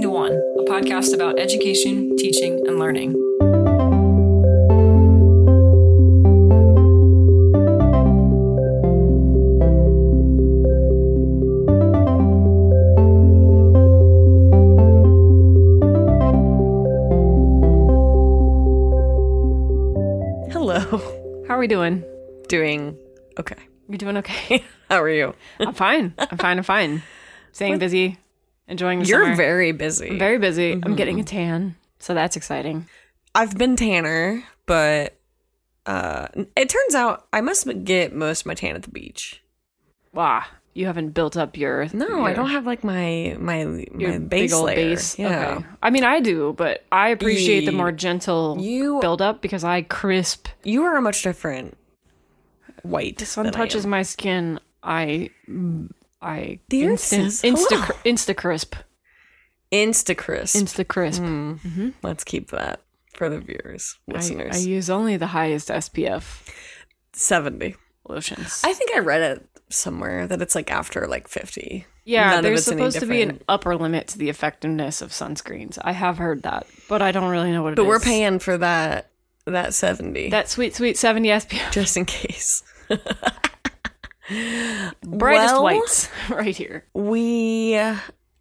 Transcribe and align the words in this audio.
listening 0.00 0.02
to 0.02 0.10
One, 0.10 0.32
a 0.32 0.70
podcast 0.70 1.14
about 1.14 1.38
education, 1.38 2.16
teaching, 2.16 2.58
and 2.66 2.78
learning. 2.78 3.12
Hello. 20.50 20.78
How 21.46 21.56
are 21.56 21.58
we 21.58 21.66
doing? 21.66 22.04
Doing 22.48 22.96
okay. 23.38 23.56
You 23.88 23.98
doing 23.98 24.16
okay? 24.18 24.64
How 24.88 25.02
are 25.02 25.10
you? 25.10 25.34
I'm 25.58 25.74
fine. 25.74 26.14
I'm 26.18 26.38
fine. 26.38 26.58
I'm 26.58 26.64
fine. 26.64 27.02
Staying 27.52 27.78
busy, 27.78 28.16
enjoying 28.70 29.00
the 29.00 29.04
You're 29.06 29.24
summer. 29.24 29.36
very 29.36 29.72
busy. 29.72 30.10
I'm 30.10 30.18
very 30.18 30.38
busy. 30.38 30.72
I'm 30.72 30.96
getting 30.96 31.20
a 31.20 31.24
tan, 31.24 31.76
so 31.98 32.14
that's 32.14 32.36
exciting. 32.36 32.86
I've 33.34 33.56
been 33.58 33.76
tanner, 33.76 34.42
but 34.66 35.16
uh 35.86 36.28
it 36.56 36.68
turns 36.68 36.94
out 36.94 37.26
I 37.32 37.40
must 37.40 37.66
get 37.84 38.14
most 38.14 38.40
of 38.42 38.46
my 38.46 38.54
tan 38.54 38.76
at 38.76 38.82
the 38.82 38.90
beach. 38.90 39.42
Wow, 40.12 40.42
you 40.74 40.86
haven't 40.86 41.10
built 41.10 41.36
up 41.36 41.56
your 41.56 41.86
No, 41.92 42.24
I 42.26 42.32
don't 42.32 42.50
have 42.50 42.66
like 42.66 42.82
my 42.84 43.36
my 43.38 43.62
your 43.96 44.10
my 44.12 44.18
big 44.18 44.28
base 44.28 44.54
layer. 44.54 44.74
base. 44.76 45.18
Yeah. 45.18 45.54
Okay. 45.58 45.66
I 45.82 45.90
mean, 45.90 46.04
I 46.04 46.20
do, 46.20 46.54
but 46.56 46.84
I 46.92 47.08
appreciate 47.10 47.64
the 47.66 47.72
more 47.72 47.92
gentle 47.92 48.56
You 48.60 48.98
build 49.00 49.22
up 49.22 49.40
because 49.42 49.64
I 49.64 49.82
crisp. 49.82 50.48
you 50.64 50.82
are 50.84 50.96
a 50.96 51.02
much 51.02 51.22
different 51.22 51.76
white. 52.82 53.18
The 53.18 53.26
sun 53.26 53.50
touches 53.52 53.86
my 53.86 54.02
skin. 54.02 54.58
I 54.82 55.30
I 56.22 56.60
The 56.68 56.86
earth 56.86 57.12
instant 57.12 57.56
insta 57.58 57.78
insta 58.04 58.36
crisp 58.36 58.74
Insta 59.72 60.16
crisp. 60.16 60.56
insta 60.56 60.86
crisp. 60.86 61.22
Mm. 61.22 61.94
Let's 62.02 62.24
keep 62.24 62.50
that 62.50 62.80
for 63.14 63.28
the 63.28 63.38
viewers, 63.38 63.98
I, 64.08 64.12
listeners. 64.14 64.56
I 64.56 64.58
use 64.58 64.90
only 64.90 65.16
the 65.16 65.28
highest 65.28 65.68
SPF 65.68 66.48
Seventy. 67.12 67.76
lotions. 68.08 68.62
I 68.64 68.72
think 68.72 68.90
I 68.94 68.98
read 68.98 69.22
it 69.22 69.46
somewhere 69.68 70.26
that 70.26 70.42
it's 70.42 70.54
like 70.56 70.70
after 70.72 71.06
like 71.06 71.28
fifty. 71.28 71.86
yeah, 72.04 72.30
None 72.32 72.42
there's 72.44 72.64
supposed 72.64 72.98
to 72.98 73.06
be 73.06 73.22
an 73.22 73.40
upper 73.48 73.76
limit 73.76 74.08
to 74.08 74.18
the 74.18 74.28
effectiveness 74.28 75.00
of 75.02 75.10
sunscreens. 75.12 75.78
I 75.82 75.92
have 75.92 76.18
heard 76.18 76.42
that, 76.42 76.66
but 76.88 77.00
I 77.02 77.12
don't 77.12 77.30
really 77.30 77.52
know 77.52 77.62
what 77.62 77.68
it 77.74 77.78
is. 77.78 77.84
But 77.84 77.86
we're 77.88 78.00
paying 78.00 78.40
for 78.40 78.58
that 78.58 79.10
that 79.46 79.72
70 79.74 80.30
that 80.30 80.48
sweet, 80.48 80.74
sweet 80.74 80.98
70 80.98 81.28
SPF. 81.28 81.70
just 81.72 81.96
in 81.96 82.04
case. 82.06 82.62
Brightest 85.04 85.54
Well- 85.54 85.62
whites 85.64 86.08
right 86.30 86.56
here. 86.56 86.84
We 86.94 87.80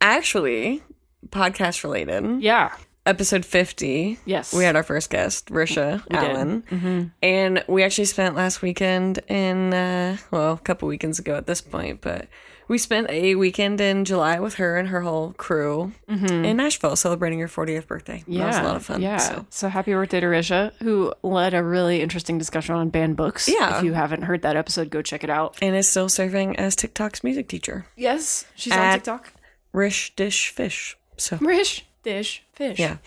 actually 0.01 0.83
podcast 1.29 1.83
related. 1.83 2.41
Yeah. 2.41 2.75
Episode 3.05 3.43
50. 3.45 4.19
Yes. 4.25 4.53
We 4.53 4.63
had 4.63 4.75
our 4.75 4.83
first 4.83 5.09
guest, 5.09 5.47
Risha 5.47 6.03
We. 6.11 6.17
Allen. 6.17 6.63
Mm-hmm. 6.69 7.03
And 7.23 7.63
we 7.67 7.83
actually 7.83 8.05
spent 8.05 8.35
last 8.35 8.61
weekend 8.61 9.19
in, 9.27 9.73
uh, 9.73 10.17
well, 10.31 10.53
a 10.53 10.57
couple 10.57 10.87
weekends 10.87 11.17
ago 11.17 11.35
at 11.35 11.47
this 11.47 11.59
point, 11.61 12.01
but 12.01 12.27
we 12.69 12.77
spent 12.77 13.09
a 13.09 13.35
weekend 13.35 13.81
in 13.81 14.05
July 14.05 14.39
with 14.39 14.55
her 14.55 14.77
and 14.77 14.87
her 14.87 15.01
whole 15.01 15.33
crew 15.33 15.91
in 16.07 16.55
Nashville 16.55 16.95
celebrating 16.95 17.39
her 17.39 17.47
40th 17.47 17.87
birthday. 17.87 18.23
Yeah, 18.27 18.43
that 18.43 18.47
was 18.47 18.57
a 18.57 18.63
lot 18.63 18.75
of 18.77 18.85
fun. 18.85 19.01
Yeah. 19.01 19.17
So. 19.17 19.45
So. 19.49 19.67
happy 19.67 19.91
birthday 19.91 20.21
to 20.21 20.27
Risha, 20.27 20.71
who 20.75 21.11
led 21.23 21.53
a 21.53 21.63
really 21.63 22.01
interesting 22.01 22.37
discussion 22.37 22.75
on 22.75 22.89
banned 22.89 23.17
books. 23.17 23.49
Yeah. 23.49 23.79
If 23.79 23.83
you 23.83 23.93
haven't 23.93 24.21
heard 24.21 24.43
that 24.43 24.55
episode, 24.55 24.89
go 24.89 25.01
check 25.01 25.23
it 25.23 25.29
out. 25.29 25.57
And 25.61 25.75
is 25.75 25.89
still 25.89 26.07
serving 26.07 26.55
as 26.57 26.75
TikTok's 26.75 27.23
music 27.23 27.47
teacher. 27.47 27.87
Yes, 27.97 28.45
she's 28.55 28.71
on 28.71 28.93
TikTok. 28.93 29.33
Rish 29.73 30.15
Dish 30.15 30.49
Fish. 30.49 30.95
So 31.17 31.37
Rish 31.41 31.85
dish 32.03 32.43
fish. 32.53 32.79
Yeah. 32.79 32.97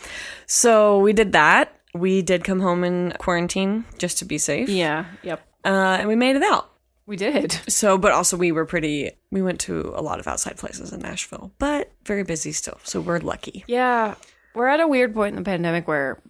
So 0.46 0.98
we 0.98 1.12
did 1.12 1.32
that. 1.32 1.74
We 1.94 2.22
did 2.22 2.44
come 2.44 2.60
home 2.60 2.84
in 2.84 3.12
quarantine 3.18 3.84
just 3.98 4.18
to 4.18 4.24
be 4.24 4.38
safe. 4.38 4.68
Yeah. 4.68 5.06
Yep. 5.22 5.40
Uh, 5.64 5.96
and 6.00 6.08
we 6.08 6.16
made 6.16 6.36
it 6.36 6.42
out. 6.42 6.71
We 7.12 7.16
did. 7.18 7.52
So, 7.68 7.98
but 7.98 8.10
also 8.12 8.38
we 8.38 8.52
were 8.52 8.64
pretty, 8.64 9.10
we 9.30 9.42
went 9.42 9.60
to 9.62 9.92
a 9.94 10.00
lot 10.00 10.18
of 10.18 10.26
outside 10.26 10.56
places 10.56 10.94
in 10.94 11.00
Nashville, 11.00 11.52
but 11.58 11.92
very 12.06 12.22
busy 12.22 12.52
still. 12.52 12.78
So 12.84 13.02
we're 13.02 13.18
lucky. 13.18 13.64
Yeah. 13.66 14.14
We're 14.54 14.68
at 14.68 14.80
a 14.80 14.88
weird 14.88 15.12
point 15.12 15.36
in 15.36 15.42
the 15.42 15.44
pandemic 15.44 15.86
where 15.86 16.22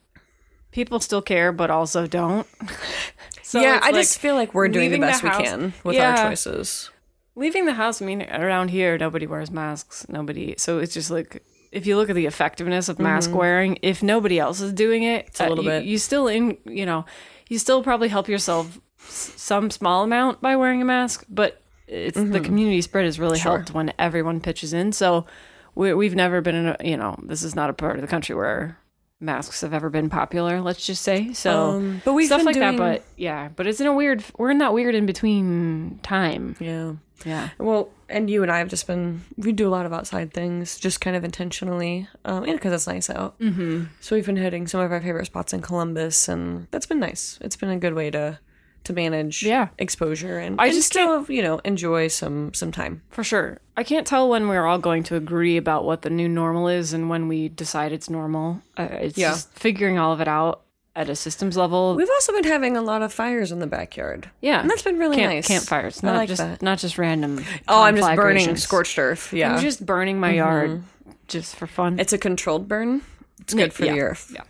people 0.72 0.98
still 0.98 1.22
care, 1.22 1.52
but 1.52 1.70
also 1.70 2.08
don't. 2.08 2.48
so 3.44 3.60
yeah, 3.60 3.78
I 3.80 3.90
like 3.92 3.94
just 4.02 4.18
feel 4.18 4.34
like 4.34 4.54
we're 4.54 4.66
doing 4.66 4.90
the 4.90 4.96
leaving 4.96 5.00
the 5.02 5.06
best 5.06 5.22
we 5.22 5.30
can 5.30 5.72
with 5.84 5.94
Yeah. 5.94 6.20
our 6.20 6.30
choices. 6.30 6.90
leaving 7.36 7.64
the 7.66 7.74
house. 7.74 8.02
I 8.02 8.04
mean, 8.06 8.22
around 8.22 8.70
here, 8.70 8.98
nobody 8.98 9.28
wears 9.28 9.52
masks. 9.52 10.04
Nobody. 10.08 10.56
So 10.58 10.80
it's 10.80 10.94
just 10.94 11.12
like 11.12 11.44
if 11.70 11.86
you 11.86 11.96
look 11.96 12.10
at 12.10 12.16
the 12.16 12.26
effectiveness 12.26 12.88
of 12.88 12.98
mask 12.98 13.32
wearing, 13.32 13.78
if 13.82 14.02
nobody 14.02 14.40
else 14.40 14.60
is 14.60 14.72
doing 14.72 15.04
it, 15.04 15.26
it's 15.28 15.38
Mm-hmm. 15.38 15.46
a 15.46 15.48
little 15.48 15.64
you, 15.64 15.70
bit. 15.70 15.84
You 15.84 15.98
still 15.98 16.26
in. 16.26 16.58
You 16.66 16.86
know, 16.86 17.04
you 17.48 17.60
still 17.60 17.84
probably 17.84 18.08
help 18.08 18.28
yourself 18.28 18.80
s- 19.06 19.32
some 19.36 19.70
small 19.70 20.04
amount 20.04 20.40
by 20.40 20.56
wearing 20.56 20.80
a 20.82 20.84
mask, 20.84 21.24
but 21.28 21.60
it's 21.86 22.16
the 22.20 22.40
community 22.40 22.80
spread 22.80 23.04
has 23.04 23.18
really 23.18 23.38
Mm-hmm. 23.38 23.42
Sure. 23.42 23.56
helped 23.58 23.74
when 23.74 23.92
everyone 23.98 24.40
pitches 24.40 24.72
in. 24.72 24.92
So 24.92 25.26
we, 25.74 25.92
we've 25.94 26.14
never 26.14 26.40
been 26.40 26.54
in 26.54 26.66
a. 26.68 26.76
You 26.82 26.96
know, 26.96 27.16
this 27.22 27.42
is 27.42 27.54
not 27.54 27.70
a 27.70 27.72
part 27.74 27.96
of 27.96 28.00
the 28.02 28.08
country 28.08 28.34
where 28.34 28.78
masks 29.20 29.60
have 29.60 29.72
ever 29.74 29.88
been 29.90 30.08
popular. 30.10 30.60
Let's 30.60 30.84
just 30.86 31.02
say 31.02 31.32
so. 31.32 31.70
Um, 31.70 32.02
but 32.04 32.14
we've 32.14 32.26
stuff 32.26 32.38
been 32.40 32.46
like 32.46 32.54
doing- 32.54 32.76
that, 32.76 32.78
but 32.78 33.04
yeah, 33.16 33.48
but 33.54 33.66
it's 33.66 33.80
in 33.80 33.86
a 33.86 33.92
weird. 33.92 34.24
We're 34.38 34.50
in 34.50 34.58
that 34.58 34.72
weird 34.72 34.94
in 34.94 35.06
between 35.06 36.00
time. 36.02 36.56
Yeah. 36.60 36.94
Yeah. 37.24 37.50
Well, 37.58 37.88
and 38.08 38.28
you 38.28 38.42
and 38.42 38.50
I 38.50 38.58
have 38.58 38.66
just 38.68 38.88
been, 38.88 39.22
we 39.36 39.52
do 39.52 39.68
a 39.68 39.70
lot 39.70 39.86
of 39.86 39.92
outside 39.92 40.34
things 40.34 40.76
just 40.76 41.00
kind 41.00 41.14
of 41.14 41.22
intentionally, 41.22 42.08
um, 42.24 42.42
and 42.42 42.54
because 42.54 42.72
it's 42.72 42.88
nice 42.88 43.08
out. 43.08 43.38
Mm-hmm. 43.38 43.84
So 44.00 44.16
we've 44.16 44.26
been 44.26 44.34
hitting 44.36 44.66
some 44.66 44.80
of 44.80 44.90
our 44.90 45.00
favorite 45.00 45.26
spots 45.26 45.52
in 45.52 45.60
Columbus, 45.62 46.26
and 46.28 46.66
that's 46.72 46.86
been 46.86 46.98
nice. 46.98 47.38
It's 47.40 47.54
been 47.54 47.70
a 47.70 47.78
good 47.78 47.94
way 47.94 48.10
to 48.10 48.40
to 48.84 48.92
manage 48.92 49.42
Yeah. 49.42 49.68
exposure 49.78 50.38
and 50.38 50.60
I 50.60 50.66
and 50.66 50.74
just 50.74 50.88
still 50.88 51.24
you 51.28 51.42
know 51.42 51.58
enjoy 51.64 52.08
some 52.08 52.52
some 52.54 52.72
time. 52.72 53.02
For 53.10 53.22
sure. 53.24 53.58
I 53.76 53.84
can't 53.84 54.06
tell 54.06 54.28
when 54.28 54.48
we're 54.48 54.66
all 54.66 54.78
going 54.78 55.02
to 55.04 55.16
agree 55.16 55.56
about 55.56 55.84
what 55.84 56.02
the 56.02 56.10
new 56.10 56.28
normal 56.28 56.68
is 56.68 56.92
and 56.92 57.08
when 57.08 57.26
we 57.28 57.48
decide 57.48 57.92
it's 57.92 58.10
normal. 58.10 58.60
Uh, 58.76 58.88
it's 58.90 59.16
Yeah. 59.18 59.30
just 59.30 59.50
figuring 59.58 59.98
all 59.98 60.12
of 60.12 60.20
it 60.20 60.28
out 60.28 60.62
at 60.94 61.08
a 61.08 61.16
systems 61.16 61.56
level. 61.56 61.96
We've 61.96 62.10
also 62.10 62.32
been 62.34 62.44
having 62.44 62.76
a 62.76 62.82
lot 62.82 63.00
of 63.00 63.12
fires 63.14 63.50
in 63.50 63.60
the 63.60 63.66
backyard. 63.66 64.28
yeah. 64.42 64.60
and 64.60 64.68
that's 64.68 64.82
been 64.82 64.98
really 64.98 65.16
Camp- 65.16 65.32
nice. 65.32 65.48
Campfires, 65.48 66.02
not 66.02 66.16
like 66.16 66.28
just 66.28 66.42
that. 66.42 66.60
not 66.60 66.78
just 66.78 66.98
random. 66.98 67.42
Oh, 67.66 67.82
I'm 67.82 67.96
just 67.96 68.14
burning 68.14 68.56
scorched 68.56 68.98
earth. 68.98 69.32
Yeah, 69.32 69.54
I'm 69.54 69.62
just 69.62 69.86
burning 69.86 70.20
my 70.20 70.32
yard 70.32 70.82
just 71.28 71.56
for 71.56 71.66
fun. 71.66 71.98
it's 71.98 72.12
a 72.12 72.18
controlled 72.18 72.68
burn. 72.68 73.00
It's 73.40 73.54
good 73.54 73.72
for 73.72 73.86
yeah, 73.86 73.92
the 73.94 74.00
earth. 74.00 74.30
yeah. 74.34 74.42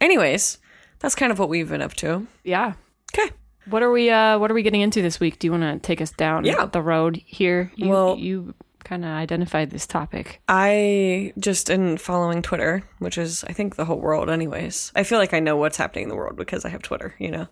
Anyways, 0.00 0.56
that's 1.00 1.14
kind 1.14 1.30
of 1.30 1.38
what 1.38 1.50
we've 1.50 1.68
been 1.68 1.82
up 1.82 1.92
to. 1.96 2.26
yeah. 2.44 2.72
Okay. 3.12 3.30
What 3.70 3.82
are 3.82 3.90
we 3.90 4.10
uh 4.10 4.38
what 4.38 4.50
are 4.50 4.54
we 4.54 4.62
getting 4.62 4.80
into 4.80 5.00
this 5.02 5.18
week? 5.20 5.38
Do 5.38 5.46
you 5.46 5.52
want 5.52 5.62
to 5.62 5.78
take 5.86 6.00
us 6.00 6.10
down 6.10 6.44
Yeah. 6.44 6.66
the 6.66 6.82
road 6.82 7.20
here? 7.24 7.72
You, 7.76 7.88
Well- 7.88 8.16
you 8.18 8.54
kind 8.84 9.04
of 9.04 9.10
identified 9.10 9.70
this 9.70 9.86
topic. 9.86 10.40
I 10.48 11.32
just 11.38 11.70
in 11.70 11.96
following 11.98 12.42
Twitter, 12.42 12.82
which 12.98 13.16
is 13.18 13.44
I 13.44 13.52
think 13.52 13.76
the 13.76 13.84
whole 13.84 14.00
world 14.00 14.28
anyways. 14.30 14.92
I 14.96 15.04
feel 15.04 15.18
like 15.18 15.32
I 15.34 15.40
know 15.40 15.56
what's 15.56 15.76
happening 15.76 16.04
in 16.04 16.08
the 16.08 16.16
world 16.16 16.36
because 16.36 16.64
I 16.64 16.68
have 16.70 16.82
Twitter, 16.82 17.14
you 17.18 17.30
know. 17.30 17.46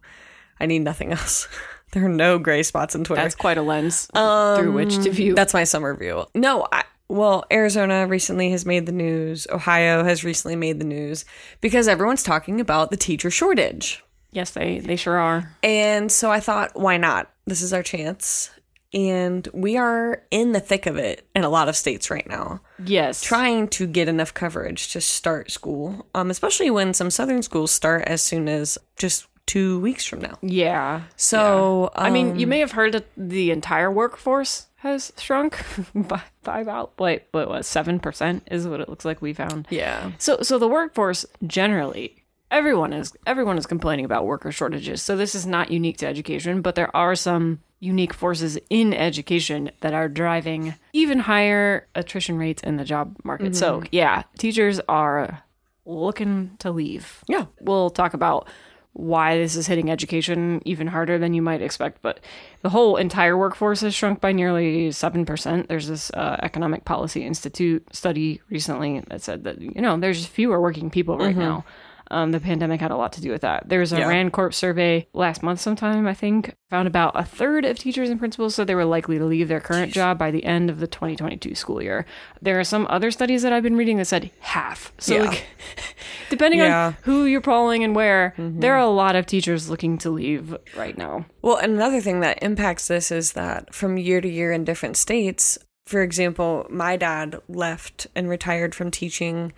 I 0.60 0.66
need 0.66 0.80
nothing 0.80 1.12
else. 1.18 1.46
there 1.92 2.04
are 2.04 2.08
no 2.08 2.38
gray 2.38 2.62
spots 2.64 2.94
in 2.94 3.04
Twitter. 3.04 3.22
That's 3.22 3.34
quite 3.36 3.58
a 3.58 3.62
lens 3.62 4.06
through 4.12 4.72
which 4.72 4.96
to 5.04 5.10
view. 5.10 5.32
Um, 5.32 5.36
That's 5.36 5.54
my 5.54 5.64
summer 5.64 5.94
view. 5.94 6.26
No, 6.34 6.66
I 6.72 6.84
well, 7.10 7.44
Arizona 7.50 8.06
recently 8.06 8.50
has 8.50 8.66
made 8.66 8.84
the 8.84 8.92
news. 8.92 9.46
Ohio 9.50 10.04
has 10.04 10.24
recently 10.24 10.56
made 10.56 10.78
the 10.78 10.84
news 10.84 11.24
because 11.62 11.88
everyone's 11.88 12.22
talking 12.22 12.60
about 12.60 12.90
the 12.90 12.98
teacher 12.98 13.30
shortage. 13.30 14.04
Yes, 14.30 14.50
they 14.50 14.78
they 14.80 14.96
sure 14.96 15.16
are. 15.18 15.50
And 15.62 16.10
so 16.10 16.30
I 16.30 16.40
thought, 16.40 16.72
why 16.78 16.96
not? 16.96 17.30
This 17.46 17.62
is 17.62 17.72
our 17.72 17.82
chance. 17.82 18.50
And 18.94 19.46
we 19.52 19.76
are 19.76 20.22
in 20.30 20.52
the 20.52 20.60
thick 20.60 20.86
of 20.86 20.96
it 20.96 21.28
in 21.34 21.44
a 21.44 21.50
lot 21.50 21.68
of 21.68 21.76
states 21.76 22.10
right 22.10 22.26
now, 22.26 22.60
Yes. 22.82 23.20
trying 23.20 23.68
to 23.68 23.86
get 23.86 24.08
enough 24.08 24.32
coverage 24.32 24.92
to 24.92 25.02
start 25.02 25.50
school, 25.50 26.06
um, 26.14 26.30
especially 26.30 26.70
when 26.70 26.94
some 26.94 27.10
southern 27.10 27.42
schools 27.42 27.70
start 27.70 28.04
as 28.08 28.22
soon 28.22 28.48
as 28.48 28.78
just 28.96 29.26
two 29.44 29.78
weeks 29.80 30.06
from 30.06 30.22
now. 30.22 30.38
Yeah. 30.40 31.02
So, 31.16 31.90
I 31.96 32.08
mean, 32.08 32.30
um, 32.32 32.36
you 32.38 32.46
may 32.46 32.60
have 32.60 32.72
heard 32.72 32.92
that 32.92 33.04
the 33.14 33.50
entire 33.50 33.90
workforce 33.92 34.68
has 34.76 35.12
shrunk 35.18 35.62
by, 35.94 36.22
by 36.42 36.60
about 36.60 36.98
wait, 36.98 37.24
what 37.32 37.48
was 37.48 37.66
seven 37.66 38.00
percent 38.00 38.48
is 38.50 38.66
what 38.66 38.80
it 38.80 38.88
looks 38.88 39.04
like 39.04 39.20
we 39.20 39.34
found. 39.34 39.66
yeah. 39.68 40.12
So, 40.16 40.38
so 40.40 40.58
the 40.58 40.68
workforce 40.68 41.26
generally, 41.46 42.24
everyone 42.50 42.92
is 42.92 43.12
everyone 43.26 43.58
is 43.58 43.66
complaining 43.66 44.04
about 44.04 44.26
worker 44.26 44.52
shortages. 44.52 45.02
So 45.02 45.16
this 45.16 45.34
is 45.34 45.46
not 45.46 45.70
unique 45.70 45.98
to 45.98 46.06
education, 46.06 46.62
but 46.62 46.74
there 46.74 46.94
are 46.96 47.14
some 47.14 47.60
unique 47.80 48.12
forces 48.12 48.58
in 48.70 48.92
education 48.92 49.70
that 49.80 49.94
are 49.94 50.08
driving 50.08 50.74
even 50.92 51.20
higher 51.20 51.86
attrition 51.94 52.36
rates 52.36 52.62
in 52.62 52.76
the 52.76 52.84
job 52.84 53.16
market. 53.22 53.54
So 53.54 53.82
yeah, 53.92 54.24
teachers 54.36 54.80
are 54.88 55.42
looking 55.84 56.56
to 56.58 56.70
leave. 56.70 57.22
Yeah. 57.28 57.46
We'll 57.60 57.90
talk 57.90 58.14
about 58.14 58.48
why 58.94 59.38
this 59.38 59.54
is 59.54 59.68
hitting 59.68 59.90
education 59.90 60.60
even 60.64 60.88
harder 60.88 61.18
than 61.18 61.32
you 61.32 61.40
might 61.40 61.62
expect. 61.62 62.02
But 62.02 62.18
the 62.62 62.68
whole 62.70 62.96
entire 62.96 63.38
workforce 63.38 63.80
has 63.82 63.94
shrunk 63.94 64.20
by 64.20 64.32
nearly 64.32 64.88
7%. 64.88 65.68
There's 65.68 65.86
this 65.86 66.10
uh, 66.10 66.36
Economic 66.42 66.84
Policy 66.84 67.24
Institute 67.24 67.86
study 67.94 68.40
recently 68.50 69.04
that 69.08 69.22
said 69.22 69.44
that, 69.44 69.60
you 69.60 69.80
know, 69.80 69.96
there's 69.98 70.26
fewer 70.26 70.60
working 70.60 70.90
people 70.90 71.16
right 71.16 71.36
now. 71.36 71.64
Um, 72.10 72.32
the 72.32 72.40
pandemic 72.40 72.80
had 72.80 72.90
a 72.90 72.96
lot 72.96 73.12
to 73.14 73.20
do 73.20 73.30
with 73.30 73.42
that. 73.42 73.68
There 73.68 73.80
was 73.80 73.92
a 73.92 73.98
Yeah. 73.98 74.08
Rand 74.08 74.32
Corp 74.32 74.54
survey 74.54 75.06
last 75.12 75.42
month, 75.42 75.60
sometime 75.60 76.06
I 76.06 76.14
think, 76.14 76.54
found 76.70 76.88
about 76.88 77.12
a 77.18 77.22
third 77.24 77.64
of 77.64 77.78
teachers 77.78 78.08
and 78.10 78.18
principals 78.18 78.54
said 78.54 78.66
they 78.66 78.74
were 78.74 78.84
likely 78.84 79.18
to 79.18 79.24
leave 79.24 79.48
their 79.48 79.60
current 79.60 79.92
job 79.92 80.18
by 80.18 80.30
the 80.30 80.44
end 80.44 80.70
of 80.70 80.80
the 80.80 80.86
2022 80.86 81.54
school 81.54 81.82
year. 81.82 82.06
There 82.40 82.58
are 82.58 82.64
some 82.64 82.86
other 82.88 83.10
studies 83.10 83.42
that 83.42 83.52
I've 83.52 83.62
been 83.62 83.76
reading 83.76 83.98
that 83.98 84.06
said 84.06 84.30
half. 84.40 84.92
So, 84.98 85.14
Yeah. 85.16 85.22
like, 85.24 85.44
depending 86.30 86.60
Yeah. 86.60 86.86
on 86.86 86.96
who 87.02 87.24
you're 87.24 87.40
polling 87.40 87.84
and 87.84 87.94
where, 87.94 88.34
there 88.38 88.74
are 88.74 88.78
a 88.80 88.86
lot 88.88 89.16
of 89.16 89.26
teachers 89.26 89.68
looking 89.70 89.98
to 89.98 90.10
leave 90.10 90.56
right 90.76 90.96
now. 90.96 91.26
Well, 91.42 91.56
and 91.56 91.72
another 91.74 92.00
thing 92.00 92.20
that 92.20 92.42
impacts 92.42 92.88
this 92.88 93.10
is 93.10 93.32
that 93.32 93.74
from 93.74 93.96
year 93.98 94.20
to 94.20 94.28
year 94.28 94.52
in 94.52 94.64
different 94.64 94.96
states, 94.96 95.58
for 95.86 96.02
example, 96.02 96.66
my 96.68 96.96
dad 96.96 97.36
left 97.48 98.06
and 98.14 98.28
retired 98.28 98.74
from 98.74 98.90
teaching 98.90 99.52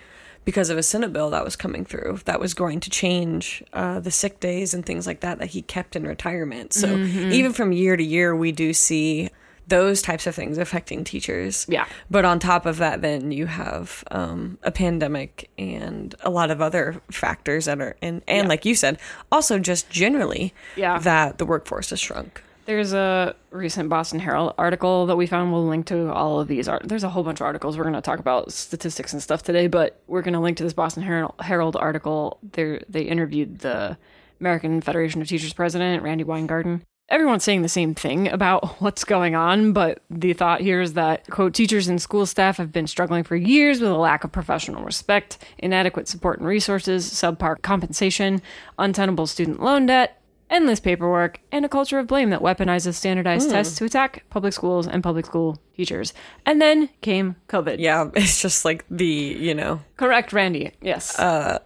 because 0.44 0.70
of 0.70 0.78
a 0.78 0.82
Senate 0.82 1.12
bill 1.12 1.30
that 1.30 1.44
was 1.44 1.54
coming 1.56 1.84
through 1.84 2.20
that 2.24 2.40
was 2.40 2.54
going 2.54 2.80
to 2.80 2.90
change 2.90 3.62
uh, 3.72 4.00
the 4.00 4.10
sick 4.10 4.40
days 4.40 4.74
and 4.74 4.84
things 4.86 5.06
like 5.06 5.20
that 5.20 5.38
that 5.38 5.48
he 5.48 5.62
kept 5.62 5.96
in 5.96 6.04
retirement. 6.06 6.72
So 6.72 6.88
even 6.96 7.52
from 7.52 7.72
year 7.72 7.96
to 7.96 8.02
year, 8.02 8.34
we 8.34 8.50
do 8.52 8.72
see 8.72 9.28
those 9.68 10.02
types 10.02 10.26
of 10.26 10.34
things 10.34 10.58
affecting 10.58 11.04
teachers. 11.04 11.64
Yeah. 11.68 11.86
But 12.10 12.24
on 12.24 12.40
top 12.40 12.66
of 12.66 12.78
that, 12.78 13.02
then 13.02 13.30
you 13.30 13.46
have 13.46 14.02
um, 14.10 14.58
a 14.64 14.72
pandemic 14.72 15.48
and 15.56 16.12
a 16.22 16.30
lot 16.30 16.50
of 16.50 16.60
other 16.60 17.00
factors 17.10 17.66
that 17.66 17.80
are, 17.80 17.96
and, 18.02 18.22
and 18.26 18.48
like 18.48 18.64
you 18.64 18.74
said, 18.74 18.98
also 19.30 19.60
just 19.60 19.88
generally 19.88 20.52
Yeah. 20.74 20.98
that 20.98 21.38
the 21.38 21.46
workforce 21.46 21.90
has 21.90 22.00
shrunk. 22.00 22.42
There's 22.70 22.92
a 22.92 23.34
recent 23.50 23.88
Boston 23.88 24.20
Herald 24.20 24.54
article 24.56 25.06
that 25.06 25.16
we 25.16 25.26
found. 25.26 25.52
We'll 25.52 25.66
link 25.66 25.86
to 25.86 26.12
all 26.12 26.38
of 26.38 26.46
these. 26.46 26.68
Art- 26.68 26.88
There's 26.88 27.02
a 27.02 27.08
whole 27.08 27.24
bunch 27.24 27.40
of 27.40 27.44
articles. 27.46 27.76
We're 27.76 27.82
going 27.82 27.94
to 27.96 28.00
talk 28.00 28.20
about 28.20 28.52
statistics 28.52 29.12
and 29.12 29.20
stuff 29.20 29.42
today, 29.42 29.66
but 29.66 30.00
we're 30.06 30.22
going 30.22 30.34
to 30.34 30.38
link 30.38 30.56
to 30.58 30.62
this 30.62 30.72
Boston 30.72 31.02
Herald, 31.02 31.34
Herald 31.40 31.74
article. 31.74 32.38
They 32.52 32.80
they 32.88 33.02
interviewed 33.02 33.58
the 33.58 33.98
American 34.38 34.80
Federation 34.82 35.20
of 35.20 35.26
Teachers 35.26 35.52
president, 35.52 36.04
Randi 36.04 36.22
Weingarten. 36.22 36.84
Everyone's 37.08 37.42
saying 37.42 37.62
the 37.62 37.68
same 37.68 37.92
thing 37.92 38.28
about 38.28 38.64
what's 38.80 39.02
going 39.02 39.34
on, 39.34 39.72
but 39.72 40.04
the 40.08 40.32
thought 40.32 40.60
here 40.60 40.80
is 40.80 40.92
that, 40.92 41.28
quote, 41.28 41.54
teachers 41.54 41.88
and 41.88 42.00
school 42.00 42.24
staff 42.24 42.56
have 42.58 42.70
been 42.70 42.86
struggling 42.86 43.24
for 43.24 43.34
years 43.34 43.80
with 43.80 43.90
a 43.90 43.96
lack 43.96 44.22
of 44.22 44.30
professional 44.30 44.84
respect, 44.84 45.38
inadequate 45.58 46.06
support 46.06 46.38
and 46.38 46.46
resources, 46.46 47.04
subpar 47.10 47.60
compensation, 47.62 48.40
untenable 48.78 49.26
student 49.26 49.60
loan 49.60 49.86
debt, 49.86 50.19
endless 50.50 50.80
paperwork, 50.80 51.40
and 51.52 51.64
a 51.64 51.68
culture 51.68 51.98
of 51.98 52.06
blame 52.06 52.30
that 52.30 52.40
weaponizes 52.40 52.94
standardized 52.94 53.50
tests 53.50 53.78
to 53.78 53.84
attack 53.84 54.24
public 54.30 54.52
schools 54.52 54.86
and 54.86 55.02
public 55.02 55.26
school 55.26 55.58
teachers. 55.76 56.12
And 56.44 56.60
then 56.60 56.88
came 57.00 57.36
COVID. 57.48 57.76
Yeah, 57.78 58.10
it's 58.14 58.42
just 58.42 58.64
like 58.64 58.84
the, 58.90 59.06
you 59.06 59.54
know, 59.54 59.80
Correct, 59.96 60.32
Randi. 60.32 60.72
Yes. 60.82 61.18
Uh, 61.18 61.60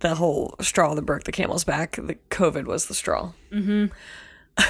the 0.00 0.14
whole 0.14 0.54
straw 0.60 0.94
that 0.94 1.02
broke 1.02 1.24
the 1.24 1.32
camel's 1.32 1.64
back. 1.64 1.96
The 1.96 2.16
COVID 2.30 2.66
was 2.66 2.86
the 2.86 2.94
straw. 2.94 3.32
Mm-hmm. 3.50 3.86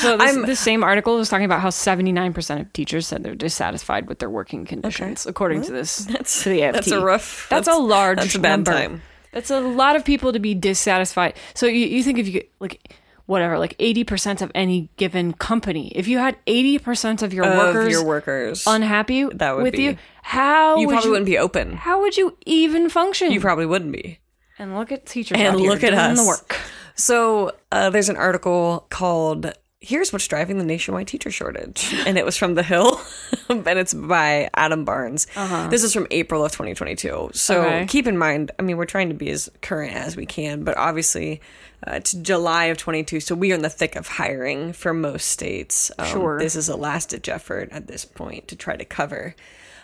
so 0.00 0.16
this, 0.16 0.36
this 0.46 0.60
same 0.60 0.82
article 0.82 1.16
was 1.16 1.28
talking 1.28 1.44
about 1.44 1.60
how 1.60 1.68
79% 1.68 2.60
of 2.60 2.72
teachers 2.72 3.06
said 3.06 3.22
they're 3.22 3.34
dissatisfied 3.34 4.08
with 4.08 4.18
their 4.18 4.30
working 4.30 4.64
conditions, 4.64 5.26
according 5.26 5.62
to 5.62 5.72
this 5.72 6.06
to 6.06 6.48
the 6.48 6.64
AFT. 6.64 6.74
That's 6.74 6.90
a 6.90 7.00
rough. 7.00 7.46
That's, 7.48 7.68
a 7.68 7.76
large 7.76 8.18
That's 8.18 8.34
a 8.34 8.40
bad 8.40 8.56
number. 8.56 8.72
time. 8.72 9.02
That's 9.32 9.50
a 9.50 9.60
lot 9.60 9.96
of 9.96 10.04
people 10.04 10.32
to 10.32 10.38
be 10.38 10.54
dissatisfied. 10.54 11.34
So 11.54 11.66
you, 11.66 11.86
you 11.86 12.02
think 12.02 12.18
if 12.18 12.28
you 12.28 12.42
like 12.60 12.94
whatever, 13.26 13.58
like 13.58 13.76
80% 13.78 14.42
of 14.42 14.50
any 14.54 14.90
given 14.96 15.32
company, 15.32 15.88
if 15.94 16.06
you 16.08 16.18
had 16.18 16.36
80% 16.46 17.22
of 17.22 17.32
your 17.32 17.44
Of 17.46 17.56
workers 17.56 17.92
your 17.92 18.04
workers, 18.04 18.64
unhappy 18.66 19.24
That 19.24 19.54
would 19.54 19.62
with 19.62 19.72
be- 19.74 19.82
you, 19.84 19.96
how 20.22 20.76
you 20.76 20.86
would 20.86 20.92
probably 20.94 21.06
you, 21.06 21.10
wouldn't 21.12 21.26
be 21.26 21.38
open. 21.38 21.72
how 21.76 22.00
would 22.02 22.16
you 22.16 22.36
even 22.46 22.88
function? 22.90 23.32
You 23.32 23.40
probably 23.40 23.66
wouldn't 23.66 23.92
be. 23.92 24.18
and 24.58 24.76
look 24.76 24.92
at 24.92 25.06
teachers 25.06 25.38
And 25.38 25.58
here 25.58 25.70
look 25.70 25.82
at 25.84 25.94
us. 25.94 26.18
the 26.20 26.26
work. 26.26 26.58
So 26.94 27.52
uh, 27.70 27.88
there's 27.90 28.08
an 28.10 28.16
article 28.16 28.86
called 28.90 29.50
"Here's 29.80 30.12
What's 30.12 30.28
Driving 30.28 30.58
the 30.58 30.64
Nationwide 30.64 31.06
Teacher 31.08 31.30
Shortage," 31.30 31.94
and 32.06 32.18
it 32.18 32.24
was 32.26 32.36
from 32.36 32.54
The 32.54 32.62
Hill, 32.62 33.00
and 33.48 33.66
it's 33.78 33.94
by 33.94 34.50
Adam 34.54 34.84
Barnes. 34.84 35.26
This 35.70 35.82
is 35.82 35.92
from 35.92 36.06
April 36.10 36.44
of 36.44 36.52
2022. 36.52 37.30
So 37.32 37.60
Uh-huh. 37.60 37.68
Okay. 37.68 37.86
keep 37.86 38.06
in 38.06 38.16
mind, 38.18 38.50
I 38.58 38.62
mean, 38.62 38.76
we're 38.76 38.84
trying 38.86 39.08
to 39.08 39.14
be 39.14 39.30
as 39.30 39.50
current 39.60 39.94
as 39.94 40.16
we 40.16 40.26
can, 40.26 40.64
but 40.64 40.76
obviously. 40.76 41.40
Uh, 41.84 41.94
it's 41.94 42.12
July 42.12 42.66
of 42.66 42.76
22, 42.76 43.18
so 43.18 43.34
we 43.34 43.50
are 43.50 43.56
in 43.56 43.62
the 43.62 43.68
thick 43.68 43.96
of 43.96 44.06
hiring 44.06 44.72
for 44.72 44.94
most 44.94 45.24
states. 45.26 45.90
Um, 45.98 46.06
Sure. 46.06 46.38
This 46.38 46.54
is 46.54 46.68
a 46.68 46.76
last 46.76 47.08
ditch 47.08 47.28
effort 47.28 47.70
at 47.72 47.88
this 47.88 48.04
point 48.04 48.46
to 48.48 48.54
try 48.54 48.76
to 48.76 48.84
cover. 48.84 49.34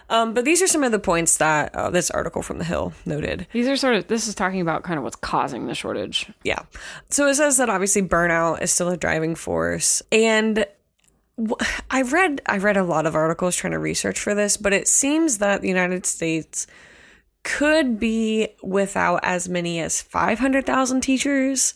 Um, 0.09 0.33
but 0.33 0.45
these 0.45 0.63
are 0.63 0.69
some 0.69 0.85
of 0.85 0.93
the 0.93 1.01
points 1.01 1.39
that 1.39 1.75
uh, 1.75 1.91
this 1.91 2.09
article 2.13 2.41
from 2.43 2.59
The 2.59 2.65
Hill 2.65 2.93
noted. 3.05 3.49
These 3.53 3.67
are 3.67 3.77
sort 3.77 3.97
of 3.97 4.07
this 4.07 4.29
is 4.29 4.37
talking 4.37 4.61
about 4.61 4.85
kind 4.85 4.97
of 4.97 5.03
what's 5.03 5.17
causing 5.17 5.67
the 5.67 5.75
shortage. 5.75 6.31
Yeah. 6.45 6.61
So 7.11 7.27
it 7.27 7.35
says 7.35 7.57
that 7.57 7.69
obviously 7.69 8.03
burnout 8.03 8.63
is 8.63 8.71
still 8.71 8.91
a 8.91 8.97
driving 8.97 9.35
force. 9.35 10.01
And 10.13 10.65
I 11.91 12.03
read 12.03 12.41
I 12.47 12.59
read 12.59 12.77
a 12.77 12.83
lot 12.85 13.07
of 13.07 13.15
articles 13.15 13.57
trying 13.57 13.73
to 13.73 13.79
research 13.79 14.19
for 14.19 14.35
this, 14.35 14.57
but 14.57 14.73
it 14.73 14.89
seems 14.89 15.39
that 15.39 15.61
the 15.63 15.69
United 15.69 16.07
States 16.07 16.67
could 17.45 17.99
be 17.99 18.49
without 18.63 19.21
as 19.23 19.49
many 19.49 19.81
as 19.81 20.03
500,000 20.03 21.01
teachers. 21.01 21.75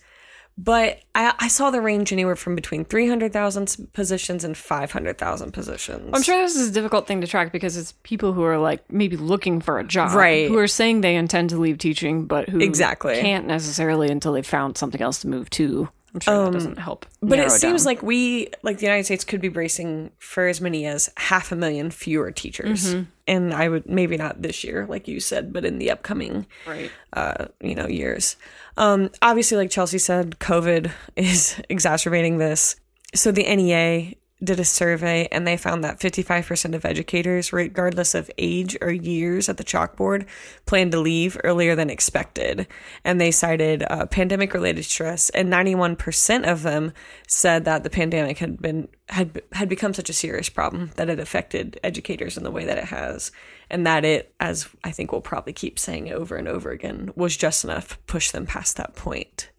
But 0.59 1.01
I, 1.15 1.33
I 1.39 1.49
saw 1.49 1.71
the 1.71 1.81
range 1.81 2.13
anywhere 2.13 2.37
from 2.37 2.55
between 2.55 2.85
300,000 2.85 3.89
positions 3.95 4.45
and 4.45 4.55
500,000 4.55 5.51
positions. 5.53 6.11
I'm 6.13 6.23
sure 6.23 6.37
this 6.43 6.57
is 6.57 6.69
a 6.69 6.73
difficult 6.73 7.07
thing 7.07 7.23
to 7.23 7.27
track 7.27 7.53
because 7.53 7.79
it's 7.79 7.95
people 8.03 8.35
who 8.35 8.43
are 8.43 8.59
like 8.59 8.91
maybe 8.93 9.17
looking 9.17 9.63
for 9.63 9.79
a 9.79 9.85
job, 9.85 10.13
Right. 10.13 10.49
Who 10.49 10.59
are 10.59 10.69
saying 10.69 11.01
they 11.01 11.17
intend 11.17 11.51
to 11.51 11.57
leave 11.57 11.79
teaching, 11.79 12.27
but 12.27 12.51
who 12.51 12.61
Exactly. 12.61 13.19
can't 13.19 13.47
necessarily 13.47 14.11
until 14.11 14.33
they've 14.35 14.47
found 14.47 14.77
something 14.77 15.01
else 15.01 15.21
to 15.21 15.29
move 15.29 15.49
to. 15.51 15.89
I'm 16.15 16.21
sure 16.21 16.45
that 16.45 16.53
doesn't 16.53 16.79
help. 16.79 17.07
Um, 17.23 17.29
But 17.29 17.39
it 17.39 17.51
seems 17.51 17.83
down. 17.83 17.87
like 17.87 18.03
we, 18.03 18.49
like 18.63 18.79
the 18.79 18.85
United 18.87 19.05
States, 19.05 19.25
could 19.25 19.41
be 19.41 19.49
bracing 19.49 20.11
for 20.19 20.47
as 20.47 20.61
many 20.61 20.85
as 20.85 21.11
half 21.17 21.53
a 21.53 21.57
million 21.57 21.91
fewer 21.91 22.31
teachers. 22.31 22.95
Mm-hmm. 22.95 23.03
And 23.27 23.55
I 23.55 23.69
would 23.69 23.89
maybe 23.89 24.17
not 24.17 24.43
this 24.43 24.63
year, 24.63 24.87
like 24.89 25.09
you 25.09 25.21
said, 25.21 25.53
but 25.53 25.65
in 25.65 25.79
the 25.79 25.91
upcoming, 25.91 26.47
right. 26.67 26.91
uh, 27.15 27.47
you 27.61 27.75
know, 27.75 27.87
years. 27.87 28.37
Um, 28.77 29.11
obviously, 29.23 29.57
like 29.57 29.71
Chelsea 29.71 29.99
said, 29.99 30.39
COVID 30.39 30.91
is 31.17 31.61
exacerbating 31.69 32.39
this. 32.39 32.77
So 33.15 33.33
the 33.33 33.45
NEA 33.45 34.15
did 34.43 34.59
a 34.59 34.65
survey 34.65 35.29
and 35.31 35.47
they 35.47 35.57
found 35.57 35.85
that 35.85 36.01
55% 36.01 36.75
of 36.75 36.85
educators, 36.85 37.53
regardless 37.53 38.15
of 38.15 38.31
age 38.39 38.77
or 38.81 38.91
years 38.91 39.49
at 39.49 39.57
the 39.57 39.65
chalkboard, 39.65 40.27
plan 40.67 40.91
to 40.91 41.01
leave 41.01 41.39
earlier 41.45 41.75
than 41.75 41.91
expected. 41.91 42.67
And 43.05 43.21
they 43.21 43.31
cited 43.31 43.85
uh, 43.89 44.07
pandemic 44.07 44.55
related 44.55 44.85
stress, 44.85 45.31
and 45.31 45.53
91% 45.53 46.51
of 46.51 46.63
them 46.63 46.93
said 47.29 47.65
that 47.65 47.85
the 47.85 47.91
pandemic 47.91 48.39
had 48.39 48.61
been 48.61 48.89
had 49.09 49.43
had 49.53 49.69
become 49.69 49.93
such 49.93 50.09
a 50.09 50.15
serious 50.15 50.49
problem 50.49 50.91
that 50.97 51.11
it 51.11 51.21
affected 51.21 51.79
educators 51.85 52.37
in 52.37 52.45
the 52.45 52.51
way 52.51 52.65
that 52.65 52.79
it 52.79 52.85
has. 52.85 53.31
And 53.69 53.87
that 53.87 54.05
it 54.05 54.35
as 54.39 54.69
i 54.85 54.91
think 54.91 55.13
we'll 55.13 55.23
probably 55.23 55.55
keep 55.55 55.79
saying 55.79 56.13
over 56.13 56.37
and 56.37 56.47
over 56.47 56.71
again 56.71 57.11
was 57.17 57.39
just 57.39 57.65
enough 57.65 57.89
to 57.89 57.99
push 58.01 58.31
them 58.31 58.45
past 58.45 58.77
that 58.77 58.95
point 58.95 59.51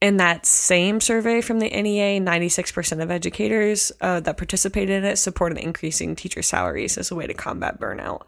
in 0.00 0.16
that 0.16 0.46
same 0.46 1.00
survey 1.00 1.40
from 1.40 1.58
the 1.58 1.68
NEA, 1.68 2.20
96% 2.20 3.02
of 3.02 3.10
educators 3.10 3.92
uh, 4.00 4.20
that 4.20 4.36
participated 4.38 4.90
in 4.90 5.04
it 5.04 5.16
supported 5.16 5.58
increasing 5.58 6.16
teacher 6.16 6.42
salaries 6.42 6.96
as 6.96 7.10
a 7.10 7.14
way 7.14 7.26
to 7.26 7.34
combat 7.34 7.78
burnout. 7.78 8.22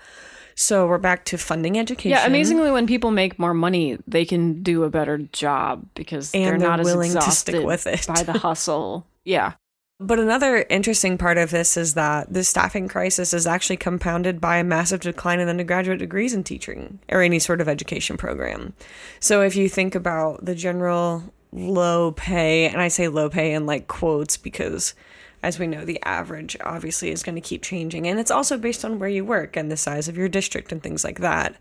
So 0.55 0.87
we're 0.87 0.99
back 0.99 1.25
to 1.27 1.39
funding 1.39 1.79
education. 1.79 2.11
Yeah, 2.11 2.27
amazingly, 2.27 2.71
when 2.71 2.87
people 2.87 3.11
make 3.11 3.39
more 3.39 3.55
money, 3.55 3.97
they 4.07 4.27
can 4.27 4.63
do 4.63 4.85
a 4.85 4.91
better 4.91 5.17
job 5.17 5.87
because 5.95 6.35
And 6.35 6.45
they're 6.45 6.59
they're 6.59 6.69
not 6.69 6.81
as 6.81 6.87
willing 6.87 7.13
to 7.13 7.31
stick 7.31 7.65
with 7.65 7.87
it. 7.87 8.07
by 8.07 8.23
the 8.23 8.33
hustle. 8.39 9.07
Yeah, 9.25 9.55
But 9.99 10.19
another 10.19 10.67
interesting 10.69 11.17
part 11.17 11.39
of 11.39 11.51
this 11.51 11.79
is 11.79 11.95
that 11.95 12.31
the 12.31 12.45
staffing 12.45 12.87
crisis 12.87 13.33
is 13.33 13.47
actually 13.47 13.79
compounded 13.79 14.43
by 14.43 14.59
a 14.59 14.65
massive 14.65 15.01
decline 15.01 15.41
in 15.41 15.49
undergraduate 15.49 16.01
degrees 16.01 16.35
in 16.35 16.45
teaching 16.45 16.99
or 17.09 17.23
any 17.23 17.39
sort 17.39 17.63
of 17.63 17.69
education 17.69 18.19
program. 18.19 18.75
So 19.21 19.41
if 19.41 19.57
you 19.57 19.71
think 19.71 19.95
about 19.95 20.45
the 20.45 20.55
general 20.55 21.33
low 21.53 22.13
pay, 22.13 22.67
and 22.69 22.81
I 22.81 22.89
say 22.89 23.09
low 23.09 23.29
pay 23.29 23.53
in 23.53 23.67
like 23.67 23.87
quotes 23.87 24.37
because 24.37 24.95
as 25.43 25.59
we 25.59 25.67
know, 25.67 25.85
the 25.85 26.01
average 26.05 26.57
obviously 26.65 27.11
is 27.11 27.23
going 27.23 27.35
to 27.35 27.41
keep 27.41 27.63
changing. 27.63 28.07
And 28.07 28.21
it's 28.21 28.31
also 28.31 28.57
based 28.57 28.85
on 28.85 28.99
where 28.99 29.09
you 29.09 29.25
work 29.25 29.57
and 29.57 29.71
the 29.73 29.77
size 29.77 30.07
of 30.09 30.17
your 30.17 30.29
district 30.29 30.71
and 30.71 30.81
things 30.83 31.03
like 31.03 31.19
that. 31.19 31.57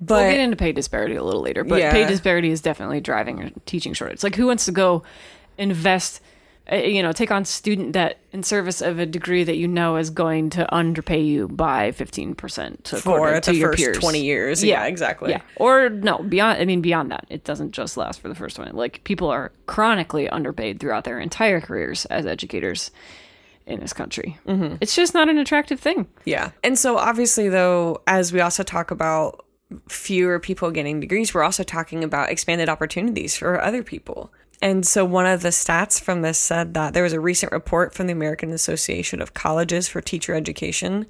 But 0.00 0.22
we'll 0.22 0.30
get 0.32 0.40
into 0.40 0.56
pay 0.56 0.72
disparity 0.72 1.14
a 1.14 1.22
little 1.22 1.42
later, 1.42 1.62
but 1.62 1.78
Yeah. 1.78 1.92
pay 1.92 2.06
disparity 2.06 2.50
is 2.50 2.60
definitely 2.62 3.00
driving 3.00 3.42
a 3.42 3.50
teaching 3.66 3.92
shortage. 3.92 4.22
Like, 4.24 4.34
who 4.34 4.46
wants 4.46 4.64
to 4.64 4.72
go 4.72 5.02
invest 5.58 6.20
you 6.70 7.02
know, 7.02 7.12
take 7.12 7.30
on 7.30 7.44
student 7.44 7.92
debt 7.92 8.20
in 8.32 8.42
service 8.42 8.80
of 8.80 8.98
a 8.98 9.06
degree 9.06 9.42
that 9.44 9.56
you 9.56 9.66
know 9.66 9.96
is 9.96 10.10
going 10.10 10.50
to 10.50 10.72
underpay 10.72 11.20
you 11.20 11.48
by 11.48 11.90
15% 11.90 12.82
to, 12.84 12.96
For 12.96 13.40
to 13.40 13.50
the 13.50 13.56
your 13.56 13.72
first 13.72 13.82
peers. 13.82 13.98
20 13.98 14.22
years. 14.22 14.62
Yeah. 14.62 14.82
Yeah, 14.82 14.86
exactly. 14.86 15.30
Yeah. 15.30 15.42
Or 15.56 15.88
no, 15.88 16.18
beyond 16.18 16.60
I 16.60 16.64
mean 16.64 16.80
beyond 16.80 17.10
that. 17.10 17.26
It 17.28 17.44
doesn't 17.44 17.72
just 17.72 17.96
last 17.96 18.20
for 18.20 18.28
the 18.28 18.34
first 18.34 18.58
one. 18.58 18.70
Like 18.74 19.02
people 19.04 19.28
are 19.28 19.52
chronically 19.66 20.28
underpaid 20.28 20.78
throughout 20.78 21.04
their 21.04 21.18
entire 21.18 21.60
careers 21.60 22.04
as 22.06 22.26
educators 22.26 22.90
in 23.66 23.80
this 23.80 23.92
country. 23.92 24.38
Mm-hmm. 24.46 24.76
It's 24.80 24.94
just 24.94 25.14
not 25.14 25.28
an 25.28 25.38
attractive 25.38 25.80
thing. 25.80 26.06
Yeah. 26.24 26.52
And 26.62 26.78
so 26.78 26.96
obviously 26.96 27.48
though, 27.48 28.02
as 28.06 28.32
we 28.32 28.40
also 28.40 28.62
talk 28.62 28.90
about 28.90 29.44
fewer 29.88 30.38
people 30.38 30.70
getting 30.70 31.00
degrees, 31.00 31.34
we're 31.34 31.42
also 31.42 31.64
talking 31.64 32.04
about 32.04 32.30
expanded 32.30 32.68
opportunities 32.68 33.36
for 33.36 33.60
other 33.60 33.82
people. 33.82 34.32
And 34.62 34.86
so 34.86 35.04
one 35.04 35.26
of 35.26 35.42
the 35.42 35.48
stats 35.48 36.00
from 36.00 36.22
this 36.22 36.38
said 36.38 36.74
that 36.74 36.94
there 36.94 37.02
was 37.02 37.12
a 37.12 37.18
recent 37.18 37.50
report 37.50 37.92
from 37.92 38.06
the 38.06 38.12
American 38.12 38.52
Association 38.52 39.20
of 39.20 39.34
Colleges 39.34 39.88
for 39.88 40.00
Teacher 40.00 40.34
Education, 40.34 41.06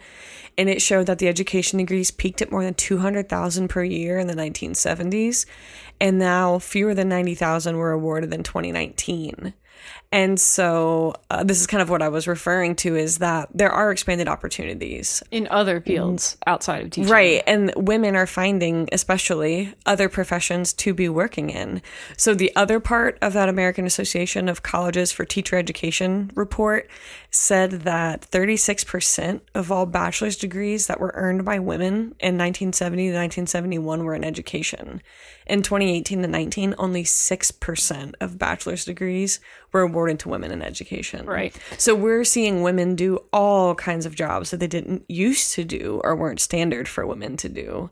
and 0.56 0.70
it 0.70 0.80
showed 0.80 1.04
that 1.04 1.18
the 1.18 1.28
education 1.28 1.78
degrees 1.78 2.10
peaked 2.10 2.40
at 2.40 2.50
more 2.50 2.64
than 2.64 2.72
200,000 2.72 3.68
per 3.68 3.84
year 3.84 4.18
in 4.18 4.26
the 4.26 4.34
1970s, 4.34 5.44
and 6.00 6.18
now 6.18 6.58
fewer 6.58 6.94
than 6.94 7.10
90,000 7.10 7.76
were 7.76 7.92
awarded 7.92 8.32
in 8.32 8.42
2019. 8.42 9.52
And 10.12 10.38
so 10.38 11.14
uh, 11.30 11.42
this 11.42 11.58
is 11.58 11.66
kind 11.66 11.80
of 11.80 11.88
what 11.88 12.02
I 12.02 12.08
was 12.08 12.28
referring 12.28 12.76
to 12.76 12.94
is 12.96 13.18
that 13.18 13.48
there 13.54 13.70
are 13.70 13.90
expanded 13.90 14.28
opportunities 14.28 15.22
In 15.30 15.48
other 15.50 15.80
fields 15.80 16.36
outside 16.46 16.84
of 16.84 16.90
teaching. 16.90 17.10
Right. 17.10 17.42
And 17.46 17.72
women 17.76 18.14
are 18.14 18.26
finding, 18.26 18.90
especially, 18.92 19.74
other 19.86 20.10
professions 20.10 20.74
to 20.74 20.92
be 20.92 21.08
working 21.08 21.48
in. 21.48 21.80
So, 22.18 22.34
the 22.34 22.54
other 22.54 22.78
part 22.78 23.16
of 23.22 23.32
that 23.32 23.48
American 23.48 23.86
Association 23.86 24.50
of 24.50 24.62
Colleges 24.62 25.12
for 25.12 25.24
Teacher 25.24 25.56
Education 25.56 26.30
report 26.34 26.90
said 27.30 27.70
that 27.70 28.20
36% 28.30 29.40
of 29.54 29.72
all 29.72 29.86
bachelor's 29.86 30.36
degrees 30.36 30.86
that 30.88 31.00
were 31.00 31.12
earned 31.14 31.46
by 31.46 31.58
women 31.58 32.14
in 32.20 32.36
1970 32.36 33.04
to 33.04 33.08
1971 33.08 34.04
were 34.04 34.14
in 34.14 34.24
education. 34.24 35.00
In 35.46 35.62
2018 35.62 36.22
to 36.22 36.28
19, 36.28 36.74
only 36.76 37.04
6% 37.04 38.14
of 38.20 38.38
bachelor's 38.38 38.84
degrees 38.84 39.40
were 39.72 39.80
awarded 39.80 40.01
to 40.08 40.28
women 40.28 40.50
in 40.50 40.62
education. 40.62 41.26
Right. 41.26 41.54
So 41.78 41.94
we're 41.94 42.24
seeing 42.24 42.62
women 42.62 42.96
do 42.96 43.18
all 43.32 43.74
kinds 43.74 44.06
of 44.06 44.14
jobs 44.14 44.50
that 44.50 44.60
they 44.60 44.66
didn't 44.66 45.04
used 45.08 45.54
to 45.54 45.64
do 45.64 46.00
or 46.04 46.14
weren't 46.16 46.40
standard 46.40 46.88
for 46.88 47.06
women 47.06 47.36
to 47.38 47.48
do. 47.48 47.90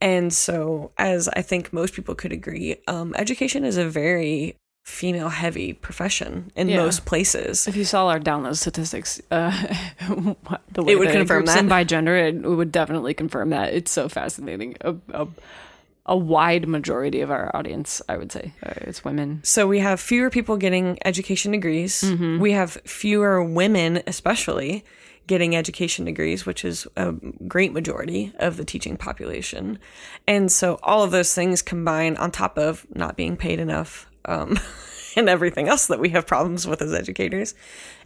And 0.00 0.32
so, 0.32 0.92
as 0.96 1.28
I 1.28 1.42
think 1.42 1.72
most 1.72 1.92
people 1.94 2.14
could 2.14 2.32
agree, 2.32 2.76
um, 2.86 3.14
education 3.18 3.64
is 3.64 3.76
a 3.76 3.84
very 3.88 4.54
female 4.84 5.28
heavy 5.28 5.72
profession 5.72 6.50
in 6.56 6.68
Yeah. 6.68 6.76
most 6.76 7.04
places. 7.04 7.66
If 7.68 7.76
you 7.76 7.84
saw 7.84 8.06
our 8.06 8.20
download 8.20 8.56
statistics, 8.56 9.20
uh, 9.30 9.50
the 10.72 10.82
way 10.82 10.92
It 10.92 10.98
would 10.98 11.10
confirm 11.10 11.44
that. 11.46 11.68
by 11.68 11.84
gender, 11.84 12.16
it 12.16 12.36
would 12.42 12.72
definitely 12.72 13.12
confirm 13.12 13.50
that. 13.50 13.74
It's 13.74 13.90
so 13.90 14.08
fascinating. 14.08 14.76
A, 14.80 14.94
a, 15.12 15.26
a 16.08 16.16
wide 16.16 16.66
majority 16.66 17.20
of 17.20 17.30
our 17.30 17.54
audience, 17.54 18.00
I 18.08 18.16
would 18.16 18.32
say, 18.32 18.54
uh, 18.64 18.72
it's 18.78 19.04
women. 19.04 19.40
So 19.44 19.68
we 19.68 19.78
have 19.80 20.00
fewer 20.00 20.30
people 20.30 20.56
getting 20.56 20.98
education 21.04 21.52
degrees. 21.52 22.02
Mm-hmm. 22.02 22.40
We 22.40 22.52
have 22.52 22.72
fewer 22.84 23.44
women, 23.44 24.02
especially, 24.06 24.84
getting 25.26 25.54
education 25.54 26.06
degrees, 26.06 26.46
which 26.46 26.64
is 26.64 26.88
a 26.96 27.12
great 27.46 27.72
majority 27.72 28.32
of 28.38 28.56
the 28.56 28.64
teaching 28.64 28.96
population. 28.96 29.78
And 30.26 30.50
so 30.50 30.80
all 30.82 31.04
of 31.04 31.10
those 31.10 31.34
things 31.34 31.60
combine 31.60 32.16
on 32.16 32.30
top 32.30 32.58
of 32.58 32.86
not 32.94 33.14
being 33.14 33.36
paid 33.36 33.60
enough 33.60 34.10
um, 34.24 34.58
and 35.16 35.28
everything 35.28 35.68
else 35.68 35.86
that 35.88 36.00
we 36.00 36.08
have 36.08 36.26
problems 36.26 36.66
with 36.66 36.80
as 36.80 36.94
educators. 36.94 37.54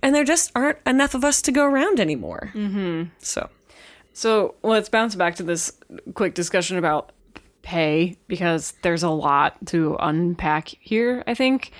And 0.03 0.15
there 0.15 0.25
just 0.25 0.51
aren't 0.57 0.79
enough 0.85 1.15
of 1.15 1.25
us 1.25 1.41
to 1.43 1.53
go 1.53 1.65
around 1.65 2.01
anymore. 2.01 2.51
Mm-hmm. 2.55 3.05
So, 3.21 3.49
So 4.13 4.57
let's 4.65 4.89
bounce 4.89 5.15
back 5.15 5.37
to 5.37 5.45
this 5.45 5.73
quick 6.15 6.35
discussion 6.35 6.77
about 6.77 7.13
pay 7.63 8.17
because 8.29 8.75
there's 8.83 9.03
a 9.03 9.11
lot 9.11 9.65
to 9.67 9.97
unpack 10.01 10.69
here, 10.81 11.23
I 11.27 11.35
think. 11.35 11.73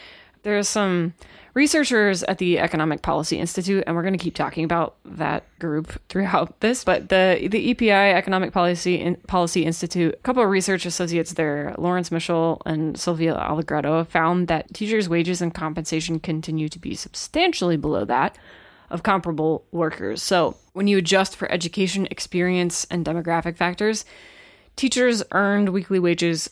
There's 0.43 0.69
some 0.69 1.15
researchers 1.55 2.23
at 2.25 2.39
the 2.39 2.59
Economic 2.59 3.03
Policy 3.03 3.39
Institute, 3.39 3.85
and 3.87 3.95
we're 3.95 4.03
going 4.03 4.17
to 4.17 4.23
keep 4.23 4.35
talking 4.35 4.65
about 4.65 4.97
that 5.05 5.45
group 5.59 6.01
throughout 6.09 6.61
this. 6.61 6.85
But 6.85 7.09
the 7.09 7.49
the 7.51 7.71
EPI 7.71 7.91
Economic 7.91 8.53
Policy 8.53 8.97
In- 8.97 9.17
Policy 9.27 9.65
Institute, 9.65 10.15
a 10.15 10.23
couple 10.23 10.43
of 10.43 10.49
research 10.49 10.87
associates 10.87 11.35
there, 11.35 11.75
Lawrence 11.79 12.11
Mishel 12.11 12.61
and 12.67 12.99
Sylvia 12.99 13.35
Allegretto, 13.35 14.05
found 14.05 14.49
that 14.49 14.73
teachers' 14.75 15.09
wages 15.09 15.43
and 15.43 15.55
compensation 15.55 16.19
continue 16.19 16.69
to 16.69 16.79
be 16.79 16.95
substantially 16.95 17.77
below 17.77 18.05
that 18.05 18.37
of 18.91 19.03
comparable 19.03 19.65
workers. 19.73 20.23
So 20.23 20.57
when 20.73 20.87
you 20.87 20.99
adjust 20.99 21.37
for 21.37 21.51
education, 21.51 22.07
experience, 22.11 22.87
and 22.91 23.05
demographic 23.07 23.57
factors, 23.57 24.05
teachers 24.77 25.23
earned 25.33 25.71
weekly 25.71 25.99
wages 25.99 26.51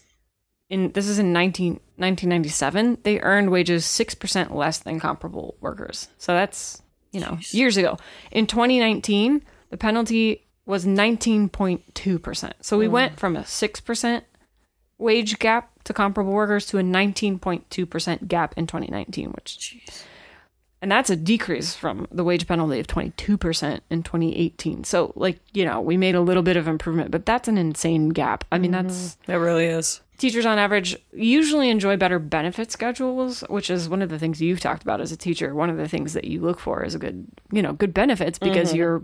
in 0.69 0.93
this 0.93 1.09
is 1.09 1.19
in 1.19 1.33
19, 1.33 1.73
1997 1.97 2.99
they 3.03 3.21
earned 3.21 3.51
wages 3.51 3.85
6% 3.85 4.55
less 4.55 4.79
than 4.79 5.01
comparable 5.01 5.57
workers. 5.61 6.09
So 6.19 6.33
that's 6.33 6.81
you 7.13 7.21
know 7.21 7.39
years 7.51 7.77
ago. 7.77 7.99
In 8.31 8.47
2019 8.47 9.43
the 9.71 9.77
penalty 9.77 10.47
was 10.67 10.87
19.2% 10.87 12.53
so 12.61 12.79
we 12.79 12.87
mm. 12.87 12.91
went 12.91 13.19
from 13.19 13.37
a 13.37 13.41
6% 13.41 14.23
wage 14.99 15.39
gap 15.39 15.71
to 15.85 15.93
comparable 15.93 16.33
workers 16.33 16.67
to 16.67 16.79
a 16.79 16.83
19.2% 16.83 18.29
gap 18.29 18.55
in 18.57 18.67
2019 18.67 19.31
which 19.31 19.79
and 20.83 20.91
that's 20.91 21.11
a 21.11 21.17
decrease 21.17 21.75
from 21.75 22.07
the 22.11 22.25
wage 22.25 22.47
penalty 22.47 22.81
of 22.81 22.87
22% 22.87 23.81
in 23.91 24.03
2018 24.03 24.85
so 24.85 25.13
like 25.17 25.39
you 25.53 25.65
know 25.65 25.81
we 25.81 25.97
made 25.97 26.15
a 26.15 26.21
little 26.21 26.43
bit 26.43 26.57
of 26.57 26.67
improvement 26.69 27.11
but 27.11 27.27
that's 27.27 27.49
an 27.49 27.59
insane 27.59 28.11
gap. 28.11 28.45
I 28.51 28.59
mean 28.59 28.71
that's 28.71 29.17
mm-hmm. 29.17 29.33
it 29.33 29.37
really 29.37 29.67
is. 29.67 30.01
teachers 30.19 30.47
on 30.47 30.59
average 30.59 30.97
usually 31.13 31.71
enjoy 31.71 31.97
better 31.97 32.19
benefit 32.19 32.73
schedules 32.73 33.43
which 33.49 33.71
is 33.71 33.89
one 33.89 34.03
of 34.03 34.09
the 34.09 34.19
things 34.19 34.41
you've 34.41 34.61
talked 34.61 34.83
about 34.83 35.01
as 35.01 35.13
a 35.13 35.17
teacher. 35.17 35.55
One 35.55 35.71
of 35.71 35.77
the 35.77 35.89
things 35.89 36.15
that 36.15 36.25
you 36.25 36.41
look 36.41 36.59
for 36.59 36.83
is 36.85 36.95
a 36.95 36.99
good 36.99 37.27
you 37.53 37.63
know 37.63 37.73
good 37.73 37.95
benefits 37.95 38.39
because 38.39 38.69
mm-hmm. 38.69 38.77
you're 38.79 39.03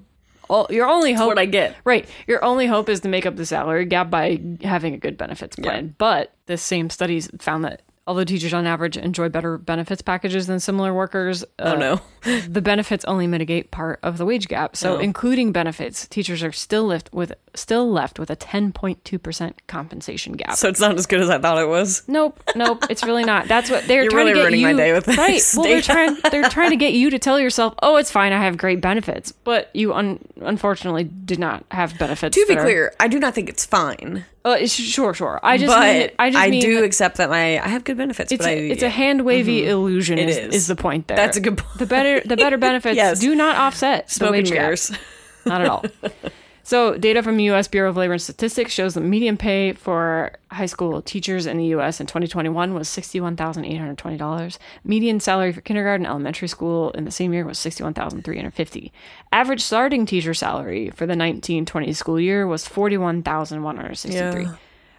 all 0.48 0.66
your 0.70 0.86
only 0.86 1.12
hope 1.12 1.28
what 1.28 1.38
I 1.38 1.46
get. 1.46 1.76
right. 1.84 2.08
Your 2.26 2.44
only 2.44 2.66
hope 2.66 2.88
is 2.88 3.00
to 3.00 3.08
make 3.08 3.26
up 3.26 3.36
the 3.36 3.46
salary 3.46 3.84
gap 3.84 4.10
by 4.10 4.40
having 4.62 4.94
a 4.94 4.98
good 4.98 5.16
benefits 5.16 5.56
plan. 5.56 5.94
But 5.98 6.32
this 6.46 6.62
same 6.62 6.90
studies 6.90 7.28
found 7.40 7.64
that 7.64 7.82
although 8.06 8.24
teachers 8.24 8.54
on 8.54 8.66
average 8.66 8.96
enjoy 8.96 9.28
better 9.28 9.58
benefits 9.58 10.02
packages 10.02 10.46
than 10.46 10.60
similar 10.60 10.94
workers 10.94 11.42
uh, 11.58 11.74
Oh 11.74 11.76
no. 11.76 12.00
the 12.48 12.62
benefits 12.62 13.04
only 13.06 13.26
mitigate 13.26 13.70
part 13.70 13.98
of 14.02 14.18
the 14.18 14.24
wage 14.24 14.48
gap. 14.48 14.76
So, 14.76 14.96
Oh. 14.96 14.98
including 14.98 15.52
benefits, 15.52 16.06
teachers 16.08 16.42
are 16.42 16.52
still 16.52 16.84
left 16.84 17.12
with 17.12 17.32
still 17.54 17.90
left 17.90 18.18
with 18.18 18.30
a 18.30 18.36
10.2% 18.36 19.52
compensation 19.66 20.34
gap. 20.34 20.54
So 20.56 20.68
it's 20.68 20.80
not 20.80 20.96
as 20.96 21.06
good 21.06 21.20
as 21.20 21.30
I 21.30 21.38
thought 21.38 21.58
it 21.58 21.68
was. 21.68 22.02
nope, 22.08 22.42
nope, 22.54 22.84
it's 22.90 23.02
really 23.04 23.24
not. 23.24 23.48
That's 23.48 23.70
what 23.70 23.86
they're 23.86 24.02
You're 24.02 24.10
trying 24.10 24.26
really 24.26 24.34
to 24.34 24.38
get 24.38 24.42
ruining 24.44 24.60
you 24.60 24.66
my 24.66 24.72
day 24.74 24.92
with 24.92 25.04
this 25.06 25.16
right. 25.16 25.42
Well, 25.56 25.64
they're 25.64 25.80
trying 25.82 26.16
they're 26.30 26.48
trying 26.50 26.70
to 26.70 26.76
get 26.76 26.92
you 26.92 27.10
to 27.10 27.18
tell 27.18 27.40
yourself, 27.40 27.74
"Oh, 27.82 27.96
it's 27.96 28.10
fine. 28.10 28.32
I 28.32 28.42
have 28.44 28.56
great 28.56 28.80
benefits," 28.80 29.32
but 29.32 29.70
you 29.74 29.94
un- 29.94 30.20
unfortunately 30.42 31.04
did 31.04 31.38
not 31.38 31.64
have 31.70 31.98
benefits. 31.98 32.34
To 32.36 32.46
be 32.46 32.54
that 32.54 32.60
are- 32.60 32.64
clear, 32.64 32.94
I 33.00 33.08
do 33.08 33.18
not 33.18 33.34
think 33.34 33.48
it's 33.48 33.64
fine. 33.64 34.24
Uh, 34.46 34.66
sure, 34.66 35.12
sure. 35.12 35.40
I 35.42 35.58
just 35.58 35.74
but 35.74 35.80
mean, 35.80 36.10
I 36.18 36.30
just 36.30 36.48
mean 36.50 36.60
do 36.60 36.84
accept 36.84 37.16
that 37.16 37.30
my 37.30 37.58
I 37.58 37.66
have 37.68 37.82
good 37.82 37.96
benefits. 37.96 38.30
It's 38.30 38.44
but 38.44 38.52
a, 38.52 38.56
I, 38.56 38.70
it's 38.70 38.82
a 38.82 38.88
hand 38.88 39.24
wavy 39.24 39.66
illusion. 39.66 40.18
It 40.18 40.28
is, 40.28 40.36
is. 40.36 40.54
is 40.54 40.66
the 40.68 40.76
point 40.76 41.08
there? 41.08 41.16
That's 41.16 41.36
a 41.36 41.40
good 41.40 41.58
point. 41.58 41.78
The 41.78 41.86
better 41.86 42.20
the 42.20 42.36
better 42.36 42.56
benefits 42.56 42.96
Yes. 43.06 43.18
do 43.18 43.34
not 43.34 43.56
offset 43.56 44.06
the 44.06 44.12
smoke 44.14 44.34
and 44.36 44.48
wage 44.48 44.52
gap. 44.52 45.00
Not 45.44 45.60
at 45.62 45.68
all. 45.68 45.84
So, 46.66 46.98
data 46.98 47.22
from 47.22 47.36
the 47.36 47.44
U.S. 47.44 47.68
Bureau 47.68 47.88
of 47.88 47.96
Labor 47.96 48.14
and 48.14 48.20
Statistics 48.20 48.72
shows 48.72 48.94
the 48.94 49.00
median 49.00 49.36
pay 49.36 49.72
for 49.72 50.32
high 50.50 50.66
school 50.66 51.00
teachers 51.00 51.46
in 51.46 51.58
the 51.58 51.66
U.S. 51.66 52.00
in 52.00 52.08
2021 52.08 52.74
was 52.74 52.88
$61,820. 52.88 54.58
Median 54.82 55.20
salary 55.20 55.52
for 55.52 55.60
kindergarten 55.60 56.04
and 56.04 56.10
elementary 56.10 56.48
school 56.48 56.90
in 56.90 57.04
the 57.04 57.12
same 57.12 57.32
year 57.32 57.44
was 57.44 57.60
61,350. 57.60 58.92
Average 59.30 59.62
starting 59.62 60.06
teacher 60.06 60.34
salary 60.34 60.90
for 60.90 61.06
the 61.06 61.12
1920 61.12 61.92
school 61.92 62.18
year 62.18 62.48
was 62.48 62.66
41,163. 62.66 64.42
Yeah. 64.42 64.56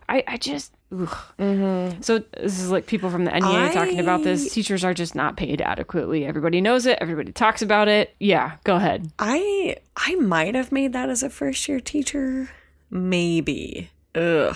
I, 0.08 0.24
I 0.26 0.38
just, 0.38 0.72
ugh. 0.92 1.96
So, 2.02 2.20
this 2.20 2.60
is 2.60 2.72
like 2.72 2.86
people 2.86 3.10
from 3.10 3.26
the 3.26 3.32
NEA 3.32 3.74
talking 3.74 4.00
about 4.00 4.24
this. 4.24 4.54
Teachers 4.54 4.84
are 4.84 4.94
just 4.94 5.16
not 5.16 5.38
paid 5.38 5.62
adequately. 5.62 6.26
Everybody 6.26 6.62
knows 6.62 6.86
it, 6.86 6.98
everybody 7.02 7.32
talks 7.32 7.62
about 7.62 7.88
it. 7.88 8.16
Yeah, 8.20 8.58
go 8.64 8.76
ahead. 8.76 9.12
I 9.20 9.78
I 9.96 10.16
might 10.16 10.56
have 10.56 10.72
made 10.72 10.94
that 10.94 11.10
as 11.10 11.24
a 11.24 11.30
first 11.30 11.68
year 11.68 11.80
teacher. 11.80 12.50
Maybe. 12.90 13.90
Ugh. 14.16 14.56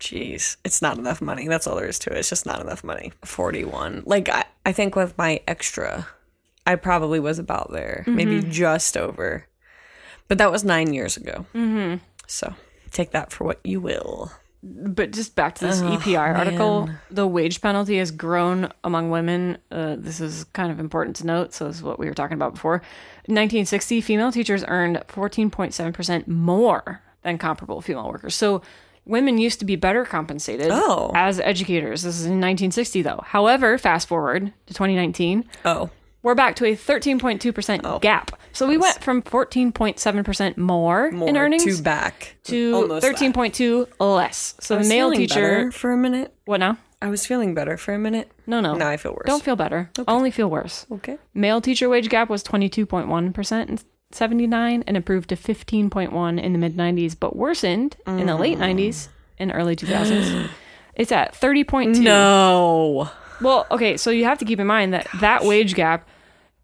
Jeez. 0.00 0.56
It's 0.64 0.80
not 0.80 0.98
enough 0.98 1.20
money. 1.20 1.48
That's 1.48 1.66
all 1.66 1.76
there 1.76 1.88
is 1.88 1.98
to 2.00 2.12
it. 2.12 2.18
It's 2.18 2.28
just 2.28 2.46
not 2.46 2.60
enough 2.60 2.84
money. 2.84 3.12
41. 3.24 4.04
Like 4.06 4.28
I, 4.28 4.44
I 4.64 4.72
think 4.72 4.94
with 4.94 5.18
my 5.18 5.40
extra, 5.48 6.06
I 6.66 6.76
probably 6.76 7.18
was 7.18 7.38
about 7.38 7.72
there. 7.72 8.04
Maybe 8.06 8.42
just 8.42 8.96
over. 8.96 9.46
But 10.28 10.38
that 10.38 10.52
was 10.52 10.62
nine 10.62 10.92
years 10.92 11.16
ago. 11.16 11.46
Mm-hmm. 11.54 11.96
So 12.26 12.54
take 12.92 13.10
that 13.12 13.32
for 13.32 13.44
what 13.44 13.60
you 13.64 13.80
will. 13.80 14.30
But 14.62 15.12
just 15.12 15.34
back 15.36 15.54
to 15.56 15.66
this 15.66 15.80
EPI 15.80 16.16
article, 16.16 16.88
the 17.10 17.26
wage 17.26 17.60
penalty 17.60 17.98
has 17.98 18.10
grown 18.10 18.70
among 18.82 19.10
women. 19.10 19.58
Uh, 19.70 19.94
this 19.98 20.20
is 20.20 20.44
kind 20.52 20.72
of 20.72 20.80
important 20.80 21.16
to 21.16 21.26
note. 21.26 21.54
So, 21.54 21.66
this 21.68 21.76
is 21.76 21.82
what 21.82 21.98
we 21.98 22.06
were 22.06 22.14
talking 22.14 22.34
about 22.34 22.54
before. 22.54 22.76
In 23.24 23.34
1960, 23.34 24.00
female 24.00 24.32
teachers 24.32 24.64
earned 24.66 24.96
14.7% 25.08 26.26
more 26.26 27.00
than 27.22 27.38
comparable 27.38 27.80
female 27.80 28.08
workers. 28.08 28.34
So, 28.34 28.62
women 29.04 29.38
used 29.38 29.58
to 29.60 29.64
be 29.64 29.76
better 29.76 30.04
compensated 30.04 30.68
Oh. 30.70 31.12
as 31.14 31.40
educators. 31.40 32.02
This 32.02 32.16
is 32.18 32.24
in 32.26 32.40
1960, 32.40 33.02
though. 33.02 33.22
However, 33.24 33.78
fast 33.78 34.08
forward 34.08 34.52
to 34.66 34.74
2019, 34.74 35.44
Oh. 35.64 35.90
We're 36.22 36.34
back 36.34 36.56
to 36.56 36.64
a 36.64 36.74
13.2% 36.76 38.00
gap. 38.00 38.32
So, 38.52 38.66
we 38.66 38.76
went 38.76 39.02
from 39.02 39.22
14.7% 39.22 40.56
more, 40.56 41.10
More 41.10 41.28
in 41.28 41.36
earnings 41.36 41.64
to 41.64 41.82
back 41.82 42.36
to 42.44 42.74
Almost 42.74 43.06
that. 43.06 43.16
13.2 43.16 43.88
less. 44.00 44.54
So 44.60 44.78
the 44.78 44.88
male 44.88 45.12
teacher. 45.12 45.70
for 45.70 45.92
a 45.92 45.96
minute. 45.96 46.34
What 46.44 46.58
now? 46.58 46.78
I 47.00 47.08
was 47.08 47.24
feeling 47.24 47.54
better 47.54 47.76
for 47.76 47.94
a 47.94 47.98
minute. 47.98 48.32
No, 48.46 48.60
no. 48.60 48.74
Now 48.74 48.88
I 48.88 48.96
feel 48.96 49.12
worse. 49.12 49.26
Don't 49.26 49.42
feel 49.42 49.54
better. 49.54 49.90
Only 50.08 50.32
feel 50.32 50.50
worse. 50.50 50.84
Okay. 50.90 51.18
Male 51.32 51.60
teacher 51.60 51.88
wage 51.88 52.08
gap 52.08 52.28
was 52.28 52.42
22.1% 52.42 53.68
in 53.68 53.78
79 54.10 54.84
and 54.86 54.96
improved 54.96 55.28
to 55.28 55.36
15.1 55.36 56.42
in 56.42 56.52
the 56.52 56.58
mid 56.58 56.76
90s, 56.76 57.16
but 57.18 57.36
worsened 57.36 57.96
in 58.06 58.26
the 58.26 58.32
mm. 58.32 58.38
late 58.38 58.58
90s 58.58 59.08
and 59.38 59.52
early 59.54 59.76
2000s. 59.76 60.48
it's 60.94 61.12
at 61.12 61.34
30.2. 61.34 62.00
No. 62.00 63.10
Well, 63.40 63.66
okay, 63.70 63.96
so 63.96 64.10
you 64.10 64.24
have 64.24 64.38
to 64.38 64.44
keep 64.44 64.60
in 64.60 64.66
mind 64.66 64.92
that 64.94 65.06
that 65.20 65.44
wage 65.44 65.74
gap 65.74 66.08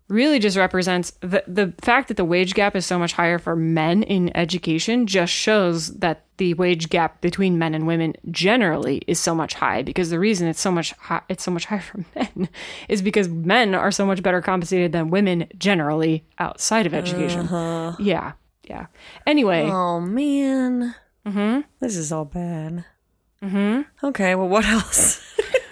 really 0.09 0.39
just 0.39 0.57
represents 0.57 1.13
the 1.21 1.43
the 1.47 1.73
fact 1.81 2.09
that 2.09 2.17
the 2.19 2.25
wage 2.25 2.53
gap 2.55 2.77
is 2.77 2.85
so 2.85 2.99
much 2.99 3.15
higher 3.15 3.39
for 3.39 3.57
men 3.57 4.03
in 4.03 4.37
education 4.37 5.07
just 5.07 5.33
shows 5.33 5.95
that 5.97 6.25
the 6.37 6.53
wage 6.55 6.91
gap 6.91 7.21
between 7.23 7.59
men 7.59 7.75
and 7.75 7.87
women 7.87 8.13
generally 8.31 9.01
is 9.07 9.19
so 9.19 9.35
much 9.35 9.55
high 9.55 9.83
because 9.83 10.11
the 10.11 10.19
reason 10.19 10.47
it's 10.47 10.61
so 10.61 10.71
much 10.71 10.93
high, 10.93 11.23
it's 11.29 11.43
so 11.43 11.51
much 11.51 11.65
higher 11.71 11.81
for 11.81 12.05
men 12.15 12.49
is 12.89 13.01
because 13.03 13.29
men 13.29 13.75
are 13.75 13.91
so 13.91 14.05
much 14.05 14.23
better 14.23 14.43
compensated 14.43 14.93
than 14.93 15.11
women 15.11 15.47
generally 15.57 16.25
outside 16.39 16.87
of 16.87 16.93
education. 16.95 17.47
Yeah. 17.99 18.33
Yeah. 18.65 18.87
Anyway, 19.27 19.69
Oh 19.71 20.01
man. 20.01 20.95
Mm-hmm. 21.27 21.61
This 21.81 21.97
is 21.97 22.13
all 22.13 22.27
bad. 22.27 22.85
Mm-hmm. 23.43 24.07
Okay. 24.07 24.35
Well, 24.35 24.49
what 24.49 24.67
else? 24.67 25.21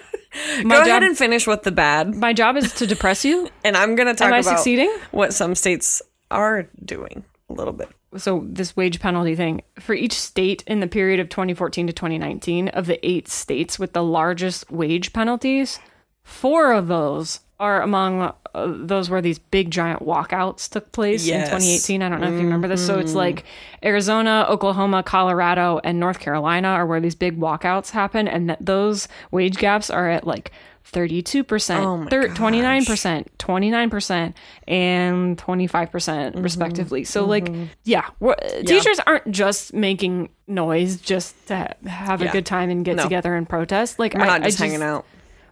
my 0.63 0.75
Go 0.75 0.81
job 0.81 0.87
ahead 0.87 1.03
and 1.03 1.17
finish 1.17 1.47
with 1.47 1.63
the 1.63 1.71
bad, 1.71 2.15
my 2.15 2.33
job 2.33 2.57
is 2.57 2.73
to 2.75 2.87
depress 2.87 3.23
you. 3.25 3.49
and 3.63 3.75
I'm 3.77 3.95
gonna 3.95 4.13
talk 4.13 4.27
Am 4.27 4.33
I 4.33 4.39
about 4.39 4.57
succeeding? 4.57 4.91
what 5.11 5.33
some 5.33 5.55
states 5.55 6.01
are 6.31 6.67
doing 6.83 7.23
a 7.49 7.53
little 7.53 7.73
bit. 7.73 7.89
so 8.17 8.43
this 8.47 8.75
wage 8.75 8.99
penalty 8.99 9.35
thing 9.35 9.61
for 9.79 9.93
each 9.93 10.13
state 10.13 10.63
in 10.67 10.79
the 10.79 10.87
period 10.87 11.19
of 11.19 11.29
2014 11.29 11.87
to 11.87 11.93
2019 11.93 12.69
of 12.69 12.85
the 12.87 12.99
eight 13.07 13.27
states 13.27 13.77
with 13.77 13.93
the 13.93 14.03
largest 14.03 14.71
wage 14.71 15.13
penalties 15.13 15.79
four 16.23 16.71
of 16.73 16.87
those 16.87 17.41
are 17.59 17.81
among 17.81 18.33
uh, 18.55 18.71
those 18.75 19.09
where 19.09 19.21
these 19.21 19.39
big 19.39 19.71
giant 19.71 20.01
walkouts 20.01 20.69
took 20.69 20.91
place 20.91 21.25
Yes. 21.25 21.47
in 21.47 21.57
2018 21.59 22.01
i 22.03 22.09
don't 22.09 22.21
know 22.21 22.27
if 22.27 22.33
you 22.33 22.39
remember 22.45 22.67
this 22.67 22.85
so 22.85 22.99
it's 22.99 23.13
like 23.13 23.45
arizona 23.83 24.45
oklahoma 24.49 25.01
colorado 25.03 25.79
and 25.83 25.99
north 25.99 26.19
carolina 26.19 26.67
are 26.69 26.85
where 26.85 26.99
these 26.99 27.15
big 27.15 27.39
walkouts 27.39 27.89
happen 27.91 28.27
and 28.27 28.49
that 28.49 28.63
those 28.65 29.07
wage 29.31 29.57
gaps 29.57 29.89
are 29.89 30.09
at 30.09 30.25
like 30.27 30.51
32%, 30.91 31.79
Oh 31.79 32.07
thir- 32.09 32.27
29%, 32.27 33.25
29%, 33.39 34.33
and 34.67 35.37
25% 35.37 35.89
Mm-hmm. 35.91 36.41
respectively. 36.41 37.03
So, 37.05 37.25
like, 37.25 37.49
yeah, 37.83 38.09
we're, 38.19 38.35
teachers 38.65 38.99
aren't 39.07 39.31
just 39.31 39.73
making 39.73 40.29
noise 40.45 40.97
just 40.99 41.47
to 41.47 41.55
ha- 41.57 41.89
have 41.89 42.21
a 42.21 42.25
Yeah. 42.25 42.31
good 42.33 42.45
time 42.45 42.69
and 42.69 42.83
get 42.83 42.97
No. 42.97 43.03
together 43.03 43.33
and 43.33 43.47
protest. 43.47 43.97
Like, 43.97 44.13
We're 44.13 44.23
I, 44.23 44.27
not 44.27 44.41
I 44.41 44.45
just 44.45 44.59
hanging 44.59 44.83
out. 44.83 45.05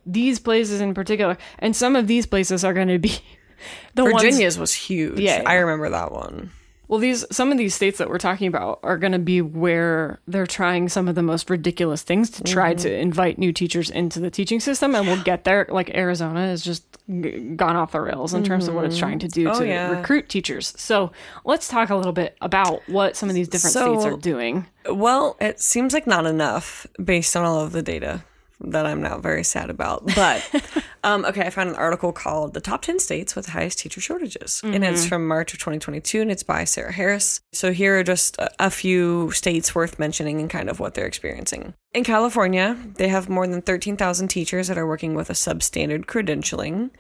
These 0.06 0.40
places 0.40 0.82
in 0.82 0.94
particular, 0.94 1.38
and 1.60 1.76
some 1.76 1.96
of 1.96 2.08
these 2.08 2.26
places 2.26 2.64
are 2.64 2.74
going 2.74 2.88
to 2.90 3.00
be 3.00 3.14
the 3.96 4.04
ones 4.04 4.22
Virginia's 4.24 4.58
was 4.58 4.74
huge. 4.74 5.20
Yeah, 5.20 5.44
I 5.46 5.56
remember 5.56 5.90
that 5.90 6.12
one. 6.12 6.52
well, 6.88 7.00
these 7.00 7.24
some 7.32 7.52
of 7.52 7.58
these 7.58 7.74
states 7.76 8.00
that 8.00 8.10
we're 8.10 8.18
talking 8.18 8.48
about 8.48 8.80
are 8.84 8.98
going 8.98 9.14
to 9.14 9.20
be 9.20 9.42
where 9.42 10.20
they're 10.28 10.48
trying 10.48 10.90
some 10.90 11.08
of 11.08 11.16
the 11.16 11.22
most 11.24 11.50
ridiculous 11.50 12.02
things 12.02 12.30
to 12.32 12.44
try 12.44 12.74
Mm-hmm. 12.74 12.82
to 12.84 12.94
invite 12.98 13.38
new 13.38 13.54
teachers 13.54 13.90
into 13.90 14.20
the 14.20 14.30
teaching 14.32 14.60
system, 14.60 14.96
and 14.96 15.06
we'll 15.08 15.22
get 15.24 15.44
there. 15.44 15.68
Like 15.70 15.90
Arizona 15.96 16.48
has 16.48 16.64
just 16.64 16.84
g- 17.08 17.54
gone 17.56 17.76
off 17.76 17.92
the 17.92 18.02
rails 18.02 18.34
in 18.34 18.44
terms 18.44 18.68
of 18.68 18.74
what 18.74 18.86
it's 18.86 18.98
trying 18.98 19.20
to 19.20 19.28
do 19.28 19.50
Oh, 19.50 19.60
to 19.60 19.68
yeah. 19.68 19.92
recruit 19.92 20.28
teachers. 20.30 20.74
So 20.78 21.12
let's 21.46 21.68
talk 21.68 21.92
a 21.92 21.96
little 21.96 22.12
bit 22.12 22.36
about 22.42 22.82
what 22.90 23.16
some 23.16 23.30
of 23.30 23.36
these 23.36 23.48
different 23.48 23.76
states 23.76 24.04
are 24.06 24.18
doing. 24.18 24.66
Well, 24.90 25.38
it 25.40 25.60
seems 25.62 25.94
like 25.94 26.08
not 26.08 26.26
enough 26.26 26.88
based 27.02 27.38
on 27.38 27.46
all 27.46 27.62
of 27.62 27.72
the 27.72 27.84
data 27.84 28.24
that 28.66 28.86
I'm 28.86 29.02
now 29.02 29.18
very 29.18 29.44
sad 29.44 29.70
about. 29.70 30.06
But 30.16 30.44
um, 31.04 31.26
okay, 31.26 31.42
I 31.42 31.50
found 31.50 31.70
an 31.70 31.76
article 31.76 32.12
called 32.12 32.54
"The 32.54 32.62
Top 32.62 32.82
10 32.82 33.00
States 33.00 33.36
with 33.36 33.46
the 33.46 33.52
Highest 33.52 33.80
Teacher 33.80 34.02
Shortages," 34.02 34.62
and 34.64 34.84
it's 34.84 35.06
from 35.06 35.28
March 35.28 35.54
of 35.54 35.60
2022, 35.60 36.22
and 36.22 36.32
it's 36.32 36.44
by 36.44 36.64
Sarah 36.64 36.92
Harris. 36.92 37.42
So 37.52 37.72
here 37.72 38.00
are 38.00 38.04
just 38.04 38.38
a, 38.38 38.52
a 38.60 38.70
few 38.70 39.32
states 39.32 39.74
worth 39.76 40.00
mentioning 40.00 40.40
and 40.40 40.50
kind 40.50 40.70
of 40.70 40.80
what 40.80 40.94
they're 40.94 41.08
experiencing. 41.08 41.74
In 41.94 42.04
California, 42.04 42.78
they 42.96 43.10
have 43.10 43.28
more 43.28 43.46
than 43.48 43.62
13,000 43.62 44.30
teachers 44.30 44.70
that 44.70 44.78
are 44.78 44.88
working 44.88 45.14
with 45.14 45.30
a 45.30 45.34
substandard 45.34 46.06
credentialing. 46.06 46.92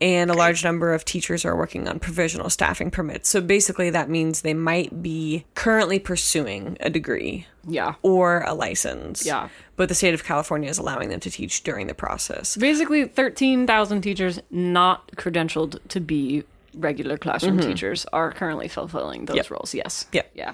And 0.00 0.30
a 0.30 0.34
large 0.34 0.64
number 0.64 0.92
of 0.92 1.04
teachers 1.04 1.44
are 1.44 1.56
working 1.56 1.88
on 1.88 1.98
provisional 1.98 2.50
staffing 2.50 2.90
permits. 2.90 3.28
So 3.28 3.40
basically, 3.40 3.90
that 3.90 4.10
means 4.10 4.42
they 4.42 4.52
might 4.54 5.02
be 5.02 5.44
currently 5.54 5.98
pursuing 5.98 6.76
a 6.80 6.90
degree 6.90 7.46
Yeah. 7.66 7.94
or 8.02 8.42
a 8.42 8.54
license. 8.54 9.24
Yeah. 9.24 9.48
But 9.76 9.88
the 9.88 9.94
state 9.94 10.12
of 10.12 10.24
California 10.24 10.68
is 10.68 10.78
allowing 10.78 11.08
them 11.08 11.20
to 11.20 11.30
teach 11.30 11.62
during 11.62 11.86
the 11.86 11.94
process. 11.94 12.56
Basically, 12.56 13.04
13,000 13.06 14.02
teachers 14.02 14.40
not 14.50 15.10
credentialed 15.16 15.78
to 15.88 16.00
be 16.00 16.44
regular 16.74 17.16
classroom 17.16 17.60
teachers 17.60 18.04
are 18.12 18.32
currently 18.32 18.66
fulfilling 18.68 19.26
those 19.26 19.34
Mm-hmm. 19.34 19.36
Yep. 19.36 19.50
roles. 19.50 19.74
Yes. 19.74 20.06
Yep. 20.12 20.30
Yeah. 20.34 20.52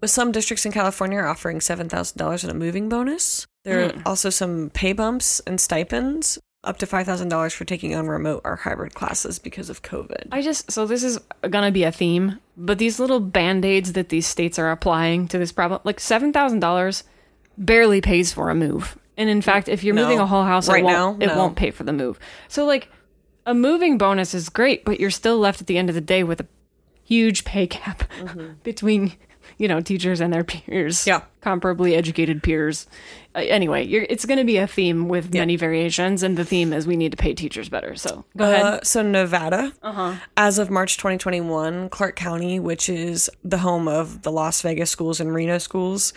With 0.00 0.10
some 0.10 0.32
districts 0.32 0.64
in 0.64 0.72
California 0.72 1.18
are 1.18 1.26
offering 1.26 1.58
$7,000 1.60 2.44
in 2.44 2.50
a 2.50 2.54
moving 2.54 2.88
bonus. 2.88 3.46
There 3.64 3.84
are 3.84 3.92
also 4.06 4.30
some 4.30 4.70
pay 4.70 4.94
bumps 4.94 5.40
and 5.40 5.60
stipends, 5.60 6.38
up 6.62 6.76
to 6.78 6.86
$5,000 6.86 7.52
for 7.54 7.64
taking 7.64 7.94
on 7.94 8.06
remote 8.06 8.42
or 8.44 8.56
hybrid 8.56 8.94
classes 8.94 9.38
because 9.38 9.70
of 9.70 9.82
COVID. 9.82 10.28
I 10.30 10.42
just 10.42 10.70
so 10.70 10.86
this 10.86 11.02
is 11.02 11.18
gonna 11.48 11.70
be 11.70 11.84
a 11.84 11.92
theme, 11.92 12.38
but 12.56 12.78
these 12.78 13.00
little 13.00 13.20
band 13.20 13.64
aids 13.64 13.94
that 13.94 14.10
these 14.10 14.26
states 14.26 14.58
are 14.58 14.70
applying 14.70 15.26
to 15.28 15.38
this 15.38 15.52
problem, 15.52 15.80
like 15.84 16.00
seven 16.00 16.32
thousand 16.32 16.60
dollars, 16.60 17.04
barely 17.56 18.00
pays 18.00 18.32
for 18.32 18.50
a 18.50 18.54
move. 18.54 18.98
And 19.16 19.28
in 19.30 19.40
fact, 19.42 19.68
if 19.68 19.82
you're 19.84 19.94
No. 19.94 20.02
moving 20.02 20.18
a 20.18 20.26
whole 20.26 20.44
house, 20.44 20.68
Right 20.68 20.80
it 20.80 20.84
won't, 20.84 21.18
now, 21.18 21.24
it 21.24 21.28
no. 21.28 21.36
won't 21.36 21.56
pay 21.56 21.70
for 21.70 21.84
the 21.84 21.92
move. 21.92 22.18
So 22.48 22.64
like, 22.64 22.88
a 23.46 23.54
moving 23.54 23.98
bonus 23.98 24.34
is 24.34 24.48
great, 24.48 24.84
but 24.84 25.00
you're 25.00 25.10
still 25.10 25.38
left 25.38 25.60
at 25.60 25.66
the 25.66 25.78
end 25.78 25.88
of 25.88 25.94
the 25.94 26.00
day 26.00 26.22
with 26.24 26.40
a 26.40 26.46
huge 27.04 27.44
pay 27.44 27.66
gap 27.66 28.04
mm-hmm. 28.18 28.52
between 28.62 29.12
you 29.60 29.68
know 29.68 29.80
teachers 29.80 30.20
and 30.20 30.32
their 30.32 30.42
peers. 30.52 31.06
Yeah. 31.06 31.22
comparably 31.42 31.96
educated 31.96 32.42
peers. 32.42 32.86
Uh, 33.34 33.40
anyway, 33.40 33.86
you're, 33.86 34.04
it's 34.10 34.24
going 34.26 34.38
to 34.38 34.44
be 34.44 34.56
a 34.56 34.66
theme 34.66 35.08
with 35.08 35.32
many 35.32 35.54
variations, 35.56 36.22
and 36.22 36.36
the 36.36 36.44
theme 36.44 36.72
is 36.72 36.86
we 36.86 36.96
need 36.96 37.12
to 37.12 37.16
pay 37.16 37.32
teachers 37.34 37.68
better. 37.68 37.94
So 37.94 38.24
go 38.36 38.50
ahead. 38.50 38.64
Uh, 38.64 38.80
so 38.82 39.02
Nevada, 39.02 39.72
as 40.36 40.58
of 40.58 40.70
March 40.70 40.96
2021, 40.96 41.88
Clark 41.90 42.16
County, 42.16 42.58
which 42.58 42.88
is 42.88 43.30
the 43.44 43.58
home 43.58 43.86
of 43.86 44.22
the 44.22 44.32
Las 44.32 44.62
Vegas 44.62 44.90
schools 44.90 45.20
and 45.20 45.32
Reno 45.32 45.58
schools, 45.58 46.12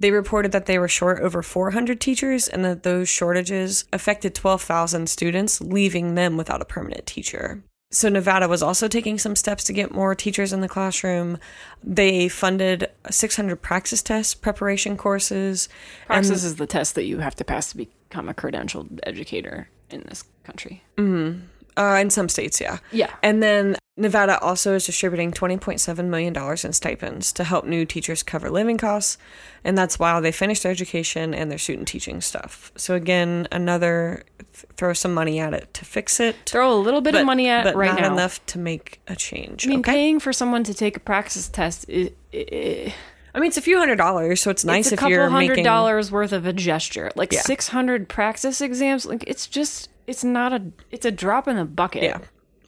they 0.00 0.10
reported 0.10 0.52
that 0.52 0.66
they 0.66 0.78
were 0.78 0.88
short 0.88 1.20
over 1.20 1.42
400 1.42 2.00
teachers 2.00 2.48
and 2.48 2.64
that 2.64 2.82
those 2.82 3.08
shortages 3.08 3.84
affected 3.92 4.34
12,000 4.34 5.08
students, 5.08 5.60
leaving 5.60 6.14
them 6.16 6.36
without 6.36 6.60
a 6.62 6.66
permanent 6.66 7.06
teacher. 7.06 7.62
So 7.90 8.08
Nevada 8.08 8.48
was 8.48 8.62
also 8.62 8.88
taking 8.88 9.18
some 9.18 9.36
steps 9.36 9.64
to 9.64 9.72
get 9.72 9.92
more 9.92 10.14
teachers 10.14 10.52
in 10.52 10.60
the 10.60 10.68
classroom. 10.68 11.38
They 11.84 12.28
funded 12.28 12.90
600 13.08 13.56
praxis 13.62 14.02
test 14.02 14.42
preparation 14.42 14.96
courses. 14.96 15.68
Praxis 16.06 16.42
is 16.42 16.56
the 16.56 16.66
test 16.66 16.96
that 16.96 17.04
you 17.04 17.18
have 17.20 17.36
to 17.36 17.44
pass 17.44 17.70
to 17.70 17.76
become 17.76 18.28
a 18.28 18.34
credentialed 18.34 18.98
educator 19.04 19.68
in 19.90 20.02
this 20.08 20.24
country. 20.42 20.82
Mm-hmm. 20.96 21.46
Uh, 21.76 21.98
in 22.00 22.10
some 22.10 22.28
states, 22.28 22.60
yeah. 22.60 22.78
Yeah. 22.90 23.12
And 23.22 23.42
then 23.42 23.76
Nevada 23.98 24.38
also 24.40 24.74
is 24.74 24.86
distributing 24.86 25.30
$20.7 25.32 26.04
million 26.06 26.34
in 26.36 26.72
stipends 26.72 27.32
to 27.34 27.44
help 27.44 27.64
new 27.66 27.84
teachers 27.84 28.22
cover 28.22 28.50
living 28.50 28.78
costs. 28.78 29.18
And 29.64 29.76
that's 29.76 29.98
while 29.98 30.20
they 30.22 30.32
finish 30.32 30.60
their 30.60 30.72
education 30.72 31.34
and 31.34 31.50
their 31.50 31.58
student 31.58 31.88
teaching 31.88 32.20
stuff. 32.20 32.72
So, 32.76 32.94
again, 32.94 33.48
another 33.52 34.24
th- 34.38 34.64
throw 34.76 34.92
some 34.92 35.12
money 35.14 35.38
at 35.38 35.52
it 35.54 35.72
to 35.74 35.84
fix 35.84 36.20
it. 36.20 36.36
Throw 36.46 36.72
a 36.72 36.76
little 36.80 37.00
bit 37.00 37.14
of 37.14 37.24
money 37.26 37.48
at 37.48 37.64
but 37.64 37.74
right 37.76 37.92
not 37.92 38.00
now. 38.00 38.12
enough 38.12 38.44
to 38.46 38.58
make 38.58 39.00
a 39.08 39.16
change. 39.16 39.66
I 39.66 39.70
mean, 39.70 39.80
okay. 39.80 39.92
paying 39.92 40.20
for 40.20 40.32
someone 40.32 40.62
to 40.64 40.74
take 40.74 40.96
a 40.96 41.00
praxis 41.00 41.48
test 41.48 41.88
is, 41.88 42.10
is 42.32 42.92
I 43.34 43.38
mean, 43.40 43.48
it's 43.48 43.58
a 43.58 43.62
few 43.62 43.78
hundred 43.78 43.96
dollars, 43.96 44.40
so 44.40 44.50
it's 44.50 44.64
nice 44.64 44.86
it's 44.86 44.92
a 44.92 44.94
if 44.94 45.00
couple 45.00 45.10
you're 45.12 45.28
hundred 45.28 45.48
making. 45.50 45.64
dollars 45.64 46.10
worth 46.10 46.32
of 46.32 46.46
a 46.46 46.52
gesture. 46.54 47.10
Like 47.16 47.32
Yeah. 47.32 47.40
six 47.42 47.68
hundred 47.68 48.08
praxis 48.08 48.62
exams. 48.62 49.04
Like 49.04 49.24
it's 49.26 49.46
just 49.46 49.90
it's 50.06 50.24
not 50.24 50.52
a 50.52 50.62
it's 50.90 51.06
a 51.06 51.10
drop 51.10 51.48
in 51.48 51.56
the 51.56 51.64
bucket. 51.64 52.02
Yeah. 52.02 52.18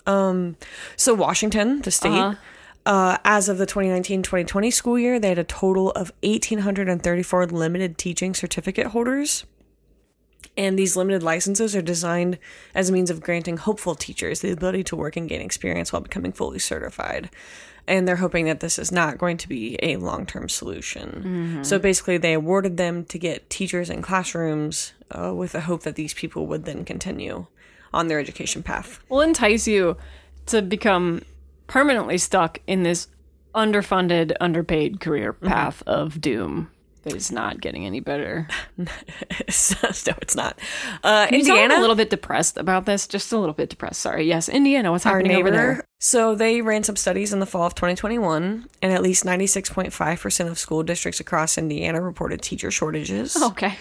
Um, 0.07 0.57
so 0.96 1.14
Washington, 1.14 1.83
the 1.83 1.90
state, 1.90 2.11
Uh-huh. 2.11 2.35
Uh, 2.87 3.18
as 3.24 3.51
of 3.51 3.59
the 3.59 3.66
2019 3.66 4.22
2020 4.22 4.70
school 4.70 4.98
year, 4.98 5.20
they 5.20 5.29
had 5.29 5.38
a 5.38 5.44
total 5.44 5.90
of 5.90 6.11
1,834 6.22 7.46
limited 7.48 7.98
teaching 7.98 8.33
certificate 8.35 8.87
holders. 8.88 9.44
And 10.57 10.79
these 10.79 10.96
limited 10.96 11.22
licenses 11.22 11.77
are 11.77 11.83
designed 11.83 12.38
as 12.74 12.88
a 12.88 12.92
means 12.92 13.11
of 13.11 13.20
granting 13.20 13.59
hopeful 13.59 13.94
teachers 13.94 14.40
the 14.40 14.51
ability 14.51 14.85
to 14.85 14.96
work 14.96 15.16
and 15.16 15.29
gain 15.29 15.42
experience 15.42 15.92
while 15.92 16.01
becoming 16.01 16.33
fully 16.33 16.59
certified. 16.59 17.29
And 17.88 18.07
they're 18.07 18.16
hoping 18.16 18.44
that 18.46 18.61
this 18.61 18.79
is 18.79 18.92
not 18.92 19.18
going 19.18 19.38
to 19.38 19.48
be 19.48 19.79
a 19.83 19.96
long 19.96 20.27
term 20.27 20.48
solution. 20.48 21.64
So 21.64 21.79
basically, 21.79 22.18
they 22.18 22.35
awarded 22.35 22.77
them 22.77 23.05
to 23.07 23.18
get 23.18 23.48
teachers 23.48 23.88
in 23.90 24.03
classrooms 24.03 24.92
uh, 25.11 25.35
with 25.35 25.53
the 25.53 25.62
hope 25.62 25.83
that 25.83 25.96
these 25.96 26.14
people 26.14 26.46
would 26.46 26.64
then 26.64 26.85
continue 26.85 27.46
on 27.92 28.09
their 28.09 28.20
education 28.20 28.62
path. 28.62 29.01
will 29.09 29.22
entice 29.22 29.66
you 29.66 29.96
to 30.46 30.61
become 30.61 31.22
permanently 31.66 32.18
stuck 32.18 32.61
in 32.66 32.83
this 32.83 33.09
underfunded, 33.55 34.35
underpaid 34.40 35.01
career 35.01 35.33
path 35.33 35.83
of 35.87 36.20
doom 36.20 36.70
that 37.02 37.14
is 37.14 37.30
not 37.30 37.61
getting 37.61 37.87
any 37.87 38.00
better. 38.00 38.48
no, 38.78 38.87
it's 39.48 40.37
not. 40.37 40.58
Uh, 41.02 41.26
Can 41.26 41.38
you 41.38 41.44
tell 41.44 41.56
I'm 41.56 41.62
Indiana, 41.62 41.80
a 41.80 41.82
little 41.82 41.96
bit 41.96 42.11
depressed 42.11 42.56
about 42.56 42.87
this, 42.87 43.06
just 43.06 43.32
a 43.32 43.38
little 43.38 43.54
bit 43.54 43.70
depressed. 43.70 44.00
Sorry. 44.00 44.26
Yes, 44.26 44.48
Indiana. 44.48 44.90
What's 44.90 45.04
happening 45.04 45.37
over 45.37 45.50
there? 45.50 45.84
So 46.00 46.34
they 46.34 46.61
ran 46.61 46.84
some 46.84 46.96
studies 46.96 47.32
in 47.32 47.40
the 47.40 47.46
fall 47.46 47.66
of 47.66 47.74
2021, 47.74 48.68
and 48.82 48.92
at 48.92 49.02
least 49.02 49.24
96.5% 49.24 50.48
of 50.48 50.58
school 50.58 50.82
districts 50.82 51.20
across 51.20 51.58
Indiana 51.58 52.00
reported 52.00 52.42
teacher 52.42 52.70
shortages. 52.70 53.37
Okay. 53.37 53.76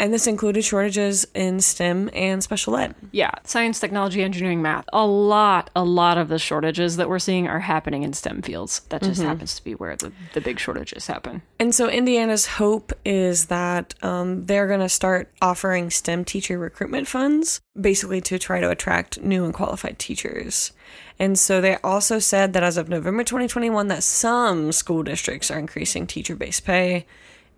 And 0.00 0.14
this 0.14 0.26
included 0.26 0.64
shortages 0.64 1.26
in 1.34 1.60
STEM 1.60 2.08
and 2.14 2.42
special 2.42 2.74
ed. 2.74 2.94
Yeah, 3.12 3.32
science, 3.44 3.78
technology, 3.78 4.22
engineering, 4.22 4.62
math. 4.62 4.86
A 4.94 5.06
lot, 5.06 5.68
a 5.76 5.84
lot 5.84 6.16
of 6.16 6.28
the 6.28 6.38
shortages 6.38 6.96
that 6.96 7.10
we're 7.10 7.18
seeing 7.18 7.46
are 7.46 7.58
happening 7.58 8.02
in 8.02 8.14
STEM 8.14 8.40
fields. 8.40 8.80
That 8.88 9.02
just 9.02 9.20
happens 9.20 9.56
to 9.56 9.62
be 9.62 9.74
where 9.74 9.96
the, 9.96 10.10
the 10.32 10.40
big 10.40 10.58
shortages 10.58 11.06
happen. 11.06 11.42
And 11.58 11.74
so 11.74 11.90
Indiana's 11.90 12.46
hope 12.46 12.94
is 13.04 13.46
that 13.46 13.92
um, 14.02 14.46
they're 14.46 14.66
going 14.66 14.80
to 14.80 14.88
start 14.88 15.30
offering 15.42 15.90
STEM 15.90 16.24
teacher 16.24 16.58
recruitment 16.58 17.06
funds, 17.06 17.60
basically 17.78 18.22
to 18.22 18.38
try 18.38 18.58
to 18.58 18.70
attract 18.70 19.20
new 19.20 19.44
and 19.44 19.52
qualified 19.52 19.98
teachers. 19.98 20.72
And 21.18 21.38
so 21.38 21.60
they 21.60 21.76
also 21.84 22.18
said 22.18 22.54
that 22.54 22.62
as 22.62 22.78
of 22.78 22.88
November 22.88 23.22
2021, 23.22 23.88
that 23.88 24.02
some 24.02 24.72
school 24.72 25.02
districts 25.02 25.50
are 25.50 25.58
increasing 25.58 26.06
teacher-based 26.06 26.64
pay 26.64 27.04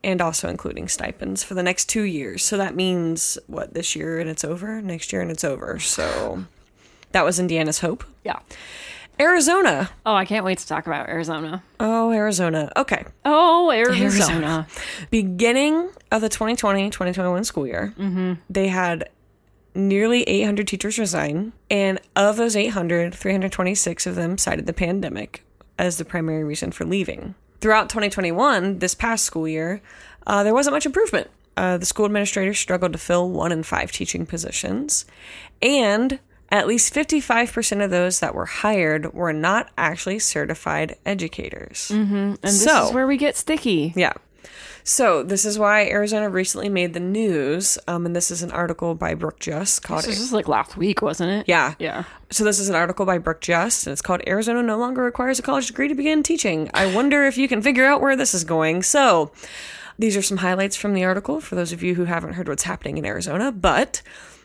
and 0.04 0.20
also 0.20 0.48
including 0.48 0.88
stipends 0.88 1.42
for 1.42 1.54
the 1.54 1.62
next 1.62 1.88
two 1.88 2.02
years. 2.02 2.44
So 2.44 2.56
that 2.56 2.74
means 2.74 3.38
what 3.46 3.74
this 3.74 3.94
year 3.94 4.18
and 4.18 4.28
it's 4.28 4.44
over, 4.44 4.80
next 4.82 5.12
year 5.12 5.22
and 5.22 5.30
it's 5.30 5.44
over. 5.44 5.78
So 5.78 6.44
that 7.12 7.24
was 7.24 7.38
Indiana's 7.38 7.80
hope. 7.80 8.04
Yeah. 8.24 8.40
Arizona. 9.20 9.90
Oh, 10.06 10.14
I 10.14 10.24
can't 10.24 10.44
wait 10.44 10.58
to 10.58 10.66
talk 10.66 10.86
about 10.86 11.08
Arizona. 11.08 11.62
Oh, 11.78 12.10
Arizona. 12.10 12.72
Okay. 12.76 13.04
Oh, 13.24 13.70
Arizona. 13.70 14.66
beginning 15.10 15.90
of 16.10 16.20
the 16.20 16.28
2020-2021 16.28 17.44
school 17.44 17.66
year 17.66 17.94
mm-hmm. 17.98 18.34
they 18.50 18.68
had 18.68 19.08
nearly 19.74 20.22
800 20.24 20.66
teachers 20.66 20.98
resign 20.98 21.52
and 21.70 22.00
of 22.14 22.36
those 22.36 22.56
800 22.56 23.14
326 23.14 24.06
of 24.06 24.14
them 24.14 24.36
cited 24.36 24.66
the 24.66 24.72
pandemic 24.72 25.44
as 25.78 25.96
the 25.96 26.04
primary 26.04 26.44
reason 26.44 26.70
for 26.70 26.84
leaving 26.84 27.34
throughout 27.62 27.88
2021 27.88 28.78
this 28.80 28.94
past 28.94 29.24
school 29.24 29.48
year 29.48 29.80
uh, 30.26 30.42
there 30.44 30.52
wasn't 30.52 30.74
much 30.74 30.84
improvement 30.84 31.30
uh, 31.56 31.78
the 31.78 31.86
school 31.86 32.04
administrators 32.04 32.58
struggled 32.58 32.92
to 32.92 32.98
fill 32.98 33.30
one 33.30 33.52
in 33.52 33.62
five 33.62 33.90
teaching 33.92 34.26
positions 34.26 35.04
and 35.62 36.18
at 36.50 36.66
least 36.66 36.92
55% 36.94 37.82
of 37.82 37.90
those 37.90 38.20
that 38.20 38.34
were 38.34 38.44
hired 38.44 39.14
were 39.14 39.32
not 39.32 39.70
actually 39.78 40.18
certified 40.18 40.96
educators 41.06 41.90
And 41.90 42.36
this 42.42 42.62
So- 42.64 42.88
is 42.88 42.92
where 42.92 43.06
we 43.06 43.16
get 43.16 43.36
sticky. 43.36 43.94
yeah. 43.96 44.12
So 44.84 45.22
this 45.22 45.44
is 45.44 45.58
why 45.58 45.86
Arizona 45.86 46.28
recently 46.28 46.68
made 46.68 46.92
the 46.92 47.00
news, 47.00 47.78
um, 47.86 48.04
and 48.04 48.16
this 48.16 48.30
is 48.30 48.42
an 48.42 48.50
article 48.50 48.94
by 48.94 49.14
Brooke 49.14 49.38
Just 49.38 49.82
called. 49.82 50.04
This 50.04 50.18
was 50.18 50.32
like 50.32 50.48
last 50.48 50.76
week, 50.76 51.02
wasn't 51.02 51.30
it? 51.30 51.48
yeah, 51.48 51.74
Yeah. 51.78 52.04
So 52.30 52.44
this 52.44 52.58
is 52.58 52.68
an 52.68 52.74
article 52.74 53.06
by 53.06 53.18
Brooke 53.18 53.40
Just, 53.40 53.86
and 53.86 53.92
it's 53.92 54.02
called 54.02 54.22
"Arizona 54.26 54.62
no 54.62 54.78
longer 54.78 55.02
requires 55.02 55.38
a 55.38 55.42
college 55.42 55.68
degree 55.68 55.88
to 55.88 55.94
begin 55.94 56.22
teaching." 56.22 56.70
I 56.74 56.92
wonder 56.92 57.24
if 57.24 57.38
you 57.38 57.46
can 57.46 57.62
figure 57.62 57.84
out 57.84 58.00
where 58.00 58.16
this 58.16 58.34
is 58.34 58.44
going. 58.44 58.82
So. 58.82 59.30
These 59.98 60.16
are 60.16 60.22
some 60.22 60.38
highlights 60.38 60.74
from 60.74 60.94
the 60.94 61.04
article 61.04 61.38
for 61.40 61.54
those 61.54 61.70
of 61.70 61.82
you 61.82 61.94
who 61.94 62.06
haven't 62.06 62.32
heard 62.32 62.48
what's 62.48 62.62
happening 62.62 62.96
in 62.96 63.04
Arizona, 63.04 63.52
but 63.52 64.00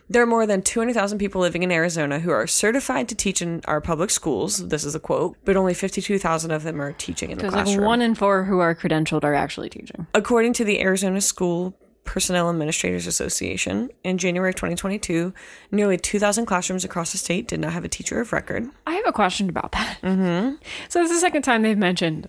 there 0.08 0.22
are 0.22 0.26
more 0.26 0.46
than 0.46 0.62
200,000 0.62 1.18
people 1.18 1.40
living 1.40 1.62
in 1.62 1.70
Arizona 1.70 2.18
who 2.18 2.30
are 2.30 2.46
certified 2.46 3.08
to 3.08 3.14
teach 3.14 3.42
in 3.42 3.60
our 3.66 3.80
public 3.80 4.10
schools. 4.10 4.68
This 4.68 4.84
is 4.84 4.94
a 4.94 5.00
quote, 5.00 5.36
but 5.44 5.56
only 5.56 5.74
52,000 5.74 6.50
of 6.50 6.62
them 6.62 6.80
are 6.80 6.92
teaching 6.92 7.30
in 7.30 7.38
the 7.38 7.48
classroom. 7.48 7.78
like 7.78 7.86
one 7.86 8.02
in 8.02 8.14
four 8.14 8.44
who 8.44 8.58
are 8.60 8.74
credentialed 8.74 9.24
are 9.24 9.34
actually 9.34 9.68
teaching. 9.68 10.06
According 10.14 10.54
to 10.54 10.64
the 10.64 10.80
Arizona 10.80 11.20
School 11.20 11.74
Personnel 12.04 12.48
Administrators 12.48 13.06
Association, 13.06 13.90
in 14.02 14.16
January 14.16 14.50
of 14.50 14.54
2022, 14.54 15.34
nearly 15.70 15.98
2,000 15.98 16.46
classrooms 16.46 16.84
across 16.84 17.12
the 17.12 17.18
state 17.18 17.48
did 17.48 17.60
not 17.60 17.72
have 17.72 17.84
a 17.84 17.88
teacher 17.88 18.20
of 18.20 18.32
record. 18.32 18.66
I 18.86 18.94
have 18.94 19.06
a 19.06 19.12
question 19.12 19.50
about 19.50 19.72
that. 19.72 19.98
Mm-hmm. 20.02 20.56
So 20.88 21.02
it's 21.02 21.12
the 21.12 21.20
second 21.20 21.42
time 21.42 21.62
they've 21.62 21.76
mentioned 21.76 22.28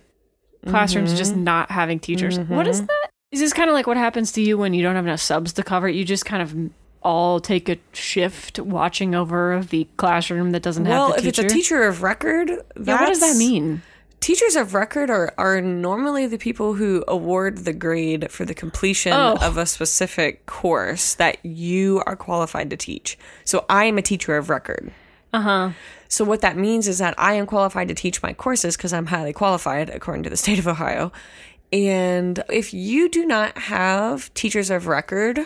classrooms 0.66 1.16
just 1.16 1.34
not 1.34 1.70
having 1.70 1.98
teachers. 1.98 2.38
What 2.38 2.66
is 2.66 2.84
that? 2.84 3.10
Is 3.32 3.40
this 3.40 3.52
kind 3.52 3.70
of 3.70 3.74
like 3.74 3.86
what 3.86 3.96
happens 3.96 4.32
to 4.32 4.42
you 4.42 4.58
when 4.58 4.74
you 4.74 4.82
don't 4.82 4.96
have 4.96 5.06
enough 5.06 5.20
subs 5.20 5.52
to 5.54 5.62
cover? 5.62 5.88
it? 5.88 5.94
You 5.94 6.04
just 6.04 6.26
kind 6.26 6.42
of 6.42 6.54
all 7.02 7.40
take 7.40 7.68
a 7.68 7.78
shift 7.92 8.58
watching 8.58 9.14
over 9.14 9.62
the 9.68 9.86
classroom 9.96 10.50
that 10.52 10.62
doesn't 10.62 10.84
Well, 10.84 11.12
have 11.12 11.16
the 11.16 11.22
teacher? 11.22 11.42
Well, 11.42 11.46
if 11.46 11.46
it's 11.46 11.52
a 11.52 11.56
teacher 11.56 11.82
of 11.84 12.02
record, 12.02 12.48
yeah, 12.50 13.00
what 13.00 13.06
does 13.06 13.20
that 13.20 13.36
mean? 13.36 13.82
Teachers 14.20 14.54
of 14.54 14.74
record 14.74 15.08
are, 15.08 15.32
are 15.38 15.62
normally 15.62 16.26
the 16.26 16.36
people 16.36 16.74
who 16.74 17.02
award 17.08 17.58
the 17.64 17.72
grade 17.72 18.30
for 18.30 18.44
the 18.44 18.52
completion 18.54 19.12
Oh. 19.14 19.38
of 19.40 19.56
a 19.56 19.64
specific 19.64 20.44
course 20.44 21.14
that 21.14 21.38
you 21.44 22.02
are 22.06 22.16
qualified 22.16 22.68
to 22.68 22.76
teach. 22.76 23.16
So 23.44 23.64
I 23.70 23.86
am 23.86 23.96
a 23.96 24.02
teacher 24.02 24.36
of 24.36 24.50
record. 24.50 24.92
Uh 25.32 25.40
huh. 25.40 25.70
So 26.08 26.24
what 26.24 26.42
that 26.42 26.56
means 26.58 26.86
is 26.86 26.98
that 26.98 27.14
I 27.16 27.34
am 27.34 27.46
qualified 27.46 27.88
to 27.88 27.94
teach 27.94 28.22
my 28.22 28.34
courses 28.34 28.76
because 28.76 28.92
I'm 28.92 29.06
highly 29.06 29.32
qualified 29.32 29.88
according 29.88 30.24
to 30.24 30.30
the 30.30 30.36
state 30.36 30.58
of 30.58 30.66
Ohio. 30.68 31.12
And 31.72 32.42
if 32.50 32.74
you 32.74 33.08
do 33.08 33.24
not 33.24 33.56
have 33.56 34.34
teachers 34.34 34.70
of 34.70 34.86
record, 34.86 35.38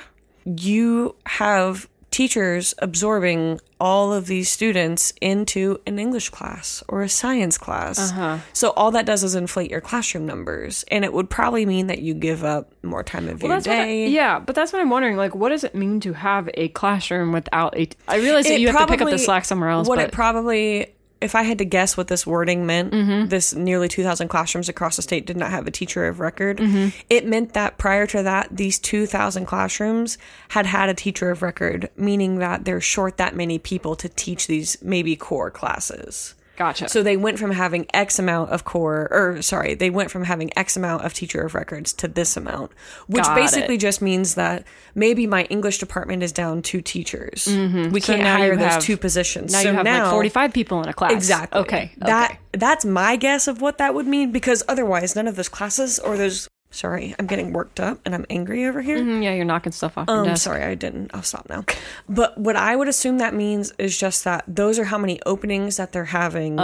you 0.44 1.14
have 1.26 1.88
teachers 2.10 2.74
absorbing 2.78 3.60
all 3.80 4.12
of 4.12 4.26
these 4.26 4.48
students 4.48 5.12
into 5.20 5.80
an 5.84 5.98
English 5.98 6.28
class 6.30 6.80
or 6.86 7.02
a 7.02 7.08
science 7.08 7.58
class. 7.58 8.12
Uh-huh. 8.12 8.38
So 8.52 8.70
all 8.76 8.92
that 8.92 9.04
does 9.04 9.24
is 9.24 9.34
inflate 9.34 9.68
your 9.68 9.80
classroom 9.80 10.24
numbers, 10.24 10.84
and 10.92 11.04
it 11.04 11.12
would 11.12 11.28
probably 11.28 11.66
mean 11.66 11.88
that 11.88 11.98
you 11.98 12.14
give 12.14 12.44
up 12.44 12.70
more 12.84 13.02
time 13.02 13.28
of 13.28 13.42
your 13.42 13.48
That's 13.48 13.66
what 13.66 13.76
I- 13.78 13.84
day. 13.84 14.08
yeah, 14.08 14.38
but 14.38 14.54
that's 14.54 14.72
what 14.72 14.80
I'm 14.80 14.90
wondering. 14.90 15.16
Like, 15.16 15.34
what 15.34 15.48
does 15.48 15.64
it 15.64 15.74
mean 15.74 15.98
to 16.00 16.12
have 16.12 16.48
a 16.54 16.68
classroom 16.68 17.32
without 17.32 17.76
a? 17.76 17.88
I 18.06 18.18
realize 18.18 18.44
that 18.44 18.54
It 18.54 18.60
you 18.60 18.68
have 18.68 18.86
to 18.86 18.92
pick 18.92 19.00
up 19.02 19.10
the 19.10 19.18
slack 19.18 19.44
somewhere 19.44 19.70
else. 19.70 19.88
What 19.88 19.96
but 19.96 20.06
it 20.06 20.12
probably, 20.12 20.93
if 21.24 21.34
I 21.34 21.42
had 21.42 21.58
to 21.58 21.64
guess 21.64 21.96
what 21.96 22.08
this 22.08 22.26
wording 22.26 22.66
meant, 22.66 22.92
Mm-hmm. 22.92 23.28
this 23.28 23.54
nearly 23.54 23.88
2,000 23.88 24.28
classrooms 24.28 24.68
across 24.68 24.96
the 24.96 25.02
state 25.02 25.26
did 25.26 25.36
not 25.36 25.50
have 25.50 25.66
a 25.66 25.70
teacher 25.70 26.06
of 26.06 26.20
record. 26.20 26.58
Mm-hmm. 26.58 26.96
It 27.10 27.26
meant 27.26 27.54
that 27.54 27.78
prior 27.78 28.06
to 28.08 28.22
that, 28.22 28.48
these 28.50 28.78
2,000 28.78 29.46
classrooms 29.46 30.18
had 30.48 30.66
had 30.66 30.88
a 30.88 30.94
teacher 30.94 31.30
of 31.30 31.42
record, 31.42 31.90
meaning 31.96 32.36
that 32.38 32.64
they're 32.64 32.80
short 32.80 33.16
that 33.16 33.34
many 33.34 33.58
people 33.58 33.96
to 33.96 34.08
teach 34.08 34.46
these 34.46 34.76
maybe 34.82 35.16
core 35.16 35.50
classes. 35.50 36.34
Gotcha. 36.56 36.88
So 36.88 37.02
they 37.02 37.16
went 37.16 37.38
from 37.38 37.50
having 37.52 37.86
X 37.94 38.18
amount 38.18 38.50
of 38.50 38.64
core, 38.64 39.08
or 39.10 39.42
sorry, 39.42 39.74
they 39.74 39.90
went 39.90 40.10
from 40.10 40.24
having 40.24 40.56
X 40.56 40.76
amount 40.76 41.04
of 41.04 41.12
teacher 41.14 41.42
of 41.42 41.54
records 41.54 41.92
to 41.94 42.08
this 42.08 42.36
amount, 42.36 42.72
which 43.06 43.24
Got 43.24 43.34
basically 43.36 43.74
it. 43.76 43.78
just 43.80 44.00
means 44.02 44.34
that 44.34 44.64
maybe 44.94 45.26
my 45.26 45.44
English 45.44 45.78
department 45.78 46.22
is 46.22 46.32
down 46.32 46.62
two 46.62 46.80
teachers. 46.80 47.46
We 47.46 47.52
Mm-hmm. 47.54 47.96
So 47.98 48.14
can't 48.14 48.22
hire 48.26 48.56
those 48.56 48.72
have- 48.74 48.82
two 48.82 48.96
positions. 48.96 49.52
now 49.52 49.60
so 49.62 49.70
you 49.70 49.74
have 49.76 49.84
now, 49.84 50.04
like 50.04 50.12
45 50.12 50.52
people 50.52 50.82
in 50.82 50.88
a 50.88 50.92
class. 50.94 51.12
Exactly. 51.12 51.60
Okay. 51.60 51.92
That 51.98 52.30
okay. 52.32 52.38
that's 52.52 52.84
my 52.84 53.16
guess 53.16 53.48
of 53.48 53.60
what 53.60 53.78
that 53.78 53.94
would 53.94 54.06
mean 54.06 54.30
because 54.32 54.62
otherwise, 54.68 55.16
none 55.16 55.26
of 55.28 55.36
those 55.36 55.48
classes 55.48 55.98
or 55.98 56.16
those. 56.16 56.48
Sorry, 56.74 57.14
I'm 57.18 57.26
getting 57.26 57.52
worked 57.52 57.78
up 57.78 58.00
and 58.04 58.14
I'm 58.16 58.26
angry 58.28 58.66
over 58.66 58.82
here. 58.82 58.98
Mm, 58.98 59.22
yeah, 59.22 59.32
you're 59.32 59.44
knocking 59.44 59.70
stuff 59.70 59.96
off 59.96 60.08
Um, 60.08 60.34
sorry, 60.34 60.64
I 60.64 60.74
didn't. 60.74 61.12
I'll 61.14 61.22
stop 61.22 61.48
now. 61.48 61.64
But 62.08 62.36
what 62.36 62.56
I 62.56 62.74
would 62.74 62.88
assume 62.88 63.18
that 63.18 63.32
means 63.32 63.72
is 63.78 63.96
just 63.96 64.24
that 64.24 64.44
those 64.48 64.78
are 64.80 64.84
how 64.84 64.98
many 64.98 65.20
openings 65.24 65.76
that 65.76 65.92
they're 65.92 66.04
having 66.06 66.58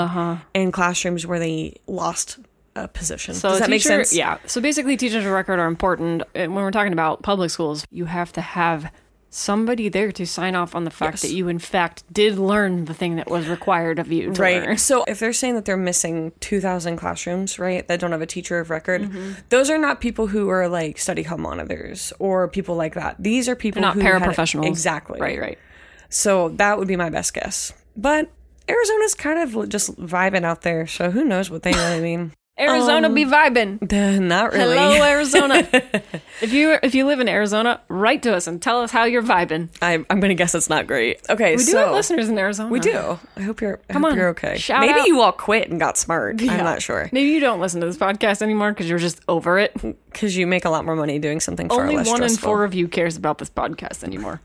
in 0.53 0.73
classrooms 0.73 1.27
where 1.27 1.39
they 1.39 1.77
lost 1.87 2.39
a 2.75 2.89
position. 2.89 3.33
Uh-huh. 3.33 3.41
So 3.41 3.49
Does 3.51 3.61
that 3.61 3.71
make 3.71 3.83
sense? 3.83 4.13
Yeah. 4.13 4.39
So 4.47 4.61
basically, 4.61 4.97
teachers 4.97 5.25
of 5.25 5.31
record 5.31 5.61
are 5.61 5.67
important. 5.69 6.25
And 6.35 6.55
when 6.55 6.65
we're 6.65 6.71
talking 6.73 6.93
about 6.93 7.23
public 7.23 7.51
schools, 7.51 7.87
you 7.91 8.07
have 8.07 8.33
to 8.33 8.41
have 8.41 8.93
somebody 9.33 9.89
there 9.89 10.11
to 10.13 10.27
sign 10.27 10.55
off 10.57 10.75
on 10.75 10.85
the 10.85 10.91
fact 10.91 11.15
Yes. 11.15 11.23
that 11.23 11.31
you, 11.33 11.47
in 11.49 11.59
fact, 11.61 12.03
did 12.13 12.37
learn 12.37 12.87
the 12.87 12.95
thing 12.95 13.15
that 13.17 13.31
was 13.31 13.47
required 13.49 13.99
of 14.01 14.11
you 14.11 14.33
Right. 14.33 14.63
learn. 14.63 14.77
So 14.77 15.05
if 15.05 15.21
they're 15.21 15.33
saying 15.33 15.55
that 15.55 15.65
they're 15.65 15.77
missing 15.77 16.33
2,000 16.41 16.97
classrooms, 16.97 17.59
right, 17.59 17.87
that 17.87 18.01
don't 18.01 18.11
have 18.11 18.23
a 18.23 18.27
teacher 18.27 18.59
of 18.59 18.71
record, 18.71 19.03
Mm-hmm. 19.03 19.33
those 19.49 19.71
are 19.71 19.79
not 19.79 20.01
people 20.01 20.27
who 20.27 20.49
are 20.49 20.69
like 20.69 20.99
study 20.99 21.23
hall 21.23 21.39
monitors 21.39 22.13
or 22.19 22.49
people 22.49 22.75
like 22.75 22.95
that. 22.95 23.17
These 23.21 23.49
are 23.49 23.55
people 23.55 23.81
They're 23.81 23.89
not 23.89 23.95
who 23.95 24.01
had- 24.01 24.21
paraprofessionals. 24.21 24.67
exactly. 24.67 25.21
Right, 25.21 25.41
right. 25.41 25.59
So 26.09 26.49
that 26.51 26.77
would 26.79 26.89
be 26.89 26.97
my 26.97 27.09
best 27.09 27.33
guess. 27.33 27.73
But 27.97 28.31
Arizona's 28.69 29.15
kind 29.15 29.39
of 29.55 29.69
just 29.69 29.97
vibing 29.97 30.43
out 30.45 30.63
there, 30.63 30.87
so 30.89 31.11
who 31.13 31.25
knows 31.25 31.51
what 31.51 31.63
they 31.63 31.73
really 31.73 32.01
mean. 32.01 32.33
Arizona 32.61 33.09
be 33.11 33.25
vibing. 33.25 33.81
Not 34.21 34.53
really. 34.53 34.77
Hello, 34.77 35.03
Arizona. 35.03 35.67
if 36.43 36.53
you 36.53 36.77
if 36.83 36.95
you 36.95 37.07
live 37.07 37.21
in 37.21 37.29
Arizona, 37.29 37.81
write 37.89 38.23
to 38.25 38.35
us 38.35 38.47
and 38.47 38.61
tell 38.61 38.83
us 38.83 38.91
how 38.91 39.05
you're 39.05 39.23
vibing. 39.23 39.69
I'm, 39.81 40.05
I'm 40.11 40.21
going 40.21 40.29
to 40.29 40.35
guess 40.35 40.55
it's 40.55 40.69
not 40.69 40.87
great. 40.87 41.21
Okay, 41.31 41.57
We 41.57 41.65
do 41.65 41.77
have 41.77 41.93
listeners 41.93 42.29
in 42.29 42.39
Arizona. 42.39 42.71
we 42.71 42.81
do. 42.81 43.19
I 43.37 43.41
hope 43.43 43.61
you're. 43.61 43.81
I 43.89 43.93
Come 43.95 44.03
hope 44.03 44.13
on, 44.13 44.19
you're 44.19 44.29
okay. 44.31 44.59
shout 44.59 44.81
Maybe 44.81 45.01
out. 45.01 45.07
you 45.07 45.21
all 45.21 45.33
quit 45.33 45.71
and 45.71 45.81
got 45.81 45.97
smart. 45.97 46.41
Yeah. 46.41 46.53
I'm 46.53 46.65
not 46.65 46.83
sure 46.83 47.09
Maybe 47.13 47.31
you 47.31 47.41
don't 47.41 47.61
listen 47.61 47.81
to 47.81 47.87
this 47.87 47.97
podcast 47.97 48.43
anymore 48.43 48.73
because 48.73 48.89
you're 48.89 48.99
just 48.99 49.21
over 49.29 49.59
it. 49.59 49.73
because 50.13 50.37
you 50.37 50.47
make 50.47 50.65
a 50.65 50.71
lot 50.71 50.85
more 50.85 50.97
money 50.97 51.19
doing 51.19 51.41
something 51.41 51.69
far 51.69 51.83
Only 51.83 51.97
less 51.97 52.09
one 52.09 52.23
in 52.23 52.37
four 52.37 52.65
of 52.65 52.75
you 52.75 52.89
cares 52.89 53.17
about 53.17 53.39
this 53.39 53.49
podcast 53.51 54.05
anymore. 54.05 54.41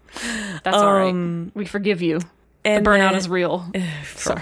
That's 0.63 0.77
all 0.77 0.93
right. 0.93 1.51
We 1.55 1.65
forgive 1.65 2.01
you. 2.01 2.19
The 2.63 2.77
Um, 2.77 2.83
burnout 2.83 3.09
then- 3.11 3.15
is 3.15 3.29
real. 3.29 3.71
Sorry. 4.15 4.41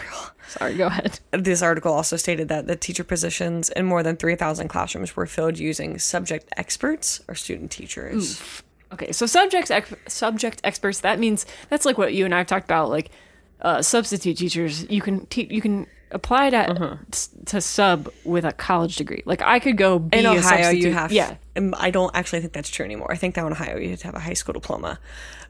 Sorry, 0.53 0.75
go 0.75 0.87
ahead. 0.87 1.19
This 1.31 1.63
article 1.63 1.91
also 1.91 2.15
stated 2.15 2.47
that 2.49 2.67
the 2.67 2.75
teacher 2.75 3.03
positions 3.03 3.69
in 3.69 3.85
more 3.85 4.03
than 4.03 4.17
3,000 4.17 4.67
classrooms 4.67 5.15
were 5.15 5.25
filled 5.25 5.57
using 5.57 5.97
subject 5.97 6.47
experts 6.57 7.21
or 7.27 7.33
student 7.33 7.71
teachers. 7.71 8.61
Okay, 8.93 9.11
so 9.11 9.25
subjects 9.25 9.71
ex- 9.71 9.95
subject 10.07 10.61
experts. 10.63 10.99
That 10.99 11.17
means 11.17 11.47
that's 11.69 11.85
like 11.85 11.97
what 11.97 12.13
you 12.13 12.25
and 12.25 12.35
I've 12.35 12.45
talked 12.45 12.65
about, 12.65 12.89
like 12.91 13.09
uh, 13.61 13.81
substitute 13.81 14.37
teachers. 14.37 14.87
You 14.91 15.01
can 15.01 15.25
te- 15.25 15.47
you 15.49 15.61
can 15.61 15.87
apply 16.13 16.49
to 16.51 16.71
Uh-huh. 16.71 16.95
to 17.45 17.61
sub 17.61 18.09
with 18.23 18.45
a 18.45 18.51
college 18.51 18.95
degree. 18.95 19.23
Like 19.25 19.41
I 19.41 19.59
could 19.59 19.77
go 19.77 19.99
be 19.99 20.17
In 20.17 20.25
Ohio, 20.25 20.69
you 20.69 20.93
have. 20.93 21.11
yeah 21.11 21.35
um, 21.55 21.75
I 21.77 21.91
don't 21.91 22.15
actually 22.15 22.41
think 22.41 22.53
that's 22.53 22.69
true 22.69 22.85
anymore. 22.85 23.11
I 23.11 23.15
think 23.15 23.35
that 23.35 23.45
in 23.45 23.51
Ohio, 23.51 23.77
you 23.77 23.89
have 23.89 23.99
to 23.99 24.07
have 24.07 24.15
a 24.15 24.19
high 24.19 24.33
school 24.33 24.53
diploma. 24.53 24.99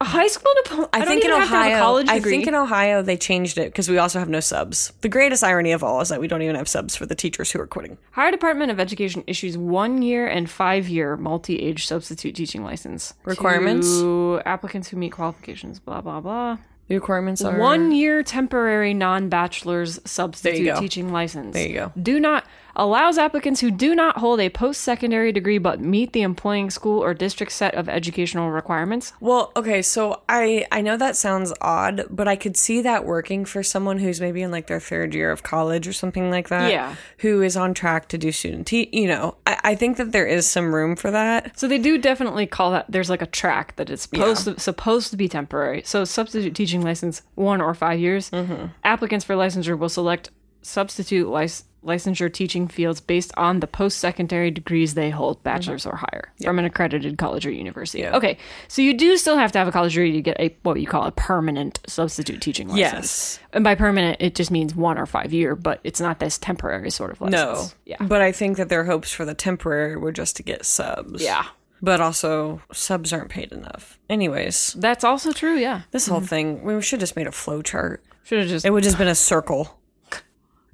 a 0.00 0.04
high 0.04 0.26
school 0.26 0.52
diploma. 0.62 0.88
I, 0.92 1.00
I, 1.00 1.04
think 1.06 1.24
in 1.24 1.30
even 1.30 1.40
have 1.40 1.48
have 1.48 1.82
Ohio, 1.82 2.04
I 2.08 2.20
think 2.20 2.46
in 2.46 2.54
Ohio 2.54 3.02
they 3.02 3.16
changed 3.16 3.58
it 3.58 3.66
because 3.72 3.88
we 3.88 3.98
also 3.98 4.18
have 4.18 4.28
no 4.28 4.40
subs. 4.40 4.92
The 5.00 5.08
greatest 5.08 5.42
irony 5.42 5.72
of 5.72 5.82
all 5.82 6.00
is 6.00 6.10
that 6.10 6.20
we 6.20 6.28
don't 6.28 6.42
even 6.42 6.56
have 6.56 6.68
subs 6.68 6.94
for 6.94 7.06
the 7.06 7.14
teachers 7.14 7.50
who 7.52 7.60
are 7.60 7.66
quitting. 7.66 7.96
Ohio 8.12 8.30
Department 8.30 8.70
of 8.70 8.80
Education 8.80 9.24
issues 9.26 9.56
one 9.56 10.02
year 10.02 10.26
and 10.26 10.50
five 10.50 10.88
year 10.88 11.16
multi 11.16 11.58
age 11.58 11.86
substitute 11.86 12.34
teaching 12.34 12.62
license 12.64 13.14
Requirements? 13.24 13.88
to 13.88 14.40
applicants 14.44 14.88
who 14.88 14.96
meet 14.96 15.12
qualifications. 15.12 15.80
Blah 15.80 16.02
blah 16.02 16.20
blah. 16.20 16.58
The 16.88 16.94
requirements 16.96 17.42
are 17.42 17.58
One 17.58 17.92
year 17.92 18.22
temporary 18.22 18.92
non 18.94 19.28
bachelor's 19.28 20.00
substitute 20.04 20.66
go. 20.66 20.80
teaching 20.80 21.12
license. 21.12 21.54
There 21.54 21.66
you 21.66 21.74
go. 21.74 21.92
Do 22.00 22.20
not 22.20 22.44
allows 22.76 23.18
applicants 23.18 23.60
who 23.60 23.70
do 23.70 23.94
not 23.94 24.18
hold 24.18 24.40
a 24.40 24.48
post 24.48 24.80
secondary 24.80 25.32
degree 25.32 25.58
but 25.58 25.80
meet 25.80 26.12
the 26.12 26.22
employing 26.22 26.70
school 26.70 27.02
or 27.02 27.14
district 27.14 27.52
set 27.52 27.74
of 27.74 27.88
educational 27.88 28.50
requirements. 28.50 29.12
Well, 29.20 29.52
okay, 29.56 29.82
so 29.82 30.22
I 30.28 30.66
I 30.72 30.80
know 30.80 30.96
that 30.96 31.16
sounds 31.16 31.52
odd, 31.60 32.06
but 32.10 32.28
I 32.28 32.36
could 32.36 32.56
see 32.56 32.82
that 32.82 33.04
working 33.04 33.44
for 33.44 33.62
someone 33.62 33.98
who's 33.98 34.20
maybe 34.20 34.42
in 34.42 34.50
like 34.50 34.66
their 34.66 34.80
third 34.80 35.14
year 35.14 35.30
of 35.30 35.42
college 35.42 35.86
or 35.86 35.92
something 35.92 36.30
like 36.30 36.48
that. 36.48 36.70
Yeah. 36.70 36.96
Who 37.18 37.42
is 37.42 37.56
on 37.56 37.74
track 37.74 38.08
to 38.08 38.18
do 38.18 38.32
student 38.32 38.66
te- 38.66 38.90
you 38.92 39.08
know, 39.08 39.36
I, 39.46 39.60
I 39.64 39.74
think 39.74 39.96
that 39.96 40.12
there 40.12 40.26
is 40.26 40.46
some 40.46 40.74
room 40.74 40.96
for 40.96 41.10
that. 41.10 41.58
So 41.58 41.68
they 41.68 41.78
do 41.78 41.98
definitely 41.98 42.46
call 42.46 42.70
that 42.72 42.86
there's 42.88 43.10
like 43.10 43.22
a 43.22 43.26
track 43.26 43.76
that 43.76 43.90
it's 43.90 44.02
supposed 44.02 44.44
to, 44.44 44.58
supposed 44.60 45.10
to 45.10 45.16
be 45.16 45.28
temporary. 45.28 45.82
So 45.84 46.04
substitute 46.04 46.54
teaching 46.54 46.82
license 46.82 47.22
one 47.34 47.60
or 47.60 47.74
five 47.74 47.98
years. 47.98 48.30
Mm-hmm. 48.30 48.66
Applicants 48.82 49.24
for 49.24 49.34
licensure 49.34 49.78
will 49.78 49.88
select 49.88 50.30
substitute 50.64 51.28
lic- 51.28 51.62
licensure 51.84 52.32
teaching 52.32 52.66
fields 52.66 52.98
based 52.98 53.30
on 53.36 53.60
the 53.60 53.66
post 53.66 53.98
secondary 53.98 54.50
degrees 54.50 54.94
they 54.94 55.10
hold, 55.10 55.42
bachelor's 55.42 55.84
or 55.84 55.96
higher, 55.96 56.32
from 56.42 56.58
an 56.58 56.64
accredited 56.64 57.18
college 57.18 57.44
or 57.44 57.50
university. 57.50 58.00
Mm-hmm. 58.02 58.12
Yeah. 58.12 58.16
Okay, 58.16 58.38
so 58.68 58.80
you 58.80 58.94
do 58.96 59.18
still 59.18 59.36
have 59.36 59.52
to 59.52 59.58
have 59.58 59.68
a 59.68 59.72
college 59.72 59.92
degree 59.92 60.12
to 60.12 60.22
get 60.22 60.40
a 60.40 60.56
what 60.62 60.80
you 60.80 60.86
call 60.86 61.04
a 61.04 61.12
permanent 61.12 61.80
substitute 61.86 62.40
teaching 62.40 62.68
license. 62.68 62.80
Yes. 62.94 63.38
and 63.52 63.62
by 63.62 63.74
permanent 63.74 64.16
it 64.20 64.34
just 64.34 64.50
means 64.50 64.74
one 64.74 64.96
or 64.96 65.04
five 65.04 65.34
year, 65.34 65.54
but 65.54 65.80
it's 65.84 66.00
not 66.00 66.20
this 66.20 66.38
temporary 66.38 66.88
sort 66.90 67.10
of 67.12 67.20
license. 67.20 67.34
No. 67.42 67.66
yeah, 67.84 67.96
But 68.00 68.22
I 68.22 68.32
think 68.32 68.56
that 68.56 68.70
their 68.70 68.84
hopes 68.84 69.12
for 69.12 69.26
the 69.26 69.34
temporary 69.34 69.96
were 69.98 70.12
just 70.12 70.36
to 70.36 70.42
get 70.42 70.64
subs. 70.64 71.22
yeah, 71.22 71.44
But 71.82 72.00
also 72.00 72.62
subs 72.72 73.12
aren't 73.12 73.28
paid 73.28 73.52
enough. 73.52 73.98
Anyways, 74.08 74.74
that's 74.78 75.04
also 75.04 75.32
true. 75.32 75.56
Yeah, 75.58 75.82
this 75.90 76.06
whole 76.06 76.20
thing, 76.20 76.62
we 76.64 76.80
should 76.80 76.96
have 77.00 77.08
just 77.08 77.16
made 77.16 77.26
a 77.26 77.32
flow 77.32 77.60
chart. 77.60 78.02
should 78.22 78.38
have 78.38 78.48
just 78.48 78.64
It 78.64 78.70
would 78.70 78.84
just 78.84 78.96
been 78.96 79.06
a 79.08 79.14
circle. 79.14 79.78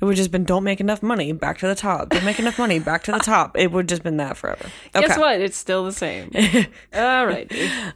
It 0.01 0.05
would 0.05 0.17
just 0.17 0.31
been 0.31 0.45
don't 0.45 0.65
make 0.65 0.81
enough 0.81 1.03
money, 1.03 1.33
back 1.33 1.59
to 1.59 1.67
the 1.67 1.75
top. 1.75 2.09
Don't 2.09 2.25
make 2.25 2.39
enough 2.39 2.59
money, 2.59 2.79
back 2.79 3.03
to 3.05 3.13
the 3.13 3.19
top. 3.23 3.57
It 3.59 3.71
would 3.71 3.89
just 3.89 4.03
been 4.03 4.17
that 4.17 4.37
forever. 4.37 4.67
Okay. 4.95 5.07
Guess 5.07 5.19
what? 5.19 5.41
It's 5.41 5.57
still 5.59 5.85
the 5.85 5.93
same. 5.93 6.31
All 6.95 7.27
right. 7.27 7.51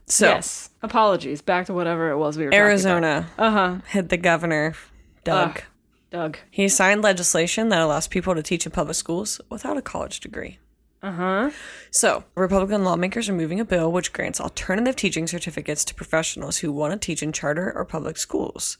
So 0.06 0.26
yes. 0.26 0.70
Apologies. 0.82 1.40
Back 1.40 1.66
to 1.66 1.74
whatever 1.74 2.10
it 2.10 2.18
was 2.18 2.36
we 2.36 2.44
were 2.46 2.54
Arizona 2.54 3.26
Uh 3.38 3.50
huh. 3.50 3.76
hit 3.88 4.10
the 4.10 4.16
governor, 4.18 4.74
Doug. 5.24 5.62
Doug. 6.10 6.38
He 6.50 6.68
signed 6.68 7.02
legislation 7.02 7.70
that 7.70 7.80
allows 7.80 8.06
people 8.06 8.34
to 8.34 8.42
teach 8.42 8.66
in 8.66 8.72
public 8.72 8.94
schools 8.96 9.40
without 9.48 9.76
a 9.76 9.82
college 9.82 10.20
degree. 10.20 10.58
Uh 11.02 11.12
huh. 11.12 11.50
So, 11.90 12.24
Republican 12.34 12.84
lawmakers 12.84 13.28
are 13.28 13.34
moving 13.34 13.60
a 13.60 13.64
bill 13.64 13.90
which 13.92 14.12
grants 14.12 14.40
alternative 14.40 14.96
teaching 14.96 15.26
certificates 15.26 15.84
to 15.86 15.94
professionals 15.94 16.58
who 16.58 16.70
want 16.72 16.92
to 16.92 16.98
teach 17.04 17.22
in 17.22 17.32
charter 17.32 17.72
or 17.74 17.84
public 17.84 18.16
schools. 18.16 18.78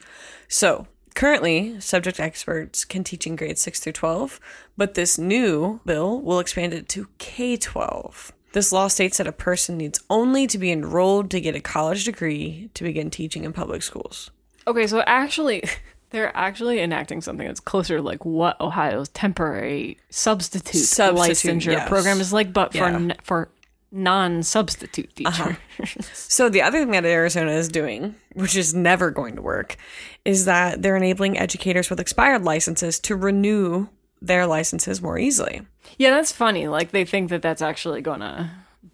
So, 0.49 0.87
currently, 1.15 1.81
subject 1.81 2.21
experts 2.21 2.85
can 2.85 3.05
teach 3.05 3.27
in 3.27 3.37
grades 3.37 3.61
6 3.63 3.81
through 3.81 3.93
12, 3.93 4.41
but 4.77 4.95
this 4.95 5.19
new 5.19 5.81
bill 5.85 6.21
will 6.21 6.39
expand 6.41 6.73
it 6.75 6.89
to 6.91 7.09
K 7.19 7.57
12. 7.57 8.33
This 8.53 8.71
law 8.73 8.87
states 8.89 9.19
that 9.19 9.27
a 9.27 9.33
person 9.33 9.77
needs 9.77 10.01
only 10.09 10.47
to 10.47 10.59
be 10.59 10.71
enrolled 10.71 11.31
to 11.33 11.41
get 11.41 11.57
a 11.57 11.61
college 11.61 12.05
degree 12.05 12.71
to 12.75 12.85
begin 12.85 13.11
teaching 13.11 13.45
in 13.45 13.53
public 13.53 13.83
schools. 13.83 14.31
Okay, 14.67 14.87
so 14.87 15.01
actually, 15.07 15.65
they're 16.11 16.35
actually 16.37 16.81
enacting 16.81 17.21
something 17.21 17.47
that's 17.47 17.59
closer 17.61 17.97
to 17.97 18.03
like 18.03 18.25
what 18.25 18.61
Ohio's 18.61 19.09
temporary 19.09 19.99
substitute, 20.11 20.85
Substitute, 20.85 21.57
licensure 21.57 21.73
yes. 21.73 21.89
program 21.89 22.21
is 22.21 22.33
like, 22.33 22.53
but 22.53 22.73
for 22.73 22.79
Yeah. 22.79 22.95
n- 22.95 23.17
for 23.25 23.49
non-substitute 23.95 25.15
teachers. 25.15 25.39
Uh-huh. 25.39 25.85
So 26.13 26.49
the 26.49 26.63
other 26.63 26.81
thing 26.81 26.91
that 26.91 27.05
Arizona 27.05 27.53
is 27.53 27.69
doing, 27.69 28.15
which 28.35 28.57
is 28.57 28.75
never 28.75 29.11
going 29.11 29.37
to 29.37 29.43
work, 29.43 29.77
is 30.25 30.45
that 30.47 30.83
they're 30.83 30.97
enabling 30.97 31.39
educators 31.39 31.89
with 31.89 32.01
expired 32.01 32.43
licenses 32.45 32.99
to 33.01 33.15
renew 33.17 33.87
their 34.21 34.47
licenses 34.47 35.03
more 35.03 35.19
easily. 35.19 35.63
yeah, 35.99 36.11
that's 36.11 36.33
funny. 36.33 36.67
Like 36.67 36.91
they 36.91 37.05
think 37.05 37.31
that 37.31 37.43
that's 37.43 37.63
actually 37.63 38.01
gonna 38.01 38.51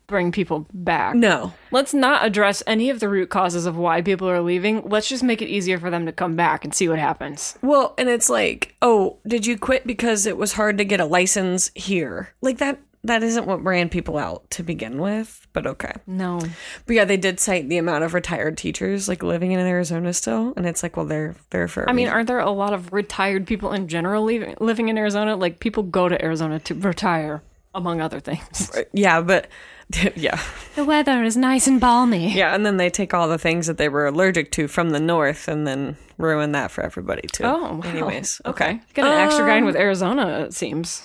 bring 0.07 0.33
people 0.33 0.67
back. 0.75 1.15
No. 1.15 1.53
Let's 1.71 1.95
not 1.95 2.25
address 2.25 2.65
any 2.67 2.91
of 2.91 2.99
the 2.99 3.09
root 3.09 3.31
causes 3.31 3.65
of 3.65 3.77
why 3.77 4.03
people 4.03 4.29
are 4.29 4.41
leaving. 4.41 4.89
Let's 4.89 5.09
just 5.09 5.23
make 5.23 5.41
it 5.41 5.49
easier 5.49 5.79
for 5.79 5.89
them 5.89 6.05
to 6.07 6.13
come 6.13 6.35
back 6.35 6.65
and 6.65 6.75
see 6.75 6.89
what 6.89 6.99
happens. 6.99 7.57
Well, 7.63 7.95
and 7.97 8.09
it's 8.09 8.29
like, 8.29 8.75
oh, 8.83 9.19
did 9.25 9.47
you 9.47 9.57
quit 9.57 9.87
because 9.87 10.27
it 10.27 10.37
was 10.37 10.55
hard 10.55 10.79
to 10.79 10.85
get 10.85 10.99
a 10.99 11.05
license 11.05 11.71
here? 11.77 12.31
Like 12.41 12.59
that 12.59 12.81
that 13.05 13.23
isn't 13.23 13.47
what 13.47 13.63
ran 13.65 13.89
people 13.89 14.19
out 14.19 14.51
to 14.51 14.63
begin 14.63 14.99
with, 14.99 15.47
but 15.53 15.67
okay. 15.67 15.93
No. 16.07 16.39
But 16.87 16.97
yeah, 16.97 17.05
they 17.05 17.17
did 17.17 17.41
cite 17.41 17.69
the 17.69 17.79
amount 17.79 18.05
of 18.05 18.13
retired 18.15 18.59
teachers 18.59 19.09
like 19.09 19.23
living 19.23 19.53
in 19.53 19.61
Arizona 19.61 20.13
still, 20.13 20.53
and 20.57 20.67
it's 20.67 20.83
like, 20.83 20.97
well, 20.97 21.07
they're 21.07 21.35
they're 21.51 21.69
for. 21.69 21.89
I 21.89 21.93
mean, 21.93 22.09
aren't 22.09 22.27
there 22.29 22.39
a 22.41 22.51
lot 22.51 22.73
of 22.75 22.93
retired 22.93 23.47
people 23.47 23.73
in 23.73 23.89
general 23.89 24.25
leaving, 24.25 24.55
living 24.61 24.89
in 24.89 24.99
Arizona? 24.99 25.37
Like 25.37 25.61
people 25.61 25.83
go 25.83 26.09
to 26.09 26.23
Arizona 26.25 26.59
to 26.61 26.75
retire, 26.75 27.43
among 27.75 28.01
other 28.01 28.21
things. 28.21 28.71
yeah, 28.93 29.21
but 29.23 29.49
yeah, 30.15 30.39
The 30.77 30.85
weather 30.85 31.23
is 31.25 31.37
nice 31.37 31.67
and 31.67 31.81
balmy. 31.81 32.33
yeah, 32.33 32.55
and 32.55 32.65
then 32.67 32.77
they 32.77 32.91
take 32.91 33.13
all 33.15 33.27
the 33.29 33.39
things 33.39 33.67
that 33.67 33.77
they 33.79 33.89
were 33.89 34.07
allergic 34.07 34.53
to 34.53 34.69
from 34.69 34.91
the 34.91 35.01
north, 35.01 35.49
and 35.49 35.67
then 35.67 35.97
ruin 36.19 36.53
that 36.53 36.71
for 36.71 36.85
everybody 36.85 37.27
too. 37.33 37.45
Oh, 37.45 37.77
wow. 37.77 37.81
anyways, 37.85 38.41
okay. 38.45 38.65
okay. 38.75 38.81
Got 38.95 39.07
an 39.07 39.19
extra 39.21 39.47
guy 39.47 39.59
Um, 39.59 39.65
with 39.65 39.75
Arizona, 39.77 40.41
it 40.45 40.55
seems. 40.55 41.03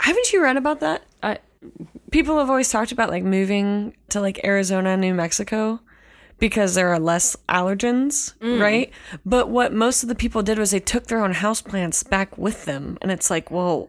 Haven't 0.00 0.32
you 0.32 0.42
read 0.42 0.56
about 0.56 0.80
that? 0.80 1.02
I, 1.22 1.38
people 2.10 2.38
have 2.38 2.50
always 2.50 2.70
talked 2.70 2.92
about 2.92 3.10
like 3.10 3.24
moving 3.24 3.94
to 4.10 4.20
like 4.20 4.44
Arizona, 4.44 4.96
New 4.96 5.14
Mexico 5.14 5.80
because 6.38 6.74
there 6.74 6.88
are 6.88 6.98
less 6.98 7.36
allergens, 7.48 8.34
mm. 8.38 8.60
right? 8.60 8.90
But 9.24 9.48
what 9.48 9.72
most 9.72 10.02
of 10.02 10.08
the 10.08 10.14
people 10.14 10.42
did 10.42 10.58
was 10.58 10.70
they 10.70 10.80
took 10.80 11.06
their 11.06 11.24
own 11.24 11.34
houseplants 11.34 12.08
back 12.08 12.36
with 12.36 12.66
them. 12.66 12.98
And 13.00 13.10
it's 13.10 13.30
like, 13.30 13.50
well, 13.50 13.88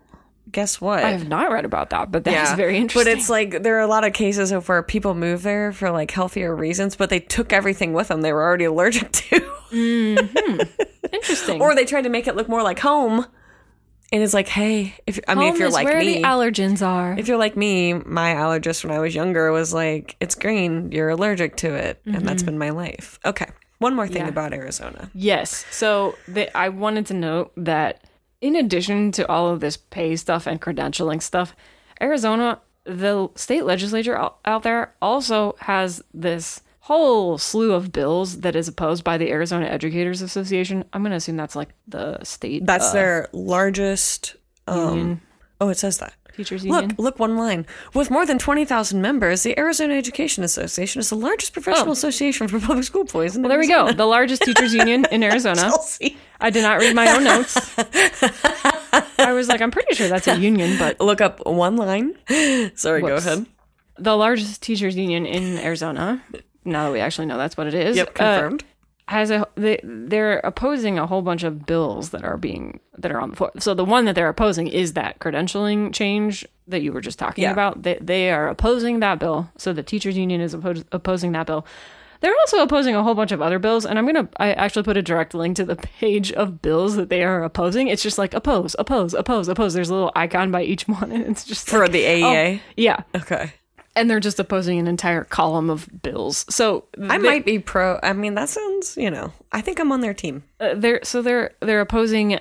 guess 0.51 0.79
what? 0.79 1.03
I 1.03 1.11
have 1.11 1.27
not 1.27 1.51
read 1.51 1.65
about 1.65 1.89
that, 1.89 2.11
but 2.11 2.23
that's 2.23 2.53
very 2.53 2.77
interesting. 2.77 3.13
But 3.13 3.19
it's 3.19 3.29
like 3.29 3.63
there 3.63 3.77
are 3.77 3.81
a 3.81 3.87
lot 3.87 4.05
of 4.05 4.13
cases 4.13 4.51
of 4.51 4.67
where 4.69 4.81
people 4.81 5.13
move 5.13 5.43
there 5.43 5.73
for 5.73 5.91
like 5.91 6.11
healthier 6.11 6.55
reasons, 6.55 6.95
but 6.95 7.09
they 7.09 7.19
took 7.19 7.51
everything 7.51 7.93
with 7.93 8.07
them 8.07 8.21
they 8.21 8.33
were 8.33 8.43
already 8.43 8.65
allergic 8.65 9.11
to. 9.11 9.39
Mm-hmm. 9.71 10.61
interesting. 11.11 11.61
or 11.61 11.75
they 11.75 11.85
tried 11.85 12.03
to 12.03 12.09
make 12.09 12.27
it 12.27 12.35
look 12.35 12.47
more 12.47 12.63
like 12.63 12.79
home. 12.79 13.25
And 14.11 14.23
it's 14.23 14.33
like, 14.33 14.47
hey, 14.47 14.93
if 15.05 15.19
I 15.27 15.35
mean, 15.35 15.53
if 15.53 15.59
you're 15.59 15.67
is 15.67 15.73
like 15.73 15.85
where 15.85 15.99
me, 15.99 16.15
the 16.15 16.23
allergens 16.23 16.85
are. 16.85 17.13
if 17.19 17.27
you're 17.27 17.37
like 17.37 17.57
me, 17.57 17.93
my 17.93 18.33
allergist 18.35 18.83
when 18.85 18.93
I 18.95 18.99
was 18.99 19.13
younger 19.13 19.51
was 19.51 19.73
like, 19.73 20.15
it's 20.21 20.33
green, 20.35 20.91
you're 20.93 21.09
allergic 21.09 21.57
to 21.57 21.73
it. 21.73 22.01
And 22.05 22.25
that's 22.25 22.43
been 22.43 22.57
my 22.57 22.69
life. 22.69 23.19
Okay. 23.25 23.47
One 23.79 23.95
more 23.95 24.07
thing 24.07 24.17
Mm-hmm. 24.23 24.25
Yeah. 24.27 24.29
about 24.29 24.53
Arizona. 24.53 25.11
Yes. 25.13 25.65
So 25.71 26.15
they, 26.27 26.49
I 26.51 26.69
wanted 26.69 27.05
to 27.07 27.13
note 27.13 27.51
that 27.57 28.03
in 28.39 28.55
addition 28.55 29.11
to 29.13 29.27
all 29.29 29.49
of 29.49 29.59
this 29.59 29.75
pay 29.77 30.15
stuff 30.15 30.47
and 30.47 30.61
credentialing 30.61 31.21
stuff, 31.21 31.55
Arizona, 32.01 32.61
the 32.85 33.27
state 33.35 33.65
legislature 33.65 34.17
out, 34.17 34.37
out 34.45 34.63
there 34.63 34.93
also 35.01 35.55
has 35.59 36.01
this 36.13 36.61
whole 36.87 37.37
slew 37.37 37.73
of 37.73 37.91
bills 37.91 38.39
that 38.41 38.55
is 38.55 38.67
opposed 38.69 39.03
by 39.03 39.17
the 39.17 39.29
Arizona 39.29 39.65
Educators 39.65 40.21
Association. 40.21 40.85
I'm 40.93 41.01
going 41.01 41.11
to 41.11 41.17
assume 41.17 41.35
that's 41.35 41.55
like 41.55 41.69
the 41.87 42.23
state 42.23 42.65
That's 42.65 42.89
uh, 42.91 42.93
their 42.93 43.29
largest. 43.33 44.35
Um, 44.67 45.19
oh, 45.59 45.67
it 45.69 45.77
says 45.77 45.97
that. 45.97 46.13
teachers 46.35 46.63
union. 46.63 46.89
Look, 46.89 46.97
look 46.99 47.19
one 47.19 47.35
line. 47.35 47.65
With 47.93 48.09
more 48.09 48.25
than 48.25 48.37
20,000 48.39 49.01
members, 49.01 49.43
the 49.43 49.57
Arizona 49.59 49.95
Education 49.95 50.43
Association 50.45 50.99
is 51.01 51.09
the 51.09 51.15
largest 51.17 51.51
professional 51.53 51.91
association 51.91 52.47
for 52.47 52.57
public 52.59 52.85
school 52.85 53.01
employees. 53.01 53.35
in 53.35 53.41
Oh. 53.41 53.49
Well, 53.49 53.49
there 53.49 53.59
we 53.59 53.67
go. 53.67 53.91
The 53.91 54.05
largest 54.05 54.43
teachers 54.43 54.73
union 54.73 55.05
in 55.11 55.23
Arizona. 55.29 55.71
I 56.39 56.49
did 56.49 56.61
not 56.61 56.79
read 56.79 56.95
my 56.95 57.11
own 57.15 57.23
notes. 57.25 57.57
I 59.19 59.33
was 59.33 59.47
like, 59.49 59.61
I'm 59.61 59.71
pretty 59.71 59.93
sure 59.95 60.07
that's 60.07 60.27
a 60.27 60.37
union, 60.37 60.77
but 60.77 60.99
Look 61.09 61.19
up 61.21 61.45
one 61.45 61.75
line. 61.75 62.15
Sorry, 62.75 63.01
Whoops. 63.01 63.25
go 63.25 63.31
ahead. 63.33 63.45
the 63.97 64.15
largest 64.15 64.61
teachers 64.61 64.95
union 64.95 65.25
in 65.25 65.57
Arizona. 65.57 66.21
Now 66.67 66.85
that 66.85 66.91
we 66.91 66.99
actually 66.99 67.25
know 67.25 67.37
that's 67.37 67.57
what 67.57 67.65
it 67.67 67.73
is. 67.73 67.97
Yep, 67.97 68.09
uh, 68.09 68.11
confirmed. 68.13 68.63
has 69.07 69.31
a 69.31 69.47
they, 69.55 69.79
they're 69.83 70.39
opposing 70.39 70.99
a 70.99 71.07
whole 71.07 71.21
bunch 71.21 71.43
of 71.43 71.65
bills 71.65 72.09
that 72.11 72.23
are 72.23 72.37
being 72.37 72.79
that 72.97 73.11
are 73.11 73.19
on 73.19 73.29
the 73.31 73.35
floor. 73.35 73.51
So 73.59 73.73
the 73.73 73.85
one 73.85 74.05
that 74.05 74.15
they're 74.15 74.29
opposing 74.29 74.67
is 74.67 74.93
that 74.93 75.19
credentialing 75.19 75.93
change 75.93 76.45
that 76.67 76.81
you 76.81 76.91
were 76.91 77.01
just 77.01 77.17
talking 77.17 77.43
Yeah. 77.43 77.51
about. 77.53 77.83
They 77.83 77.97
they 78.01 78.31
are 78.31 78.49
opposing 78.49 78.99
that 78.99 79.17
bill. 79.19 79.49
So 79.57 79.71
the 79.73 79.83
teachers 79.83 80.17
union 80.17 80.41
is 80.41 80.53
opposed, 80.53 80.85
opposing 80.91 81.31
that 81.31 81.47
bill. 81.47 81.65
They're 82.19 82.33
also 82.41 82.63
opposing 82.63 82.95
a 82.95 83.03
whole 83.03 83.13
bunch 83.13 83.31
of 83.31 83.43
other 83.43 83.59
bills, 83.59 83.85
and 83.85 83.99
I'm 83.99 84.05
gonna 84.07 84.27
I 84.37 84.51
actually 84.53 84.81
put 84.81 84.97
a 84.97 85.03
direct 85.03 85.35
link 85.35 85.55
to 85.57 85.65
the 85.65 85.75
page 85.75 86.31
of 86.33 86.63
bills 86.63 86.95
that 86.95 87.09
they 87.09 87.23
are 87.23 87.43
opposing. 87.43 87.87
It's 87.89 88.01
just 88.01 88.17
like 88.17 88.33
oppose, 88.33 88.75
oppose, 88.79 89.13
oppose, 89.13 89.47
oppose. 89.47 89.75
There's 89.75 89.89
a 89.91 89.93
little 89.93 90.11
icon 90.15 90.49
by 90.51 90.63
each 90.63 90.87
one, 90.87 91.11
and 91.11 91.23
it's 91.27 91.45
just 91.45 91.69
For 91.69 91.81
like, 91.81 91.91
the 91.91 91.99
E 91.99 92.23
oh, 92.23 92.27
AEA. 92.27 92.59
yeah, 92.75 93.03
Okay. 93.15 93.53
And 93.97 94.09
they're 94.09 94.19
just 94.19 94.39
opposing 94.39 94.79
an 94.79 94.87
entire 94.87 95.23
column 95.23 95.69
of 95.69 95.89
bills. 96.01 96.45
So 96.49 96.85
I 97.09 97.17
might 97.17 97.43
be 97.45 97.59
pro. 97.59 97.99
I 98.03 98.13
mean, 98.13 98.35
that 98.35 98.49
sounds, 98.49 98.95
you 98.97 99.11
know, 99.11 99.33
I 99.51 99.61
think 99.61 99.79
I'm 99.79 99.91
on 99.91 100.01
their 100.01 100.13
team. 100.13 100.43
uh, 100.59 100.73
they're 100.75 100.99
so 101.03 101.21
they're 101.21 101.51
they're 101.61 101.81
opposing 101.81 102.39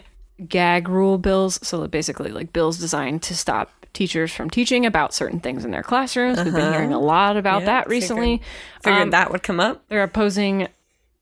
gag 0.49 0.87
rule 0.89 1.17
bills 1.17 1.59
so 1.67 1.87
basically 1.89 2.31
like 2.31 2.53
bills 2.53 2.77
designed 2.79 3.23
to 3.23 3.35
stop 3.35 3.71
teachers 3.95 4.31
from 4.31 4.51
teaching 4.51 4.85
about 4.85 5.15
certain 5.15 5.41
things 5.41 5.65
in 5.65 5.71
their 5.71 5.83
classrooms 5.83 6.37
we've 6.45 6.53
been 6.53 6.73
hearing 6.75 6.93
a 6.93 6.99
lot 7.01 7.39
about 7.39 7.57
Uh-huh. 7.57 7.61
Yeah, 7.61 7.67
that 7.81 7.89
recently 7.89 8.43
Figured 8.83 9.03
Um, 9.05 9.11
that 9.13 9.31
would 9.33 9.43
come 9.43 9.61
up. 9.61 9.83
they're 9.89 10.03
opposing 10.03 10.69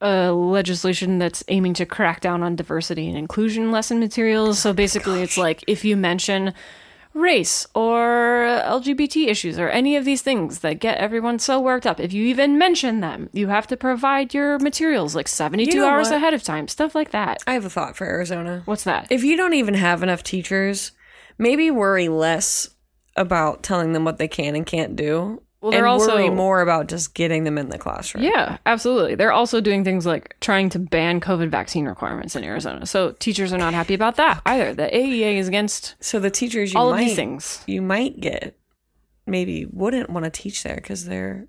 uh, 0.02 0.32
legislation 0.32 1.20
that's 1.20 1.44
aiming 1.46 1.74
to 1.74 1.86
crack 1.86 2.20
down 2.20 2.42
on 2.42 2.56
diversity 2.56 3.08
and 3.08 3.16
inclusion 3.16 3.70
lesson 3.70 4.00
materials 4.00 4.58
so 4.58 4.72
basically 4.72 5.22
it's 5.22 5.38
like 5.38 5.62
if 5.68 5.84
you 5.84 5.96
mention 5.96 6.52
race 7.14 7.66
or 7.74 8.60
lgbt 8.66 9.28
issues 9.28 9.56
or 9.58 9.68
any 9.68 9.94
of 9.96 10.04
these 10.04 10.20
things 10.20 10.58
that 10.58 10.80
get 10.80 10.98
everyone 10.98 11.38
so 11.38 11.60
worked 11.60 11.86
up 11.86 12.00
if 12.00 12.12
you 12.12 12.24
even 12.26 12.58
mention 12.58 13.00
them 13.00 13.30
you 13.32 13.46
have 13.46 13.66
to 13.68 13.76
provide 13.76 14.34
your 14.34 14.58
materials 14.58 15.14
like 15.14 15.28
72 15.28 15.70
You 15.70 15.80
know 15.82 15.88
hours 15.88 16.08
what? 16.10 16.16
ahead 16.16 16.34
of 16.34 16.42
time 16.42 16.66
stuff 16.66 16.92
like 16.94 17.12
that 17.12 17.40
I 17.46 17.52
have 17.54 17.64
a 17.64 17.70
thought 17.70 17.96
for 17.96 18.04
Arizona. 18.04 18.62
what's 18.64 18.82
that 18.84 19.06
If 19.10 19.22
you 19.22 19.36
don't 19.36 19.54
even 19.54 19.74
have 19.74 20.02
enough 20.02 20.24
teachers, 20.24 20.90
maybe 21.38 21.70
worry 21.70 22.08
less 22.08 22.68
about 23.16 23.62
telling 23.62 23.92
them 23.92 24.04
what 24.04 24.18
they 24.18 24.26
can 24.26 24.56
and 24.56 24.66
can't 24.66 24.96
do. 24.96 25.40
Well, 25.64 25.70
they're 25.70 25.80
and 25.80 25.88
also- 25.88 26.16
worry 26.16 26.28
more 26.28 26.60
about 26.60 26.88
just 26.88 27.14
getting 27.14 27.44
them 27.44 27.56
in 27.56 27.70
the 27.70 27.78
classroom. 27.78 28.22
Yeah, 28.22 28.58
absolutely. 28.66 29.14
They're 29.14 29.32
also 29.32 29.62
doing 29.62 29.82
things 29.82 30.04
like 30.04 30.36
trying 30.40 30.68
to 30.68 30.78
ban 30.78 31.20
COVID 31.22 31.48
vaccine 31.48 31.86
requirements 31.86 32.36
in 32.36 32.44
Arizona. 32.44 32.84
So 32.84 33.12
teachers 33.12 33.50
are 33.50 33.56
not 33.56 33.72
happy 33.72 33.94
about 33.94 34.16
that 34.16 34.42
either. 34.44 34.74
The 34.74 34.94
AEA 34.94 35.38
is 35.38 35.48
against 35.48 35.94
So 36.00 36.20
the 36.20 36.30
teachers 36.30 36.74
you 36.74 36.78
all 36.78 36.90
might 36.90 37.00
of 37.00 37.06
these 37.06 37.16
things. 37.16 37.64
you 37.66 37.80
might 37.80 38.20
get 38.20 38.58
maybe 39.26 39.64
wouldn't 39.72 40.10
want 40.10 40.24
to 40.24 40.30
teach 40.30 40.62
there 40.64 40.74
because 40.76 41.06
they're 41.06 41.46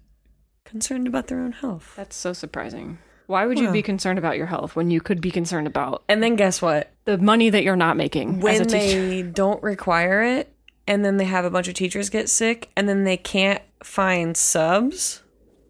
concerned 0.63 1.07
about 1.07 1.27
their 1.27 1.39
own 1.41 1.51
health. 1.51 1.91
That's 1.97 2.15
so 2.15 2.31
surprising. 2.31 2.99
Why 3.27 3.45
would 3.45 3.59
you 3.59 3.69
be 3.71 3.81
concerned 3.81 4.17
about 4.17 4.37
your 4.37 4.45
health 4.45 4.75
when 4.77 4.91
you 4.91 5.01
could 5.01 5.19
be 5.19 5.31
concerned 5.31 5.67
about 5.67 6.03
And 6.07 6.23
then 6.23 6.35
guess 6.37 6.61
what? 6.61 6.91
the 7.05 7.17
money 7.17 7.49
that 7.49 7.63
you're 7.63 7.75
not 7.75 7.97
making 7.97 8.37
as 8.37 8.59
a 8.59 8.63
When 8.63 8.67
teacher? 8.69 9.07
they 9.07 9.21
don't 9.23 9.61
require 9.61 10.23
it, 10.23 10.54
and 10.87 11.03
then 11.05 11.17
they 11.17 11.25
have 11.25 11.45
a 11.45 11.49
bunch 11.49 11.67
of 11.67 11.73
teachers 11.73 12.09
get 12.09 12.29
sick, 12.29 12.69
and 12.75 12.87
then 12.89 13.03
they 13.03 13.17
can't 13.17 13.61
find 13.83 14.35
subs. 14.35 15.21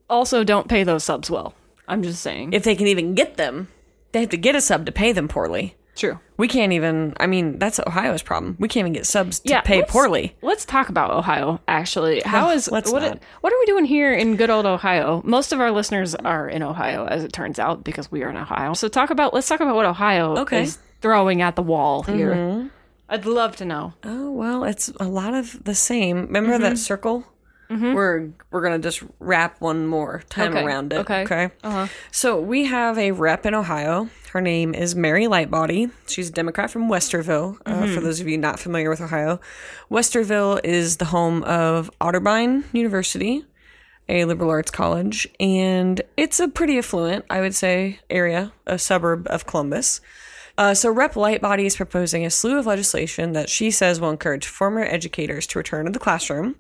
Also, 0.10 0.44
don't 0.44 0.68
pay 0.68 0.84
those 0.84 1.04
subs 1.04 1.30
well. 1.32 1.54
I'm 1.88 2.04
just 2.04 2.22
saying. 2.22 2.54
If 2.54 2.64
they 2.64 2.76
can 2.76 2.88
even 2.88 3.16
get 3.16 3.38
them, 3.38 3.68
they 4.12 4.22
have 4.22 4.30
to 4.30 4.38
get 4.38 4.56
a 4.56 4.62
sub 4.62 4.86
to 4.86 4.92
pay 4.92 5.12
them 5.12 5.28
poorly. 5.28 5.76
True. 5.96 6.20
We 6.36 6.50
can't 6.50 6.74
even. 6.74 7.14
I 7.22 7.26
mean, 7.28 7.58
that's 7.58 7.80
Ohio's 7.80 8.22
problem. 8.22 8.58
We 8.60 8.68
can't 8.68 8.82
even 8.84 8.92
get 8.92 9.06
subs 9.06 9.40
to 9.40 9.50
Yeah, 9.50 9.62
pay 9.62 9.78
let's- 9.80 9.92
poorly. 9.94 10.36
Let's 10.42 10.66
talk 10.66 10.90
about 10.90 11.12
Ohio. 11.12 11.62
Actually, 11.70 12.20
how 12.26 12.50
is 12.50 12.70
let's 12.70 12.92
what? 12.92 13.02
What 13.40 13.54
are 13.54 13.60
we 13.60 13.66
doing 13.66 13.86
here 13.86 14.14
in 14.14 14.36
good 14.36 14.50
old 14.50 14.66
Ohio? 14.66 15.22
Most 15.24 15.54
of 15.54 15.62
our 15.62 15.72
listeners 15.72 16.14
are 16.14 16.50
in 16.50 16.64
Ohio, 16.64 17.06
as 17.06 17.24
it 17.24 17.32
turns 17.32 17.60
out, 17.60 17.86
because 17.86 18.12
we 18.12 18.24
are 18.24 18.30
in 18.30 18.36
Ohio. 18.36 18.74
So 18.74 18.90
talk 18.90 19.10
about. 19.10 19.34
Let's 19.34 19.48
talk 19.48 19.62
about 19.62 19.76
what 19.76 19.86
Ohio 19.86 20.36
Okay. 20.40 20.64
is 20.64 20.78
throwing 21.02 21.42
at 21.42 21.56
the 21.56 21.64
wall 21.64 22.04
here. 22.04 22.34
Mm-hmm. 22.36 22.68
I'd 23.10 23.26
love 23.26 23.56
to 23.58 23.66
know. 23.66 23.94
Oh 24.04 24.32
well, 24.32 24.64
it's 24.64 24.92
a 25.00 25.08
lot 25.08 25.34
of 25.34 25.64
the 25.64 25.76
same. 25.76 26.22
Remember 26.28 26.58
that 26.58 26.78
circle? 26.78 27.24
We're 27.68 28.30
we're 28.52 28.62
gonna 28.62 28.78
just 28.80 29.04
wrap 29.20 29.60
one 29.60 29.88
more 29.88 30.22
time 30.30 30.54
Okay, 30.56 30.64
around 30.64 30.94
it. 30.94 30.98
okay. 31.00 31.24
Okay. 31.24 31.50
Uh-huh. 31.64 31.88
So 32.12 32.40
we 32.40 32.66
have 32.66 32.98
a 33.00 33.12
rep 33.12 33.46
in 33.46 33.56
Ohio. 33.56 34.08
Her 34.34 34.40
name 34.42 34.76
is 34.76 34.96
Mary 34.96 35.26
Lightbody. 35.26 35.90
She's 36.08 36.30
a 36.30 36.32
Democrat 36.32 36.70
from 36.70 36.90
Westerville. 36.90 37.58
Uh, 37.66 37.88
for 37.94 38.02
those 38.02 38.20
of 38.20 38.28
you 38.28 38.38
not 38.38 38.60
familiar 38.60 38.90
with 38.90 39.02
Ohio, 39.02 39.40
Westerville 39.90 40.60
is 40.64 40.98
the 40.98 41.06
home 41.06 41.44
of 41.44 41.90
Otterbein 42.00 42.66
University, 42.72 43.44
a 44.08 44.26
liberal 44.26 44.52
arts 44.52 44.70
college, 44.70 45.28
and 45.40 46.02
it's 46.18 46.40
a 46.40 46.48
pretty 46.48 46.78
affluent, 46.78 47.26
I 47.32 47.42
would 47.42 47.56
say, 47.56 48.00
area, 48.12 48.52
a 48.68 48.78
suburb 48.78 49.26
of 49.30 49.48
Columbus. 49.48 50.02
Uh, 50.58 50.74
so 50.74 50.90
Rep 50.92 51.14
Lightbody 51.16 51.66
is 51.66 51.76
proposing 51.76 52.26
a 52.26 52.30
slew 52.30 52.58
of 52.58 52.66
legislation 52.66 53.34
that 53.34 53.50
she 53.50 53.72
says 53.72 54.00
will 54.00 54.10
encourage 54.10 54.48
former 54.48 54.82
educators 54.84 55.46
to 55.48 55.60
return 55.60 55.86
to 55.86 55.92
the 55.92 56.00
classroom 56.00 56.56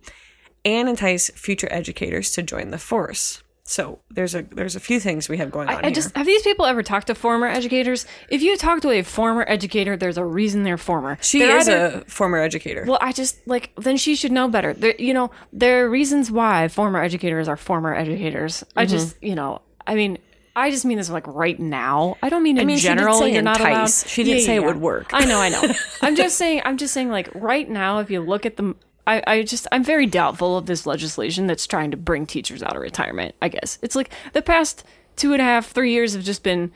and 0.65 0.89
entice 0.89 1.29
future 1.29 1.67
educators 1.71 2.31
to 2.31 2.43
join 2.43 2.71
the 2.71 2.77
force. 2.77 3.41
So 3.67 3.97
there's 4.11 4.35
a 4.35 4.43
there's 4.43 4.75
a 4.75 4.79
few 4.79 4.99
things 4.99 5.27
we 5.27 5.37
have 5.39 5.49
going 5.49 5.69
on 5.69 5.77
I 5.77 5.81
here. 5.87 5.91
just 5.91 6.15
have 6.15 6.27
these 6.27 6.43
people 6.43 6.65
ever 6.67 6.83
talked 6.83 7.07
to 7.07 7.15
former 7.15 7.47
educators? 7.47 8.05
If 8.29 8.43
you 8.43 8.57
talk 8.57 8.81
to 8.81 8.91
a 8.91 9.01
former 9.01 9.43
educator, 9.47 9.97
there's 9.97 10.19
a 10.19 10.25
reason 10.25 10.61
they're 10.61 10.77
former. 10.77 11.17
she 11.21 11.39
They're 11.39 11.57
is 11.57 11.67
either- 11.67 12.03
a 12.05 12.09
former 12.09 12.37
educator. 12.37 12.85
Well, 12.87 12.99
I 13.01 13.11
just 13.11 13.37
like 13.47 13.71
then 13.75 13.97
she 13.97 14.15
should 14.15 14.31
know 14.31 14.47
better. 14.47 14.73
There, 14.73 14.93
you 14.99 15.15
know, 15.15 15.31
there 15.51 15.83
are 15.85 15.89
reasons 15.89 16.29
why 16.29 16.67
former 16.67 17.01
educators 17.01 17.47
are 17.47 17.57
former 17.57 17.95
educators. 17.95 18.57
Mm-hmm. 18.57 18.79
I 18.79 18.85
just, 18.85 19.15
you 19.23 19.33
know, 19.33 19.61
I 19.87 19.95
mean, 19.95 20.19
I 20.55 20.71
just 20.71 20.85
mean 20.85 20.97
this 20.97 21.09
like 21.09 21.27
right 21.27 21.59
now. 21.59 22.15
I 22.23 22.29
don't 22.29 22.41
mean 22.43 22.57
in 22.57 22.65
mean, 22.67 22.77
she 22.77 22.87
did 22.87 22.97
general. 22.97 23.19
say 23.19 23.33
you're 23.33 23.41
not 23.41 23.59
allowed. 23.59 23.89
She 23.89 24.23
didn't 24.23 24.43
say 24.43 24.55
it 24.55 24.63
would 24.63 24.79
work. 24.79 25.09
I 25.13 25.25
know, 25.25 25.39
I 25.39 25.49
know. 25.49 25.61
I'm 26.01 26.15
just 26.15 26.37
saying. 26.37 26.61
I'm 26.65 26.77
just 26.77 26.93
saying. 26.93 27.09
Like 27.09 27.29
right 27.35 27.69
now, 27.69 27.99
if 27.99 28.09
you 28.09 28.21
look 28.21 28.45
at 28.45 28.55
the, 28.57 28.73
I, 29.05 29.21
I 29.27 29.43
just, 29.43 29.67
I'm 29.71 29.83
very 29.83 30.05
doubtful 30.05 30.57
of 30.57 30.65
this 30.65 30.85
legislation 30.85 31.45
that's 31.47 31.67
trying 31.67 31.91
to 31.91 31.97
bring 31.97 32.25
teachers 32.25 32.63
out 32.63 32.75
of 32.75 32.81
retirement. 32.81 33.35
I 33.41 33.49
guess 33.49 33.79
it's 33.81 33.95
like 33.97 34.11
the 34.33 34.41
past 34.41 34.83
two 35.17 35.33
and 35.33 35.41
a 35.41 35.45
half, 35.45 35.67
three 35.67 35.91
years 35.91 36.13
have 36.13 36.23
just 36.23 36.41
been 36.43 36.71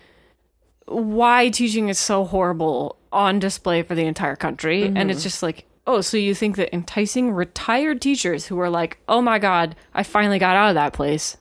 why 0.85 1.49
teaching 1.49 1.89
is 1.89 1.99
so 1.99 2.25
horrible 2.25 2.97
on 3.11 3.39
display 3.39 3.83
for 3.83 3.95
the 3.95 4.05
entire 4.05 4.35
country. 4.35 4.83
And 4.83 4.97
Mm-hmm. 4.97 5.09
it's 5.11 5.23
just 5.23 5.41
like, 5.43 5.65
oh, 5.87 6.01
so 6.01 6.17
you 6.17 6.35
think 6.35 6.55
that 6.57 6.73
enticing 6.73 7.31
retired 7.31 8.01
teachers 8.01 8.47
who 8.47 8.59
are 8.59 8.69
like, 8.69 8.99
oh 9.07 9.21
my 9.21 9.39
God, 9.39 9.75
I 9.93 10.03
finally 10.03 10.39
got 10.39 10.55
out 10.55 10.69
of 10.69 10.75
that 10.75 10.93
place 10.93 11.37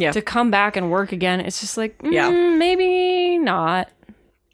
yeah. 0.00 0.12
to 0.12 0.22
come 0.22 0.50
back 0.50 0.76
and 0.76 0.90
work 0.90 1.12
again, 1.12 1.40
it's 1.40 1.60
just 1.60 1.76
like, 1.76 1.98
mm, 1.98 2.12
Yeah. 2.12 2.30
maybe 2.30 3.38
not. 3.38 3.90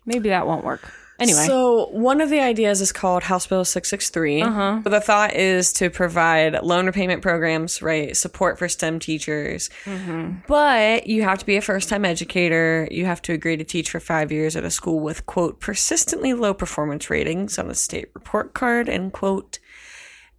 Maybe 0.05 0.29
that 0.29 0.47
won't 0.47 0.65
work. 0.65 0.91
Anyway. 1.19 1.47
So 1.47 1.87
one 1.93 2.21
of 2.21 2.29
the 2.29 2.41
ideas 2.41 2.81
is 2.81 2.93
called 2.93 3.23
House 3.23 3.47
Bill 3.47 3.65
663. 3.65 4.43
Uh-huh. 4.43 4.81
But 4.83 4.91
the 4.91 5.01
thought 5.01 5.35
is 5.35 5.73
to 5.75 5.89
provide 5.89 6.63
loan 6.63 6.87
repayment 6.87 7.23
programs, 7.23 7.81
right? 7.81 8.15
Support 8.15 8.59
for 8.59 8.69
STEM 8.69 8.99
teachers. 8.99 9.71
Mm-hmm. 9.85 10.41
But 10.47 11.07
you 11.07 11.23
have 11.23 11.39
to 11.39 11.47
be 11.47 11.57
a 11.57 11.63
first 11.63 11.89
time 11.89 12.05
educator. 12.05 12.87
You 12.91 13.07
have 13.07 13.23
to 13.23 13.33
agree 13.33 13.57
to 13.57 13.65
teach 13.65 13.91
for 13.91 14.01
five 14.01 14.31
years 14.31 14.57
at 14.57 14.65
a 14.65 14.71
school 14.71 15.01
with, 15.01 15.25
quote, 15.25 15.59
persistently 15.59 16.35
low 16.35 16.53
performance 16.53 17.09
ratings 17.09 17.59
on 17.59 17.71
a 17.71 17.75
state 17.75 18.11
report 18.15 18.53
card, 18.53 18.89
end 18.89 19.13
quote. 19.15 19.59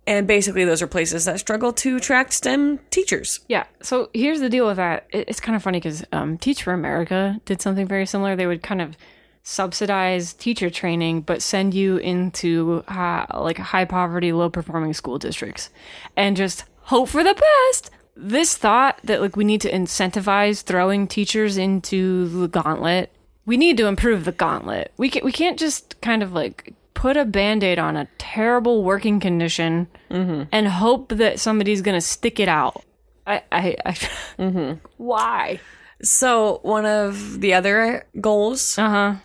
And 0.07 0.25
basically, 0.25 0.63
those 0.63 0.81
are 0.81 0.87
places 0.87 1.25
that 1.25 1.39
struggle 1.39 1.73
to 1.73 1.97
attract 1.97 2.31
STEM 2.31 2.79
teachers. 2.89 3.41
Yeah. 3.49 3.65
So 3.81 4.09
here's 4.13 4.39
the 4.39 4.49
deal 4.49 4.65
with 4.65 4.77
that. 4.77 5.05
It's 5.11 5.41
kind 5.41 5.55
of 5.55 5.61
funny 5.61 5.79
because 5.79 6.05
um, 6.13 6.37
Teach 6.37 6.63
for 6.63 6.71
America 6.71 7.41
did 7.43 7.61
something 7.61 7.85
very 7.85 8.05
similar. 8.05 8.35
They 8.35 8.47
would 8.47 8.63
kind 8.63 8.81
of 8.81 8.95
subsidize 9.43 10.33
teacher 10.33 10.69
training, 10.69 11.21
but 11.21 11.41
send 11.41 11.73
you 11.73 11.97
into 11.97 12.83
high, 12.87 13.25
like 13.33 13.57
high 13.57 13.85
poverty, 13.85 14.31
low 14.31 14.49
performing 14.49 14.93
school 14.93 15.17
districts, 15.17 15.69
and 16.15 16.37
just 16.37 16.63
hope 16.83 17.09
for 17.09 17.23
the 17.23 17.33
best. 17.33 17.91
This 18.15 18.57
thought 18.57 18.99
that 19.03 19.21
like 19.21 19.35
we 19.35 19.43
need 19.43 19.61
to 19.61 19.71
incentivize 19.71 20.63
throwing 20.63 21.05
teachers 21.07 21.57
into 21.57 22.27
the 22.29 22.47
gauntlet. 22.47 23.11
We 23.45 23.57
need 23.57 23.77
to 23.77 23.87
improve 23.87 24.23
the 24.23 24.31
gauntlet. 24.31 24.93
We 24.97 25.09
can, 25.09 25.23
we 25.25 25.31
can't 25.31 25.59
just 25.59 25.99
kind 26.01 26.23
of 26.23 26.31
like 26.33 26.73
put 26.97 27.15
a 27.15 27.25
band-aid 27.25 27.77
on 27.77 27.95
a 27.95 28.07
terrible 28.17 28.83
working 28.83 29.19
condition 29.19 29.87
and 30.09 30.67
hope 30.67 31.09
that 31.09 31.39
somebody's 31.39 31.81
going 31.83 31.93
to 31.95 32.01
stick 32.01 32.39
it 32.39 32.49
out. 32.49 32.83
I, 33.27 33.43
I, 33.51 33.75
I 33.85 33.91
Mm-hmm. 34.39 34.73
why? 34.97 35.59
So, 36.01 36.59
one 36.63 36.85
of 36.85 37.39
the 37.41 37.53
other 37.53 38.05
goals, 38.19 38.77
Uh 38.79 38.89
huh. 38.89 39.15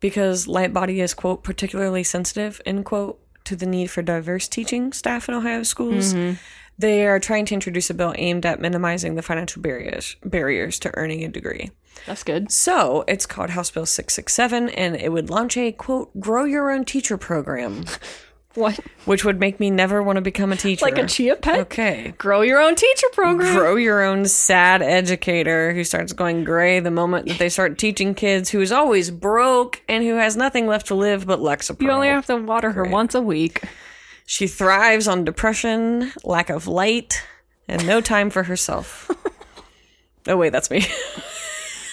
because 0.00 0.46
Lightbody 0.46 1.02
is, 1.02 1.14
quote, 1.14 1.42
particularly 1.42 2.02
sensitive, 2.02 2.60
end 2.66 2.84
quote, 2.84 3.18
to 3.44 3.56
the 3.56 3.66
need 3.66 3.90
for 3.90 4.02
diverse 4.02 4.46
teaching 4.48 4.92
staff 4.92 5.28
in 5.28 5.34
Ohio 5.34 5.62
schools, 5.62 6.14
they 6.78 7.06
are 7.06 7.18
trying 7.18 7.44
to 7.46 7.54
introduce 7.54 7.90
a 7.90 7.94
bill 7.94 8.14
aimed 8.16 8.44
at 8.46 8.60
minimizing 8.60 9.14
the 9.14 9.22
financial 9.22 9.60
barriers 9.62 10.16
barriers 10.24 10.78
to 10.80 10.90
earning 10.94 11.24
a 11.24 11.28
degree. 11.28 11.70
That's 12.06 12.24
good. 12.24 12.50
So, 12.50 13.04
it's 13.06 13.26
called 13.26 13.50
House 13.50 13.70
Bill 13.70 13.86
667, 13.86 14.68
and 14.70 14.96
it 14.96 15.12
would 15.12 15.30
launch 15.30 15.56
a, 15.56 15.70
quote, 15.72 16.18
grow 16.18 16.44
your 16.44 16.70
own 16.70 16.84
teacher 16.84 17.16
program, 17.16 17.84
What? 18.54 18.78
which 19.06 19.24
would 19.24 19.40
make 19.40 19.60
me 19.60 19.70
never 19.70 20.02
want 20.02 20.16
to 20.16 20.20
become 20.20 20.52
a 20.52 20.56
teacher. 20.56 20.84
Like 20.84 20.98
a 20.98 21.06
chia 21.06 21.36
pet? 21.36 21.60
Okay. 21.60 22.12
Grow 22.18 22.42
your 22.42 22.60
own 22.60 22.74
teacher 22.74 23.06
program. 23.12 23.54
grow 23.54 23.76
your 23.76 24.02
own 24.02 24.26
sad 24.26 24.82
educator 24.82 25.72
who 25.72 25.84
starts 25.84 26.12
going 26.12 26.44
gray 26.44 26.78
the 26.80 26.90
moment 26.90 27.28
that 27.28 27.38
they 27.38 27.48
start 27.48 27.78
teaching 27.78 28.14
kids 28.14 28.50
who 28.50 28.60
is 28.60 28.70
always 28.70 29.10
broke 29.10 29.80
and 29.88 30.04
who 30.04 30.16
has 30.16 30.36
nothing 30.36 30.66
left 30.66 30.88
to 30.88 30.94
live 30.94 31.26
but 31.26 31.38
Lexapro. 31.38 31.80
You 31.80 31.90
only 31.92 32.08
have 32.08 32.26
to 32.26 32.36
water 32.36 32.72
her 32.72 32.84
once 32.84 33.14
a 33.14 33.22
week. 33.22 33.62
she 34.26 34.46
thrives 34.46 35.08
on 35.08 35.24
depression, 35.24 36.12
lack 36.22 36.50
of 36.50 36.66
light, 36.66 37.22
and 37.68 37.86
no 37.86 38.00
time 38.02 38.28
for 38.28 38.42
herself. 38.42 39.10
oh 40.28 40.36
wait, 40.36 40.50
that's 40.50 40.70
me. 40.70 40.84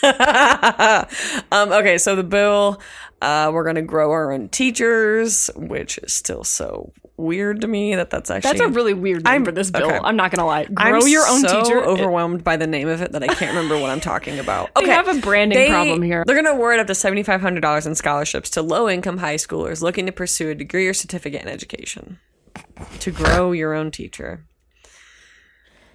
um, 1.52 1.72
okay, 1.72 1.98
so 1.98 2.16
the 2.16 2.24
bill, 2.24 2.82
uh, 3.22 3.52
we're 3.54 3.64
gonna 3.66 3.82
grow 3.82 4.12
our 4.12 4.32
own 4.32 4.50
teachers, 4.50 5.50
which 5.56 5.98
is 6.00 6.14
still 6.14 6.44
so 6.44 6.92
weird 7.18 7.60
to 7.62 7.68
me 7.68 7.96
that 7.96 8.10
that's 8.10 8.32
actually 8.32 8.58
That's 8.58 8.62
a 8.62 8.70
really 8.70 8.94
weird 8.94 9.26
name 9.26 9.32
I'm- 9.34 9.46
for 9.46 9.52
this 9.52 9.70
bill. 9.72 9.88
okay. 9.88 10.00
I'm 10.02 10.16
not 10.16 10.32
gonna 10.32 10.48
lie. 10.48 10.64
Grow 10.66 11.00
I'm 11.00 11.08
your 11.08 11.28
own 11.28 11.42
so 11.42 11.62
teacher. 11.62 11.84
Overwhelmed 11.84 12.44
by 12.46 12.56
the 12.56 12.68
name 12.68 12.88
of 12.88 13.02
it 13.02 13.12
that 13.12 13.22
I 13.22 13.28
can't 13.28 13.54
remember 13.54 13.78
what 13.78 13.90
I'm 13.90 14.00
talking 14.00 14.40
about. 14.40 14.70
Okay, 14.80 14.86
they 14.88 14.94
have 14.94 15.10
a 15.10 15.20
branding 15.20 15.70
problem 15.70 16.02
here. 16.02 16.24
They're 16.26 16.36
going 16.36 16.46
to 16.46 16.52
award 16.52 16.80
up 16.80 16.88
to 16.88 16.96
seventy 16.96 17.22
five 17.24 17.42
hundred 17.42 17.60
dollars 17.62 17.86
in 17.86 17.96
scholarships 17.96 18.50
to 18.52 18.62
low 18.62 18.88
income 18.88 19.18
high 19.18 19.36
schoolers 19.36 19.82
looking 19.82 20.06
to 20.06 20.12
pursue 20.14 20.50
a 20.52 20.56
degree 20.56 20.88
or 20.88 20.94
certificate 20.94 21.42
in 21.42 21.50
education. 21.50 22.20
To 23.00 23.12
grow 23.12 23.52
your 23.52 23.74
own 23.74 23.92
teacher 23.92 24.46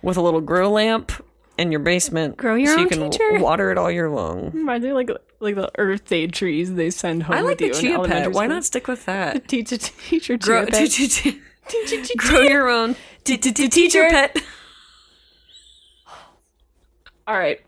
with 0.03 0.19
a 0.19 0.21
little 0.21 0.43
grow 0.43 0.71
lamp 0.71 1.13
in 1.59 1.71
your 1.71 1.81
basement, 1.81 2.37
Grow 2.37 2.55
your 2.55 2.69
so 2.69 2.77
you 2.77 2.83
own 2.83 2.89
can 2.89 3.11
teacher? 3.11 3.39
water 3.41 3.71
it 3.71 3.79
all 3.79 3.91
year 3.91 4.11
long. 4.11 4.51
Reminds 4.53 4.85
me 4.85 4.93
like 4.93 5.11
like 5.41 5.55
the 5.55 5.71
Earth 5.79 6.07
Day 6.07 6.27
trees 6.27 6.75
they 6.75 6.91
send 6.91 7.23
home 7.25 7.37
I 7.37 7.41
like 7.43 7.59
the 7.59 7.67
you 7.69 7.75
chia 7.75 8.03
pet. 8.05 8.33
Why 8.33 8.47
not 8.47 8.65
stick 8.65 8.89
with 8.89 9.05
that? 9.07 9.47
teach 9.49 9.73
a 9.73 9.79
teacher 9.79 10.37
Grow, 10.37 10.65
chia 10.65 10.71
pet? 10.73 10.91
teach- 11.69 12.17
grow 12.17 12.41
your 12.41 12.69
own 12.69 12.97
teacher 13.25 14.07
pet. 14.11 14.43
All 17.27 17.39
right. 17.39 17.61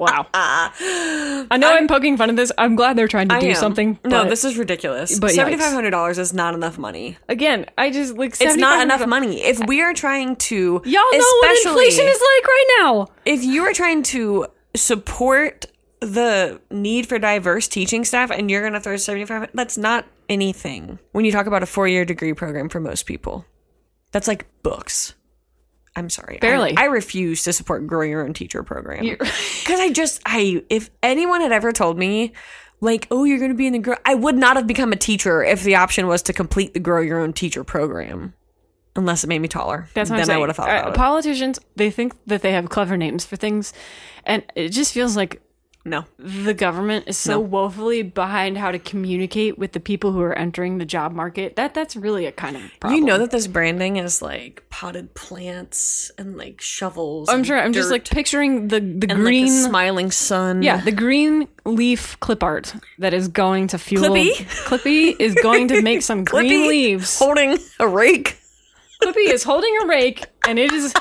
Wow. 0.00 0.26
Ah. 0.34 1.46
I 1.50 1.56
know 1.58 1.70
I'm, 1.72 1.86
poking 1.86 2.16
fun 2.16 2.30
at 2.30 2.36
this. 2.36 2.50
I'm 2.56 2.74
glad 2.74 2.96
they're 2.96 3.06
trying 3.08 3.28
to 3.28 3.34
I 3.34 3.40
do 3.40 3.48
am. 3.50 3.54
something. 3.54 3.98
no, 4.04 4.28
this 4.28 4.44
is 4.44 4.56
ridiculous. 4.56 5.18
but. 5.18 5.30
Seventy 5.30 5.56
five 5.58 5.72
hundred 5.72 5.90
dollars 5.90 6.18
is 6.18 6.32
not 6.32 6.54
enough 6.54 6.78
money. 6.78 7.18
again, 7.28 7.66
I 7.78 7.90
just 7.90 8.16
like 8.16 8.34
It's 8.40 8.56
not 8.56 8.82
enough 8.82 9.06
money. 9.06 9.42
If 9.42 9.60
we 9.66 9.82
are 9.82 9.92
trying 9.94 10.36
to, 10.36 10.80
Y'all 10.84 10.92
know 11.12 11.18
what 11.42 11.66
inflation 11.66 12.06
is 12.06 12.20
like 12.20 12.46
right 12.46 12.76
now. 12.80 13.08
if 13.26 13.44
you 13.44 13.62
are 13.64 13.72
trying 13.72 14.02
to 14.04 14.46
support 14.74 15.66
the 16.00 16.60
need 16.70 17.06
for 17.06 17.18
diverse 17.18 17.68
teaching 17.68 18.04
staff 18.06 18.30
and 18.30 18.50
you're 18.50 18.62
going 18.62 18.72
to 18.72 18.80
throw 18.80 18.96
75 18.96 19.50
that's 19.52 19.76
not 19.76 20.06
anything 20.30 20.98
when 21.12 21.26
you 21.26 21.32
talk 21.32 21.44
about 21.46 21.62
a 21.62 21.66
four-year 21.66 22.06
degree 22.06 22.32
program 22.32 22.70
for 22.70 22.80
most 22.80 23.02
people 23.02 23.44
that's 24.10 24.26
like 24.26 24.46
books 24.62 25.14
i'm 25.96 26.08
sorry 26.10 26.36
I- 26.36 26.40
Barely. 26.40 26.76
i, 26.76 26.84
refuse 26.84 27.42
to 27.44 27.52
support 27.52 27.86
grow 27.86 28.02
your 28.02 28.24
own 28.24 28.32
teacher 28.34 28.62
program 28.62 29.04
because 29.04 29.30
i 29.80 29.90
just 29.92 30.20
i 30.26 30.62
if 30.70 30.90
anyone 31.02 31.40
had 31.40 31.52
ever 31.52 31.72
told 31.72 31.98
me 31.98 32.32
like 32.80 33.06
oh 33.10 33.24
you're 33.24 33.38
going 33.38 33.50
to 33.50 33.56
be 33.56 33.66
in 33.66 33.72
the 33.72 33.78
grow 33.78 33.96
i 34.04 34.14
would 34.14 34.36
not 34.36 34.56
have 34.56 34.66
become 34.66 34.92
a 34.92 34.96
teacher 34.96 35.42
if 35.42 35.62
the 35.62 35.74
option 35.74 36.06
was 36.06 36.22
to 36.22 36.32
complete 36.32 36.74
the 36.74 36.80
grow 36.80 37.00
your 37.00 37.18
own 37.20 37.32
teacher 37.32 37.64
program 37.64 38.34
unless 38.96 39.22
it 39.24 39.26
made 39.28 39.38
me 39.40 39.48
taller 39.48 39.88
That's 39.94 40.10
what 40.10 40.16
then 40.16 40.22
I'm 40.22 40.26
saying. 40.26 40.36
i 40.36 40.40
would 40.40 40.48
have 40.48 40.56
thought 40.56 40.68
Uh, 40.70 40.78
about 40.80 40.88
it 40.90 40.94
Politicians, 40.96 41.58
they 41.76 41.90
think 41.90 42.12
that 42.26 42.42
they 42.42 42.52
have 42.52 42.68
clever 42.68 42.96
names 42.96 43.24
for 43.24 43.36
things, 43.36 43.72
and 44.24 44.42
it 44.56 44.70
just 44.70 44.92
feels 44.92 45.16
like 45.16 45.40
no 45.84 46.04
the 46.18 46.52
government 46.52 47.04
is 47.08 47.16
so 47.16 47.40
woefully 47.40 48.02
behind 48.02 48.58
how 48.58 48.70
to 48.70 48.78
communicate 48.78 49.58
with 49.58 49.72
the 49.72 49.80
people 49.80 50.12
who 50.12 50.20
are 50.20 50.36
entering 50.36 50.78
the 50.78 50.84
job 50.84 51.12
market. 51.12 51.56
That 51.56 51.74
that's 51.74 51.96
really 51.96 52.26
a 52.26 52.32
kind 52.32 52.56
of 52.56 52.62
problem. 52.80 53.00
You 53.00 53.06
know 53.06 53.18
that 53.18 53.30
this 53.30 53.46
branding 53.46 53.96
is 53.96 54.20
like 54.20 54.62
potted 54.68 55.14
plants 55.14 56.10
and 56.18 56.36
like 56.36 56.60
shovels. 56.60 57.28
I'm 57.28 57.44
sure. 57.44 57.58
I'm 57.58 57.72
just 57.72 57.90
like 57.90 58.04
picturing 58.08 58.68
the 58.68 58.80
the 58.80 59.08
and, 59.08 59.10
like, 59.10 59.18
green. 59.18 59.46
the 59.46 59.52
smiling 59.52 60.10
sun. 60.10 60.62
yeah, 60.62 60.80
the 60.82 60.92
green 60.92 61.48
leaf 61.64 62.18
clip 62.20 62.42
art 62.42 62.74
that 62.98 63.14
is 63.14 63.28
going 63.28 63.68
to 63.68 63.78
fuel. 63.78 64.04
Clippy? 64.04 64.32
Clippy 64.66 65.16
is 65.18 65.34
going 65.36 65.68
to 65.68 65.82
make 65.82 66.02
some 66.02 66.24
green 66.32 66.68
leaves. 66.68 67.18
holding 67.18 67.58
a 67.78 67.88
rake. 67.88 68.38
Clippy 69.02 69.32
is 69.32 69.42
holding 69.42 69.74
a 69.82 69.86
rake, 69.86 70.26
and 70.46 70.58
it 70.58 70.72
is, 70.72 70.92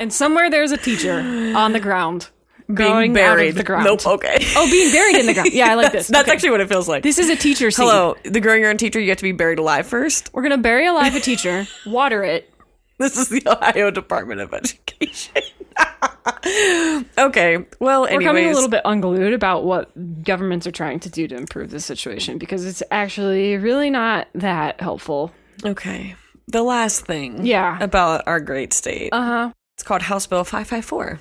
and 0.00 0.12
somewhere 0.12 0.50
there's 0.50 0.72
a 0.72 0.76
teacher 0.76 1.20
on 1.56 1.72
the 1.72 1.78
ground, 1.78 2.30
being 2.72 3.12
buried. 3.12 3.50
of 3.50 3.54
the 3.56 3.64
ground. 3.64 3.84
Nope. 3.84 4.06
Okay. 4.06 4.38
Oh, 4.56 4.68
being 4.70 4.92
buried 4.92 5.16
in 5.16 5.26
the 5.26 5.34
ground. 5.34 5.50
Yeah, 5.52 5.70
I 5.70 5.74
like 5.74 5.92
this. 5.98 6.08
That's 6.08 6.22
Okay. 6.28 6.32
actually 6.34 6.50
what 6.50 6.60
it 6.60 6.68
feels 6.68 6.88
like. 6.88 7.02
This 7.02 7.18
is 7.18 7.28
a 7.30 7.36
teacher 7.36 7.70
seed. 7.70 7.84
Hello, 7.84 8.16
the 8.24 8.40
growing 8.40 8.60
your 8.62 8.70
own 8.70 8.76
teacher. 8.76 9.00
You 9.00 9.08
have 9.10 9.18
to 9.18 9.22
be 9.24 9.32
buried 9.32 9.58
alive 9.58 9.86
first. 9.86 10.30
We're 10.32 10.42
gonna 10.42 10.58
bury 10.58 10.86
alive 10.86 11.14
a 11.14 11.20
teacher, 11.20 11.66
water 11.86 12.22
it. 12.24 12.52
This 12.98 13.16
is 13.18 13.28
the 13.28 13.42
Ohio 13.46 13.90
Department 13.90 14.40
of 14.40 14.54
Education. 14.54 15.42
okay. 17.18 17.66
Well, 17.80 18.06
anyways. 18.06 18.24
We're 18.24 18.28
coming 18.30 18.46
a 18.46 18.52
little 18.52 18.68
bit 18.70 18.82
unglued 18.84 19.32
about 19.32 19.64
what 19.64 20.22
governments 20.24 20.66
are 20.66 20.72
trying 20.72 21.00
to 21.00 21.10
do 21.10 21.28
to 21.28 21.36
improve 21.36 21.70
the 21.70 21.80
situation 21.80 22.38
because 22.38 22.64
it's 22.64 22.82
actually 22.90 23.56
really 23.56 23.90
not 23.90 24.28
that 24.34 24.80
helpful. 24.80 25.32
okay. 25.64 26.14
The 26.48 26.62
last 26.62 27.04
thing, 27.06 27.44
Yeah. 27.44 27.76
about 27.80 28.22
our 28.28 28.38
great 28.38 28.72
state. 28.72 29.08
Uh 29.12 29.24
huh. 29.24 29.52
It's 29.74 29.82
called 29.82 30.02
House 30.02 30.26
Bill 30.28 30.44
554. 30.44 31.06
It 31.08 31.18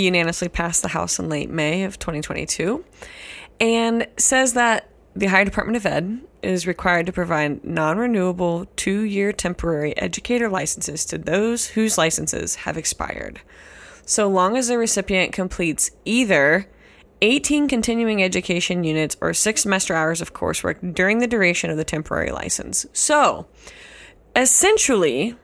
unanimously 0.00 0.48
passed 0.48 0.82
the 0.82 0.88
House 0.88 1.18
in 1.18 1.28
late 1.28 1.50
May 1.50 1.84
of 1.84 1.98
2022 1.98 2.84
and 3.60 4.06
says 4.16 4.54
that 4.54 4.88
the 5.14 5.26
Ohio 5.26 5.44
Department 5.44 5.76
of 5.76 5.86
Ed 5.86 6.20
is 6.42 6.66
required 6.66 7.06
to 7.06 7.12
provide 7.12 7.64
non 7.64 7.98
renewable 7.98 8.66
two 8.76 9.02
year 9.02 9.32
temporary 9.32 9.96
educator 9.96 10.48
licenses 10.48 11.04
to 11.06 11.18
those 11.18 11.68
whose 11.68 11.98
licenses 11.98 12.56
have 12.56 12.76
expired, 12.76 13.40
so 14.04 14.28
long 14.28 14.56
as 14.56 14.68
the 14.68 14.78
recipient 14.78 15.32
completes 15.32 15.90
either 16.04 16.66
18 17.20 17.68
continuing 17.68 18.22
education 18.22 18.82
units 18.82 19.16
or 19.20 19.32
six 19.32 19.62
semester 19.62 19.94
hours 19.94 20.20
of 20.20 20.34
coursework 20.34 20.94
during 20.94 21.18
the 21.18 21.28
duration 21.28 21.70
of 21.70 21.76
the 21.76 21.84
temporary 21.84 22.32
license. 22.32 22.84
So, 22.92 23.46
essentially, 24.34 25.36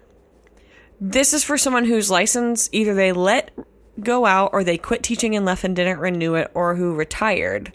this 1.01 1.33
is 1.33 1.45
for 1.45 1.57
someone 1.57 1.85
whose 1.85 2.11
license 2.11 2.69
either 2.73 2.95
they 2.95 3.13
let 3.13 3.53
go 4.01 4.27
out 4.27 4.51
or 4.53 4.65
they 4.65 4.79
quit 4.79 5.03
teaching 5.03 5.35
and 5.35 5.45
left 5.45 5.65
and 5.65 5.75
didn't 5.75 5.99
renew 5.99 6.35
it 6.35 6.51
or 6.55 6.77
who 6.77 6.95
retired. 6.95 7.73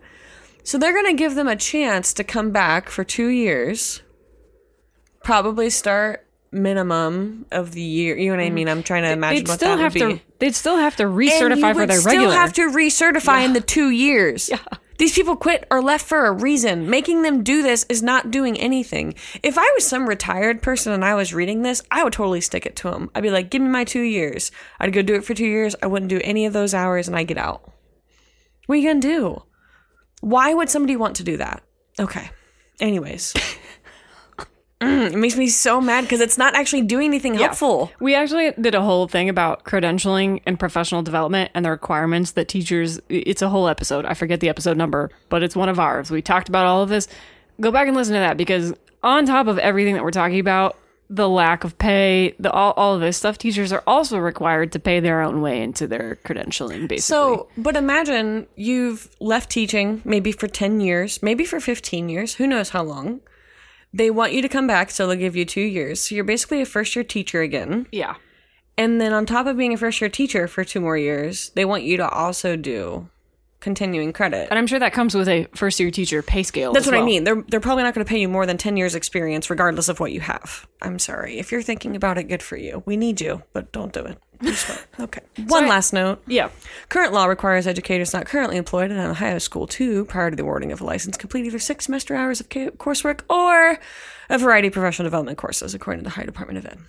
So 0.63 0.77
they're 0.77 0.93
going 0.93 1.05
to 1.05 1.13
give 1.13 1.35
them 1.35 1.47
a 1.47 1.55
chance 1.55 2.13
to 2.13 2.23
come 2.23 2.51
back 2.51 2.89
for 2.89 3.03
2 3.03 3.27
years. 3.27 4.01
Probably 5.23 5.69
start 5.69 6.25
minimum 6.51 7.45
of 7.51 7.71
the 7.71 7.81
year. 7.81 8.15
You 8.17 8.29
know 8.29 8.37
what 8.37 8.45
I 8.45 8.49
mean? 8.49 8.69
I'm 8.69 8.83
trying 8.83 9.03
to 9.03 9.11
imagine 9.11 9.43
They'd 9.43 9.47
what 9.49 9.59
still 9.59 9.75
that 9.75 9.81
have 9.81 9.93
would 9.95 10.07
be. 10.07 10.19
to. 10.19 10.21
They'd 10.39 10.55
still 10.55 10.77
have 10.77 10.95
to 10.97 11.03
recertify 11.03 11.73
for 11.73 11.85
their 11.85 11.99
still 11.99 12.11
regular. 12.11 12.33
have 12.33 12.53
to 12.53 12.69
recertify 12.69 13.43
in 13.43 13.53
the 13.53 13.61
2 13.61 13.89
years. 13.89 14.49
Yeah. 14.49 14.57
These 14.97 15.13
people 15.13 15.35
quit 15.35 15.67
or 15.71 15.81
left 15.81 16.05
for 16.05 16.25
a 16.25 16.31
reason. 16.31 16.89
Making 16.89 17.23
them 17.23 17.43
do 17.43 17.61
this 17.63 17.85
is 17.89 18.03
not 18.03 18.31
doing 18.31 18.59
anything. 18.59 19.15
If 19.41 19.57
I 19.57 19.69
was 19.73 19.85
some 19.85 20.07
retired 20.07 20.61
person 20.61 20.93
and 20.93 21.03
I 21.03 21.15
was 21.15 21.33
reading 21.33 21.61
this, 21.61 21.81
I 21.89 22.03
would 22.03 22.13
totally 22.13 22.41
stick 22.41 22.65
it 22.65 22.75
to 22.77 22.91
them. 22.91 23.09
I'd 23.15 23.23
be 23.23 23.31
like, 23.31 23.49
give 23.49 23.61
me 23.61 23.69
my 23.69 23.83
two 23.83 24.01
years. 24.01 24.51
I'd 24.79 24.93
go 24.93 25.01
do 25.01 25.15
it 25.15 25.23
for 25.25 25.33
two 25.33 25.45
years. 25.45 25.75
I 25.81 25.87
wouldn't 25.87 26.09
do 26.09 26.21
any 26.23 26.45
of 26.45 26.53
those 26.53 26.73
hours 26.73 27.07
and 27.07 27.17
I 27.17 27.23
get 27.23 27.37
out. 27.37 27.71
What 28.65 28.75
are 28.75 28.77
you 28.77 28.87
going 28.87 29.01
to 29.01 29.07
do? 29.07 29.43
Why 30.21 30.53
would 30.53 30.69
somebody 30.69 30.95
want 30.95 31.17
to 31.17 31.23
do 31.23 31.37
that? 31.37 31.63
Okay. 31.99 32.29
Anyways. 32.79 33.33
Mm, 34.83 35.13
it 35.13 35.17
makes 35.17 35.35
me 35.35 35.47
so 35.47 35.79
mad 35.81 36.01
because 36.03 36.21
it's 36.21 36.37
not 36.37 36.55
actually 36.55 36.81
doing 36.83 37.07
anything 37.07 37.35
helpful. 37.35 37.91
We 37.99 38.15
actually 38.15 38.51
did 38.59 38.75
a 38.75 38.81
whole 38.81 39.07
thing 39.07 39.29
about 39.29 39.63
credentialing 39.63 40.41
and 40.45 40.59
professional 40.59 41.01
development 41.01 41.51
and 41.53 41.65
the 41.65 41.71
requirements 41.71 42.31
that 42.31 42.47
teachers. 42.47 42.99
It's 43.09 43.41
a 43.41 43.49
whole 43.49 43.67
episode. 43.67 44.05
I 44.05 44.13
forget 44.13 44.39
the 44.39 44.49
episode 44.49 44.77
number, 44.77 45.09
but 45.29 45.43
it's 45.43 45.55
one 45.55 45.69
of 45.69 45.79
ours. 45.79 46.11
We 46.11 46.21
talked 46.21 46.49
about 46.49 46.65
all 46.65 46.81
of 46.83 46.89
this. 46.89 47.07
Go 47.61 47.71
back 47.71 47.87
and 47.87 47.95
listen 47.95 48.13
to 48.13 48.19
that 48.19 48.37
because 48.37 48.73
on 49.03 49.25
top 49.25 49.47
of 49.47 49.57
everything 49.59 49.93
that 49.95 50.03
we're 50.03 50.11
talking 50.11 50.39
about, 50.39 50.77
the 51.09 51.29
lack 51.29 51.63
of 51.63 51.77
pay, 51.77 52.33
the 52.39 52.49
all, 52.51 52.71
all 52.75 52.95
of 52.95 53.01
this 53.01 53.17
stuff, 53.17 53.37
teachers 53.37 53.71
are 53.71 53.83
also 53.85 54.17
required 54.17 54.71
to 54.71 54.79
pay 54.79 54.99
their 54.99 55.21
own 55.21 55.41
way 55.41 55.61
into 55.61 55.85
their 55.85 56.17
credentialing. 56.25 56.87
Basically, 56.87 56.99
So, 56.99 57.49
but 57.57 57.75
imagine 57.75 58.47
you've 58.55 59.09
left 59.19 59.51
teaching 59.51 60.01
maybe 60.05 60.31
for 60.31 60.47
10 60.47 60.79
years, 60.79 61.21
maybe 61.21 61.45
for 61.45 61.59
15 61.59 62.09
years, 62.09 62.35
who 62.35 62.47
knows 62.47 62.69
how 62.69 62.81
long. 62.83 63.21
They 63.93 64.09
want 64.09 64.33
you 64.33 64.41
to 64.41 64.49
come 64.49 64.65
back, 64.67 64.89
so 64.89 65.07
they'll 65.07 65.17
give 65.17 65.35
you 65.35 65.45
two 65.45 65.61
years. 65.61 66.01
So 66.01 66.15
you're 66.15 66.23
basically 66.23 66.61
a 66.61 66.65
first 66.65 66.95
year 66.95 67.03
teacher 67.03 67.41
again. 67.41 67.87
yeah, 67.91 68.15
And 68.77 68.99
then 68.99 69.13
on 69.13 69.25
top 69.25 69.45
of 69.45 69.57
being 69.57 69.73
a 69.73 69.77
first 69.77 70.01
year 70.01 70.09
teacher 70.09 70.47
for 70.47 70.63
two 70.63 70.81
more 70.81 70.97
years, 70.97 71.51
they 71.51 71.63
want 71.63 71.83
you 71.83 71.97
to 71.97 72.09
also 72.09 72.55
do 72.55 73.09
continuing 73.63 74.13
credit. 74.13 74.49
And 74.51 74.59
I'm 74.59 74.67
sure 74.67 74.77
that 74.77 74.93
comes 74.93 75.15
with 75.15 75.27
a 75.27 75.47
first 75.55 75.79
year 75.79 75.89
teacher 75.89 76.21
pay 76.21 76.43
scale. 76.43 76.73
That's 76.73 76.85
what 76.85 76.93
I 76.95 77.01
mean. 77.01 77.23
They're 77.23 77.41
they're 77.47 77.59
probably 77.59 77.83
not 77.83 77.95
going 77.95 78.05
to 78.05 78.09
pay 78.09 78.19
you 78.19 78.27
more 78.27 78.45
than 78.45 78.57
10 78.57 78.77
years 78.77 78.93
experience 78.93 79.49
regardless 79.49 79.89
of 79.89 79.99
what 79.99 80.11
you 80.11 80.19
have. 80.21 80.67
I'm 80.81 80.99
sorry. 80.99 81.39
If 81.39 81.51
you're 81.51 81.63
thinking 81.63 81.95
about 81.95 82.17
it, 82.17 82.23
good 82.25 82.43
for 82.43 82.57
you. 82.57 82.83
We 82.85 82.97
need 82.97 83.21
you, 83.21 83.41
but 83.53 83.71
don't 83.71 83.91
do 83.91 84.01
it. 84.01 84.17
Okay. 84.99 85.21
One 85.47 85.67
last 85.67 85.93
note. 85.93 86.21
Yeah. 86.27 86.49
Current 86.89 87.13
law 87.13 87.25
requires 87.25 87.65
educators 87.65 88.13
not 88.13 88.25
currently 88.27 88.57
employed 88.57 88.91
in 88.91 88.97
an 88.97 89.09
Ohio 89.09 89.39
school 89.39 89.65
to, 89.67 90.05
prior 90.05 90.29
to 90.29 90.35
the 90.35 90.43
awarding 90.43 90.71
of 90.71 90.81
a 90.81 90.83
license, 90.83 91.17
complete 91.17 91.45
either 91.45 91.57
six 91.57 91.85
semester 91.85 92.13
hours 92.15 92.39
of 92.39 92.49
coursework 92.49 93.21
or 93.29 93.79
a 94.29 94.37
variety 94.37 94.67
of 94.67 94.73
professional 94.73 95.05
development 95.05 95.37
courses, 95.39 95.73
according 95.73 96.03
to 96.03 96.09
the 96.09 96.13
Ohio 96.13 96.25
Department 96.25 96.59
of 96.59 96.65
Ed. 96.65 96.79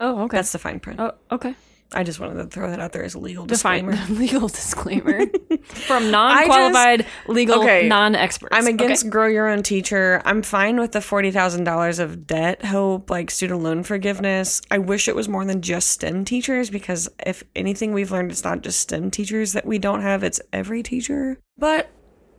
Oh, 0.00 0.22
okay. 0.24 0.38
That's 0.38 0.50
the 0.52 0.58
fine 0.58 0.80
print. 0.80 0.98
oh, 0.98 1.12
okay. 1.30 1.54
I 1.94 2.04
just 2.04 2.18
wanted 2.20 2.34
to 2.42 2.46
throw 2.46 2.70
that 2.70 2.80
out 2.80 2.92
there 2.92 3.04
as 3.04 3.14
a 3.14 3.18
legal 3.18 3.44
Define 3.46 3.84
disclaimer. 3.86 4.14
legal 4.20 4.48
disclaimer 4.48 5.26
from 5.64 6.10
non-qualified 6.10 7.06
legal 7.28 7.62
okay, 7.62 7.86
non-experts. 7.88 8.54
I'm 8.56 8.64
Okay. 8.64 8.72
against 8.74 9.10
grow 9.10 9.26
your 9.26 9.48
own 9.48 9.62
teacher. 9.62 10.22
I'm 10.24 10.42
fine 10.42 10.80
with 10.80 10.92
the 10.92 11.00
forty 11.00 11.30
thousand 11.30 11.64
dollars 11.64 11.98
of 11.98 12.26
debt 12.26 12.64
hope, 12.64 13.10
like 13.10 13.30
student 13.30 13.62
loan 13.62 13.82
forgiveness. 13.82 14.60
I 14.70 14.78
wish 14.78 15.08
it 15.08 15.14
was 15.16 15.28
more 15.28 15.44
than 15.44 15.60
just 15.62 15.90
STEM 15.90 16.24
teachers 16.24 16.70
because 16.70 17.08
if 17.26 17.44
anything 17.54 17.92
we've 17.92 18.10
learned, 18.10 18.30
it's 18.30 18.44
not 18.44 18.62
just 18.62 18.80
STEM 18.80 19.10
teachers 19.10 19.52
that 19.52 19.66
we 19.66 19.78
don't 19.78 20.00
have; 20.02 20.22
it's 20.24 20.40
every 20.52 20.82
teacher. 20.82 21.38
But 21.58 21.90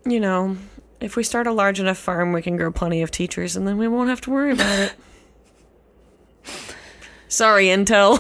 you 0.06 0.20
know, 0.20 0.58
if 1.00 1.16
we 1.16 1.24
start 1.24 1.48
a 1.48 1.52
large 1.52 1.80
enough 1.80 1.98
farm, 1.98 2.34
we 2.34 2.42
can 2.42 2.58
grow 2.58 2.72
plenty 2.72 3.02
of 3.02 3.12
teachers, 3.12 3.56
and 3.56 3.68
then 3.68 3.78
we 3.78 3.88
won't 3.88 4.10
have 4.10 4.22
to 4.22 4.32
worry 4.32 4.52
about 4.54 4.80
it. 4.80 4.94
Sorry, 7.28 7.66
Intel. 7.68 8.20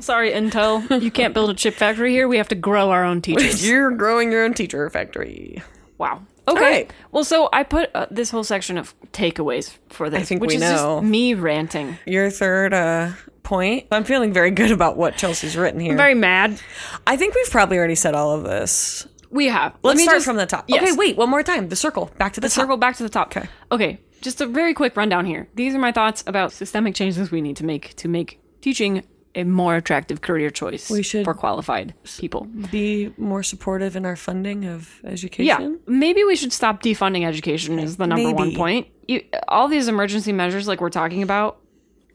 Sorry, 0.00 0.32
Intel. 0.32 1.02
You 1.02 1.10
can't 1.10 1.34
build 1.34 1.50
a 1.50 1.54
chip 1.54 1.74
factory 1.74 2.12
here. 2.12 2.26
We 2.28 2.36
have 2.38 2.48
to 2.48 2.54
grow 2.54 2.90
our 2.90 3.04
own 3.04 3.22
teachers. 3.22 3.66
You're 3.66 3.90
growing 3.92 4.32
your 4.32 4.44
own 4.44 4.54
teacher 4.54 4.88
factory. 4.90 5.62
wow. 5.98 6.22
Okay. 6.48 6.60
right. 6.60 6.92
Well, 7.12 7.22
so 7.22 7.48
I 7.52 7.62
put 7.62 7.90
uh, 7.94 8.06
this 8.10 8.30
whole 8.30 8.42
section 8.42 8.76
of 8.76 8.94
takeaways 9.12 9.76
for 9.90 10.10
this, 10.10 10.20
I 10.20 10.24
think 10.24 10.40
which 10.40 10.48
we 10.48 10.54
is 10.56 10.62
know. 10.62 10.98
just 11.00 11.04
me 11.04 11.34
ranting. 11.34 11.96
Your 12.06 12.28
third 12.28 12.74
uh, 12.74 13.10
point. 13.44 13.86
I'm 13.92 14.02
feeling 14.02 14.32
very 14.32 14.50
good 14.50 14.72
about 14.72 14.96
what 14.96 15.16
Chelsea's 15.16 15.56
written 15.56 15.78
here. 15.78 15.96
Very 15.96 16.14
mad. 16.14 16.60
I 17.06 17.16
think 17.16 17.36
we've 17.36 17.50
probably 17.50 17.78
already 17.78 17.94
said 17.94 18.14
all 18.16 18.34
of 18.34 18.42
this. 18.42 19.06
We 19.30 19.46
have. 19.46 19.74
Let 19.82 19.90
Let's 19.90 19.98
me 19.98 20.02
start 20.04 20.16
just- 20.16 20.26
from 20.26 20.36
the 20.38 20.46
top. 20.46 20.64
Yes. 20.66 20.82
Okay, 20.82 20.92
wait, 20.96 21.16
one 21.16 21.30
more 21.30 21.44
time. 21.44 21.68
The 21.68 21.76
circle. 21.76 22.10
Back 22.18 22.32
to 22.32 22.40
the, 22.40 22.46
the 22.46 22.50
circle 22.50 22.76
back 22.76 22.96
to 22.96 23.04
the 23.04 23.08
top. 23.08 23.28
Okay. 23.28 23.46
Okay. 23.70 24.00
Just 24.20 24.40
a 24.40 24.46
very 24.46 24.74
quick 24.74 24.96
rundown 24.96 25.26
here. 25.26 25.48
These 25.54 25.74
are 25.74 25.78
my 25.78 25.92
thoughts 25.92 26.24
about 26.26 26.52
systemic 26.52 26.96
changes 26.96 27.30
we 27.30 27.40
need 27.40 27.58
to 27.58 27.64
make 27.64 27.94
to 27.96 28.08
make 28.08 28.40
teaching 28.60 29.04
a 29.34 29.44
more 29.44 29.76
attractive 29.76 30.20
career 30.22 30.50
choice 30.50 30.90
We 30.90 31.02
should- 31.02 31.24
for 31.24 31.34
qualified 31.34 31.94
people. 32.18 32.48
Be 32.70 33.12
more 33.16 33.42
supportive 33.42 33.94
in 33.96 34.04
our 34.04 34.16
funding 34.16 34.64
of 34.64 35.00
education. 35.04 35.46
Yeah, 35.46 35.76
maybe 35.86 36.24
we 36.24 36.34
should 36.36 36.52
stop 36.52 36.82
defunding 36.82 37.24
education. 37.24 37.78
Is 37.78 37.96
the 37.96 38.06
number 38.06 38.32
one 38.32 38.54
point. 38.54 38.88
You, 39.06 39.22
all 39.48 39.68
these 39.68 39.88
emergency 39.88 40.32
measures, 40.32 40.66
like 40.68 40.80
we're 40.80 40.90
talking 40.90 41.22
about, 41.22 41.58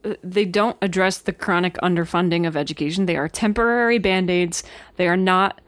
uh, 0.04 0.16
they 0.24 0.46
don't 0.46 0.78
address 0.82 1.20
the 1.20 1.34
chronic 1.34 1.76
underfunding 1.82 2.48
of 2.48 2.56
education. 2.58 3.06
They 3.06 3.18
are 3.18 3.28
temporary 3.30 3.98
band 3.98 4.30
aids. 4.30 4.64
They 4.98 5.08
are 5.08 5.18
not 5.18 5.62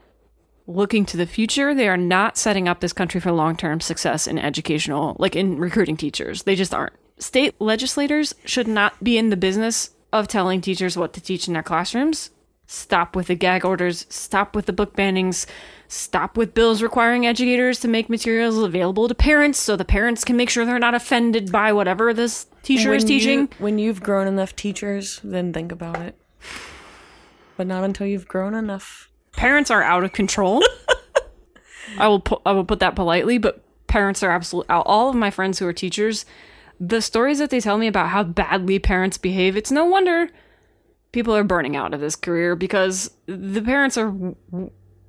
looking 0.66 1.06
to 1.06 1.16
the 1.16 1.26
future. 1.26 1.74
They 1.74 1.88
are 1.88 1.96
not 1.96 2.36
setting 2.36 2.68
up 2.68 2.80
this 2.80 2.92
country 2.92 3.20
for 3.20 3.32
long 3.32 3.56
term 3.56 3.80
success 3.80 4.26
in 4.26 4.38
educational, 4.38 5.16
like 5.18 5.34
in 5.34 5.58
recruiting 5.58 5.96
teachers. 5.96 6.42
They 6.42 6.54
just 6.54 6.74
aren't. 6.74 6.92
State 7.18 7.54
legislators 7.58 8.34
should 8.44 8.68
not 8.68 9.02
be 9.02 9.16
in 9.18 9.30
the 9.30 9.36
business 9.36 9.90
of 10.12 10.28
telling 10.28 10.60
teachers 10.60 10.96
what 10.96 11.12
to 11.14 11.20
teach 11.20 11.46
in 11.48 11.54
their 11.54 11.62
classrooms. 11.62 12.30
Stop 12.66 13.16
with 13.16 13.28
the 13.28 13.34
gag 13.34 13.64
orders. 13.64 14.04
Stop 14.10 14.54
with 14.54 14.66
the 14.66 14.72
book 14.72 14.94
bannings. 14.94 15.46
Stop 15.88 16.36
with 16.36 16.52
bills 16.52 16.82
requiring 16.82 17.26
educators 17.26 17.80
to 17.80 17.88
make 17.88 18.10
materials 18.10 18.58
available 18.58 19.08
to 19.08 19.14
parents 19.14 19.58
so 19.58 19.74
the 19.74 19.86
parents 19.86 20.22
can 20.22 20.36
make 20.36 20.50
sure 20.50 20.66
they're 20.66 20.78
not 20.78 20.94
offended 20.94 21.50
by 21.50 21.72
whatever 21.72 22.12
this 22.12 22.46
teacher 22.62 22.92
is 22.92 23.04
When 23.04 23.12
you- 23.12 23.18
teaching. 23.18 23.48
when 23.58 23.78
you've 23.78 24.02
grown 24.02 24.26
enough 24.26 24.54
teachers, 24.54 25.18
then 25.24 25.52
think 25.54 25.72
about 25.72 25.98
it. 26.00 26.14
But 27.56 27.66
not 27.66 27.84
until 27.84 28.06
you've 28.06 28.28
grown 28.28 28.54
enough. 28.54 29.08
parents 29.32 29.70
are 29.70 29.82
out 29.82 30.04
of 30.04 30.12
control. 30.12 30.62
I 31.98 32.06
will 32.08 32.20
put 32.20 32.42
I 32.44 32.52
will 32.52 32.64
put 32.64 32.80
that 32.80 32.94
politely, 32.94 33.38
but 33.38 33.62
parents 33.86 34.22
are 34.22 34.30
absolutely 34.30 34.68
all 34.74 35.08
of 35.08 35.16
my 35.16 35.30
friends 35.30 35.58
who 35.58 35.66
are 35.66 35.72
teachers. 35.72 36.26
The 36.80 37.02
stories 37.02 37.38
that 37.38 37.50
they 37.50 37.60
tell 37.60 37.78
me 37.78 37.86
about 37.86 38.08
how 38.08 38.22
badly 38.22 38.78
parents 38.78 39.18
behave, 39.18 39.56
it's 39.56 39.70
no 39.70 39.84
wonder 39.84 40.28
people 41.12 41.34
are 41.34 41.44
burning 41.44 41.76
out 41.76 41.94
of 41.94 42.00
this 42.00 42.16
career 42.16 42.54
because 42.54 43.10
the 43.26 43.62
parents 43.62 43.96
are 43.96 44.10
w- 44.10 44.36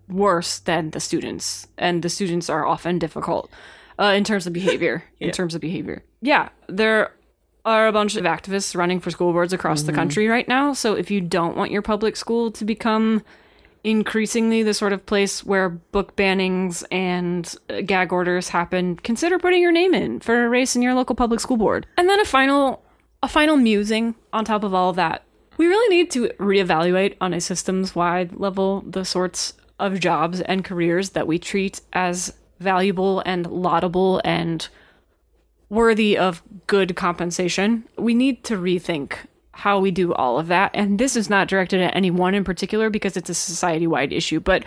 worse 0.07 0.59
than 0.59 0.89
the 0.91 0.99
students, 0.99 1.67
and 1.77 2.01
the 2.01 2.09
students 2.09 2.49
are 2.49 2.65
often 2.65 2.97
difficult 2.97 3.51
uh, 3.99 4.13
in 4.15 4.23
terms 4.23 4.47
of 4.47 4.53
behavior. 4.53 5.03
In 5.19 5.31
terms 5.31 5.53
of 5.53 5.61
behavior, 5.61 6.03
yeah, 6.21 6.49
there 6.67 7.13
are 7.65 7.87
a 7.87 7.91
bunch 7.91 8.15
of 8.15 8.23
activists 8.23 8.75
running 8.75 8.99
for 8.99 9.11
school 9.11 9.33
boards 9.33 9.53
across 9.53 9.83
the 9.83 9.91
country 9.91 10.27
right 10.27 10.47
now. 10.47 10.73
So 10.73 10.93
if 10.93 11.11
you 11.11 11.21
don't 11.21 11.57
want 11.57 11.71
your 11.71 11.81
public 11.81 12.15
school 12.15 12.51
to 12.51 12.65
become 12.65 13.21
increasingly 13.83 14.63
the 14.63 14.73
sort 14.73 14.93
of 14.93 15.05
place 15.05 15.43
where 15.43 15.69
book 15.69 16.15
bannings 16.15 16.83
and 16.91 17.55
uh, 17.69 17.81
gag 17.81 18.11
orders 18.11 18.49
happen, 18.49 18.95
consider 18.97 19.39
putting 19.39 19.61
your 19.61 19.71
name 19.71 19.93
in 19.93 20.19
for 20.19 20.45
a 20.45 20.49
race 20.49 20.75
in 20.75 20.81
your 20.81 20.93
local 20.93 21.15
public 21.15 21.39
school 21.39 21.57
board. 21.57 21.87
And 21.97 22.09
then 22.09 22.19
a 22.19 22.25
final 22.25 22.83
a 23.21 23.27
final 23.27 23.57
musing 23.57 24.15
on 24.31 24.45
top 24.45 24.63
of 24.63 24.73
all 24.73 24.91
of 24.91 24.95
that. 24.95 25.23
We 25.57 25.67
really 25.67 25.93
need 25.93 26.09
to 26.11 26.29
reevaluate 26.39 27.15
on 27.19 27.33
a 27.33 27.41
systems-wide 27.41 28.37
level 28.37 28.81
the 28.87 29.03
sorts 29.03 29.53
of 29.77 29.99
jobs 29.99 30.39
and 30.39 30.63
careers 30.63 31.09
that 31.09 31.27
we 31.27 31.37
treat 31.37 31.81
as 31.91 32.33
valuable 32.59 33.21
and 33.25 33.45
laudable 33.45 34.21
and 34.23 34.67
worthy 35.69 36.17
of 36.17 36.41
good 36.67 36.95
compensation. 36.95 37.83
We 37.97 38.13
need 38.13 38.43
to 38.45 38.57
rethink 38.57 39.17
how 39.59 39.79
we 39.79 39.91
do 39.91 40.13
all 40.13 40.39
of 40.39 40.47
that. 40.47 40.71
And 40.73 40.97
this 40.97 41.15
is 41.15 41.29
not 41.29 41.47
directed 41.47 41.81
at 41.81 41.95
anyone 41.95 42.33
in 42.33 42.43
particular 42.43 42.89
because 42.89 43.17
it's 43.17 43.29
a 43.29 43.33
society 43.33 43.87
wide 43.87 44.13
issue. 44.13 44.39
But 44.39 44.63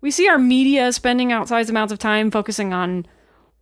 we 0.00 0.10
see 0.10 0.28
our 0.28 0.38
media 0.38 0.92
spending 0.92 1.28
outsized 1.30 1.70
amounts 1.70 1.92
of 1.92 1.98
time 1.98 2.30
focusing 2.30 2.72
on 2.72 3.06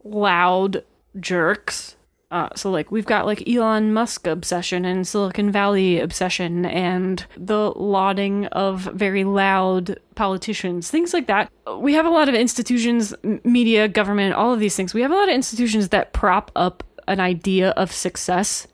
loud 0.05 0.85
jerks. 1.19 1.97
Uh, 2.31 2.49
so, 2.55 2.71
like, 2.71 2.91
we've 2.91 3.07
got 3.07 3.27
like 3.27 3.49
Elon 3.49 3.93
Musk 3.93 4.27
obsession 4.27 4.85
and 4.85 5.07
Silicon 5.07 5.51
Valley 5.51 6.01
obsession 6.01 6.67
and 6.67 7.25
the 7.37 7.71
lauding 7.71 8.47
of 8.47 8.83
very 8.93 9.25
loud 9.25 9.99
politicians, 10.17 10.91
things 10.91 11.15
like 11.15 11.27
that. 11.29 11.51
We 11.79 11.95
have 11.95 12.07
a 12.07 12.11
lot 12.11 12.29
of 12.29 12.35
institutions, 12.35 13.15
media, 13.45 13.89
government, 13.89 14.35
all 14.35 14.53
of 14.53 14.61
these 14.61 14.77
things. 14.77 14.93
We 14.93 15.03
have 15.03 15.13
a 15.13 15.15
lot 15.15 15.29
of 15.29 15.35
institutions 15.35 15.91
that 15.91 16.13
prop 16.13 16.51
up 16.57 16.83
an 17.07 17.21
idea 17.21 17.71
of 17.71 17.93
success 17.93 18.67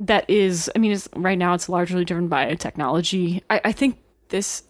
that 0.00 0.28
is, 0.28 0.70
I 0.74 0.78
mean, 0.78 0.96
right 1.14 1.38
now 1.38 1.54
it's 1.54 1.68
largely 1.68 2.04
driven 2.04 2.28
by 2.28 2.54
technology. 2.54 3.42
I, 3.48 3.60
I 3.66 3.72
think 3.72 3.98
this 4.28 4.64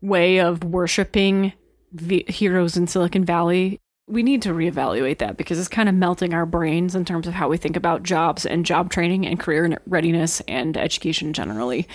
way 0.00 0.38
of 0.38 0.64
worshiping 0.64 1.52
the 1.92 2.24
heroes 2.28 2.76
in 2.76 2.86
Silicon 2.86 3.24
Valley, 3.24 3.78
we 4.06 4.22
need 4.22 4.42
to 4.42 4.50
reevaluate 4.50 5.18
that 5.18 5.36
because 5.36 5.58
it's 5.58 5.68
kind 5.68 5.88
of 5.88 5.94
melting 5.94 6.34
our 6.34 6.46
brains 6.46 6.94
in 6.94 7.04
terms 7.04 7.26
of 7.26 7.34
how 7.34 7.48
we 7.48 7.56
think 7.56 7.76
about 7.76 8.02
jobs 8.02 8.44
and 8.44 8.66
job 8.66 8.90
training 8.90 9.26
and 9.26 9.38
career 9.38 9.78
readiness 9.86 10.40
and 10.48 10.76
education 10.76 11.32
generally. 11.32 11.86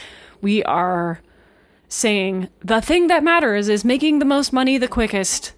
We 0.41 0.63
are 0.63 1.21
saying 1.87 2.49
the 2.61 2.81
thing 2.81 3.07
that 3.07 3.23
matters 3.23 3.69
is 3.69 3.85
making 3.85 4.19
the 4.19 4.25
most 4.25 4.53
money 4.53 4.77
the 4.77 4.87
quickest. 4.87 5.53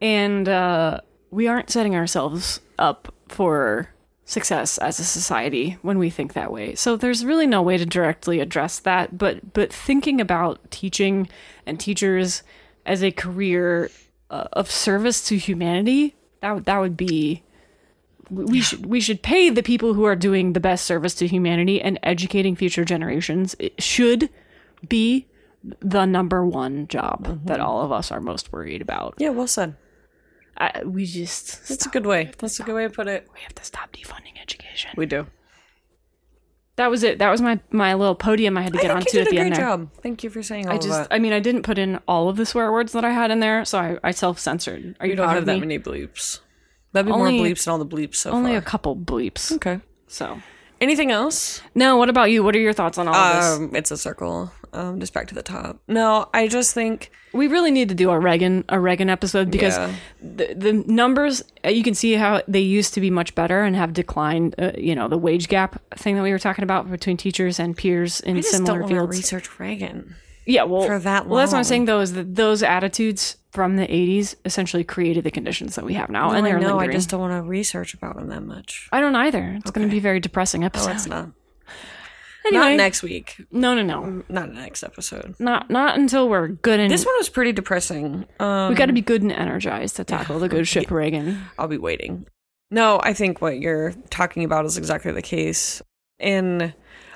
And 0.00 0.48
uh, 0.48 1.00
we 1.30 1.48
aren't 1.48 1.70
setting 1.70 1.94
ourselves 1.94 2.60
up 2.78 3.14
for 3.28 3.88
success 4.28 4.76
as 4.78 4.98
a 4.98 5.04
society 5.04 5.78
when 5.82 5.98
we 5.98 6.10
think 6.10 6.32
that 6.34 6.52
way. 6.52 6.74
So 6.74 6.96
there's 6.96 7.24
really 7.24 7.46
no 7.46 7.62
way 7.62 7.78
to 7.78 7.86
directly 7.86 8.40
address 8.40 8.78
that, 8.80 9.16
but 9.16 9.52
but 9.54 9.72
thinking 9.72 10.20
about 10.20 10.70
teaching 10.70 11.28
and 11.64 11.78
teachers 11.80 12.42
as 12.84 13.02
a 13.02 13.10
career 13.12 13.90
uh, 14.30 14.48
of 14.52 14.68
service 14.70 15.24
to 15.28 15.38
humanity, 15.38 16.16
that 16.40 16.52
would- 16.54 16.64
that 16.66 16.78
would 16.78 16.96
be 16.96 17.42
we 18.28 18.60
should 18.60 18.84
we 18.86 18.98
should 19.00 19.22
pay 19.22 19.48
the 19.50 19.62
people 19.62 19.94
who 19.94 20.02
are 20.04 20.16
doing 20.16 20.52
the 20.52 20.58
best 20.60 20.84
service 20.84 21.14
to 21.14 21.28
humanity 21.28 21.80
and 21.80 21.96
educating 22.02 22.56
future 22.56 22.84
generations. 22.84 23.54
It 23.60 23.80
should 23.80 24.28
be 24.88 25.28
the 25.80 26.04
number 26.04 26.44
one 26.44 26.88
job 26.88 27.40
that 27.46 27.60
all 27.60 27.82
of 27.82 27.92
us 27.92 28.10
are 28.10 28.20
most 28.20 28.52
worried 28.52 28.82
about. 28.82 29.14
Yeah, 29.18 29.30
well 29.30 29.46
said. 29.46 29.76
I, 30.58 30.82
we 30.84 31.04
just 31.06 31.68
That's 31.68 31.86
a 31.86 31.88
good 31.90 32.06
way. 32.06 32.30
That's 32.38 32.58
a 32.60 32.62
good 32.62 32.74
way 32.74 32.84
to 32.84 32.90
put 32.90 33.08
it. 33.08 33.28
we 33.34 33.40
have 33.40 33.54
to 33.56 33.64
stop 33.64 33.92
defunding 33.92 34.40
education. 34.40 34.90
We 34.96 35.06
do. 35.06 35.26
That 36.76 36.90
was 36.90 37.02
it. 37.02 37.18
That 37.20 37.30
was 37.30 37.40
my 37.40 37.58
my 37.70 37.94
little 37.94 38.14
podium 38.14 38.58
I 38.58 38.62
had 38.62 38.72
to 38.74 38.78
get 38.78 38.90
onto 38.90 39.16
you 39.16 39.22
at 39.22 39.28
did 39.28 39.32
the 39.34 39.38
a 39.38 39.40
end 39.40 39.50
great 39.50 39.56
there. 39.58 39.66
job. 39.66 39.88
Thank 40.02 40.22
you 40.22 40.28
for 40.30 40.42
saying 40.42 40.66
all 40.68 40.74
that. 40.78 40.84
I 40.84 40.86
just. 40.86 41.08
I 41.10 41.18
mean, 41.18 41.32
I 41.32 41.40
didn't 41.40 41.62
put 41.62 41.78
in 41.78 41.98
all 42.06 42.28
of 42.28 42.36
the 42.36 42.44
swear 42.44 42.70
words 42.70 42.92
that 42.92 43.02
I 43.04 43.10
had 43.12 43.30
in 43.30 43.40
there, 43.40 43.64
so 43.64 43.78
I, 43.78 43.98
I 44.04 44.10
self 44.10 44.38
censored. 44.38 44.94
Are 45.00 45.06
you 45.06 45.12
You 45.12 45.16
don't 45.16 45.28
have 45.30 45.46
that 45.46 45.58
many 45.58 45.78
bleeps. 45.78 46.40
That'd 46.92 47.06
be 47.06 47.12
Only- 47.12 47.38
more 47.38 47.46
bleeps 47.46 47.64
than 47.64 47.72
all 47.72 47.78
the 47.78 47.86
bleeps 47.86 48.16
so 48.16 48.30
Only 48.30 48.50
far. 48.52 48.58
a 48.58 48.62
couple 48.62 48.94
bleeps. 48.96 49.52
okay. 49.52 49.80
So 50.06 50.40
Anything 50.80 51.10
else? 51.10 51.62
No, 51.74 51.96
what 51.96 52.10
about 52.10 52.30
you? 52.30 52.44
What 52.44 52.54
are 52.54 52.60
your 52.60 52.74
thoughts 52.74 52.98
on 52.98 53.08
all 53.08 53.14
of 53.14 53.36
this? 53.36 53.56
Um, 53.70 53.74
it's 53.74 53.90
a 53.90 53.96
circle. 53.96 54.52
Um, 54.76 55.00
just 55.00 55.12
back 55.14 55.26
to 55.28 55.34
the 55.34 55.42
top. 55.42 55.78
No, 55.88 56.28
I 56.34 56.48
just 56.48 56.74
think 56.74 57.10
We 57.32 57.48
really 57.48 57.70
need 57.70 57.88
to 57.88 57.94
do 57.94 58.10
a 58.10 58.18
Reagan 58.18 58.64
a 58.68 58.78
Reagan 58.78 59.08
episode 59.10 59.50
because 59.50 59.76
Yeah. 59.76 59.92
the 60.22 60.54
the 60.54 60.72
numbers 60.86 61.42
uh, 61.64 61.70
you 61.70 61.82
can 61.82 61.94
see 61.94 62.12
how 62.14 62.42
they 62.46 62.60
used 62.60 62.94
to 62.94 63.00
be 63.00 63.10
much 63.10 63.34
better 63.34 63.62
and 63.64 63.74
have 63.76 63.92
declined. 63.92 64.54
Uh, 64.58 64.72
you 64.76 64.94
know 64.94 65.08
the 65.08 65.18
wage 65.18 65.48
gap 65.48 65.80
thing 65.96 66.16
that 66.16 66.22
we 66.22 66.30
were 66.32 66.38
talking 66.38 66.62
about 66.62 66.90
between 66.90 67.16
teachers 67.16 67.58
and 67.58 67.76
peers 67.76 68.20
in 68.20 68.36
I 68.36 68.40
just 68.40 68.52
similar 68.52 68.80
don't 68.80 68.80
want 68.82 68.90
to 68.92 68.96
fields. 69.00 69.16
research 69.18 69.58
Reagan. 69.58 70.14
yeah, 70.46 70.62
well, 70.64 70.86
for 70.86 70.98
that 71.00 71.26
well, 71.26 71.38
that's 71.40 71.52
what 71.52 71.58
I'm 71.58 71.64
saying 71.64 71.86
though 71.86 72.00
is 72.00 72.12
that 72.12 72.34
those 72.36 72.62
attitudes 72.62 73.36
from 73.52 73.76
the 73.76 73.86
80s 73.86 74.34
essentially 74.44 74.84
created 74.84 75.24
the 75.24 75.30
conditions 75.30 75.76
that 75.76 75.84
we 75.86 75.94
have 75.94 76.10
now, 76.10 76.28
No, 76.30 76.36
and 76.36 76.46
I 76.46 76.50
they're 76.50 76.60
know. 76.60 76.78
I 76.78 76.88
just 76.88 77.08
don't 77.08 77.20
want 77.20 77.32
to 77.32 77.40
research 77.48 77.94
about 77.94 78.16
them 78.16 78.28
that 78.28 78.42
much. 78.42 78.86
I 78.92 79.00
don't 79.00 79.16
either. 79.16 79.54
It's 79.58 79.70
going 79.70 79.86
to 79.88 79.90
be 79.90 79.96
a 79.96 80.00
very 80.02 80.20
depressing 80.20 80.60
No, 80.60 80.66
episode. 80.66 80.90
it's 80.90 81.06
not. 81.06 81.30
Anyway, 82.46 82.70
Not 82.70 82.76
next 82.76 83.02
week. 83.02 83.44
no, 83.50 83.74
no, 83.74 83.82
no, 83.82 84.22
Not 84.28 84.52
next 84.52 84.82
episode. 84.82 85.34
not 85.38 85.70
not 85.70 85.98
until 85.98 86.28
we're 86.28 86.48
good 86.48 86.80
and 86.80 86.90
This 86.90 87.04
one 87.04 87.14
was 87.18 87.28
pretty 87.28 87.52
depressing. 87.52 88.26
Um, 88.40 88.68
we 88.70 88.74
got 88.74 88.86
to 88.86 88.92
be 88.92 89.00
good 89.02 89.22
and 89.22 89.32
energized 89.32 89.96
to 89.96 90.04
tackle 90.04 90.38
the 90.38 90.48
good 90.54 90.66
ship 90.68 90.90
Reagan. 90.90 91.40
I'll 91.58 91.68
be 91.68 91.78
waiting. 91.78 92.26
No, 92.70 93.00
I 93.02 93.12
think 93.12 93.40
what 93.40 93.60
you're 93.60 93.92
talking 94.10 94.42
about 94.44 94.64
is 94.64 94.76
exactly 94.76 95.12
the 95.12 95.22
case. 95.22 95.80
And 96.18 96.74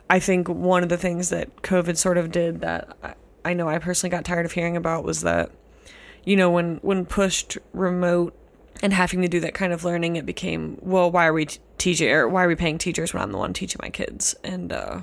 I 0.08 0.18
think 0.20 0.48
one 0.48 0.82
of 0.82 0.88
the 0.88 0.96
things 0.96 1.30
that 1.30 1.62
COVID 1.62 1.96
sort 1.96 2.18
of 2.18 2.30
did 2.30 2.60
that 2.60 3.16
I, 3.44 3.54
know 3.54 3.68
I 3.68 3.78
personally 3.78 4.10
got 4.10 4.24
tired 4.24 4.44
of 4.46 4.52
hearing 4.52 4.76
about 4.76 5.02
was 5.04 5.22
that, 5.22 5.50
you 6.24 6.36
know, 6.36 6.50
when, 6.50 6.76
when 6.82 7.04
pushed 7.06 7.58
remote 7.72 8.36
and 8.82 8.92
having 8.92 9.22
to 9.22 9.28
do 9.28 9.40
that 9.40 9.54
kind 9.54 9.72
of 9.72 9.84
learning, 9.84 10.16
it 10.16 10.26
became, 10.26 10.78
well, 10.82 11.10
why 11.10 11.26
are 11.26 11.32
we 11.32 11.46
t- 11.46 11.58
teaching 11.78 12.10
or 12.10 12.28
why 12.28 12.44
are 12.44 12.48
we 12.48 12.54
paying 12.54 12.78
teachers 12.78 13.12
when 13.12 13.22
I'm 13.22 13.32
the 13.32 13.38
one 13.38 13.52
teaching 13.52 13.80
my 13.82 13.90
kids? 13.90 14.34
And, 14.44 14.72
uh, 14.72 15.00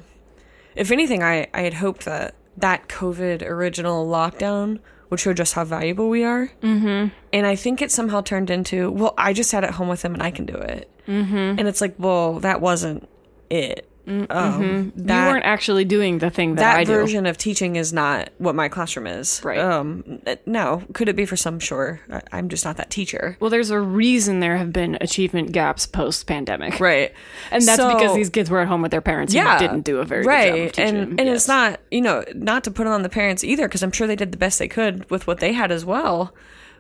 if 0.78 0.92
anything, 0.92 1.24
I, 1.24 1.48
I 1.54 1.62
had 1.62 1.74
hoped 1.76 2.06
that 2.06 2.36
that 2.58 2.88
COVID 2.88 3.44
original 3.44 4.08
lockdown 4.08 4.80
would 5.10 5.20
show 5.20 5.34
just 5.34 5.54
how 5.54 5.64
valuable 5.64 6.10
we 6.10 6.24
are. 6.24 6.52
Mm-hmm. 6.62 7.14
And 7.34 7.48
I 7.48 7.56
think 7.56 7.82
it 7.82 7.92
somehow 7.92 8.22
turned 8.22 8.50
into, 8.50 8.92
well, 8.92 9.14
I 9.18 9.34
just 9.34 9.50
sat 9.50 9.64
at 9.64 9.72
home 9.72 9.88
with 9.88 10.04
him 10.04 10.14
and 10.14 10.24
I 10.24 10.32
can 10.32 10.46
do 10.46 10.56
it. 10.56 10.92
Mm-hmm. 11.08 11.36
And 11.36 11.68
it's 11.68 11.82
like, 11.82 11.96
well, 11.98 12.40
that 12.40 12.62
wasn't 12.62 13.08
it. 13.50 13.87
Um, 14.08 14.94
you 14.96 15.04
that 15.04 15.28
weren't 15.28 15.46
actually 15.46 15.84
doing 15.84 16.20
the 16.20 16.30
thing 16.30 16.56
that, 16.56 16.62
that 16.62 16.78
I 16.80 16.84
do. 16.84 16.94
That 16.94 17.00
version 17.00 17.26
of 17.26 17.38
teaching 17.38 17.76
is 17.76 17.92
not 17.92 18.30
what 18.38 18.56
my 18.56 18.70
classroom 18.70 19.06
is. 19.08 19.42
Right. 19.44 19.60
Um, 19.60 20.22
no, 20.46 20.84
could 20.94 21.10
it 21.10 21.16
be 21.16 21.26
for 21.26 21.36
some? 21.36 21.60
Sure. 21.60 22.00
I, 22.10 22.22
I'm 22.32 22.48
just 22.48 22.64
not 22.64 22.78
that 22.78 22.90
teacher. 22.90 23.36
Well, 23.40 23.50
there's 23.50 23.70
a 23.70 23.80
reason 23.80 24.40
there 24.40 24.58
have 24.58 24.72
been 24.72 24.98
achievement 25.02 25.52
gaps 25.52 25.86
post 25.86 26.26
pandemic. 26.28 26.80
Right. 26.80 27.14
And 27.52 27.64
that's 27.64 27.78
So- 27.82 27.94
because 27.94 28.16
these 28.16 28.30
kids 28.30 28.50
were 28.50 28.62
at 28.62 28.68
home 28.68 28.82
with 28.82 28.92
their 28.92 29.02
parents 29.02 29.34
yeah, 29.34 29.60
didn't 29.60 29.82
do 29.82 30.00
a 30.00 30.06
very 30.06 30.24
right. 30.26 30.52
good 30.52 30.58
job 30.58 30.66
of 30.68 30.72
teaching 30.74 30.96
and 30.96 31.20
and 31.20 31.28
Yes. 31.28 31.36
it's 31.38 31.48
not 31.48 31.80
you 31.92 32.02
know 32.02 32.24
not 32.34 32.64
to 32.64 32.72
put 32.72 32.88
it 32.88 32.92
on 32.92 33.02
the 33.02 33.10
parents 33.10 33.44
either 33.44 33.68
because 33.68 33.84
I'm 33.84 33.92
sure 33.92 34.08
they 34.08 34.16
did 34.16 34.32
the 34.32 34.38
best 34.38 34.60
they 34.60 34.68
could 34.68 35.10
with 35.10 35.28
what 35.28 35.40
they 35.40 35.52
had 35.54 35.72
as 35.72 35.84
well. 35.84 36.34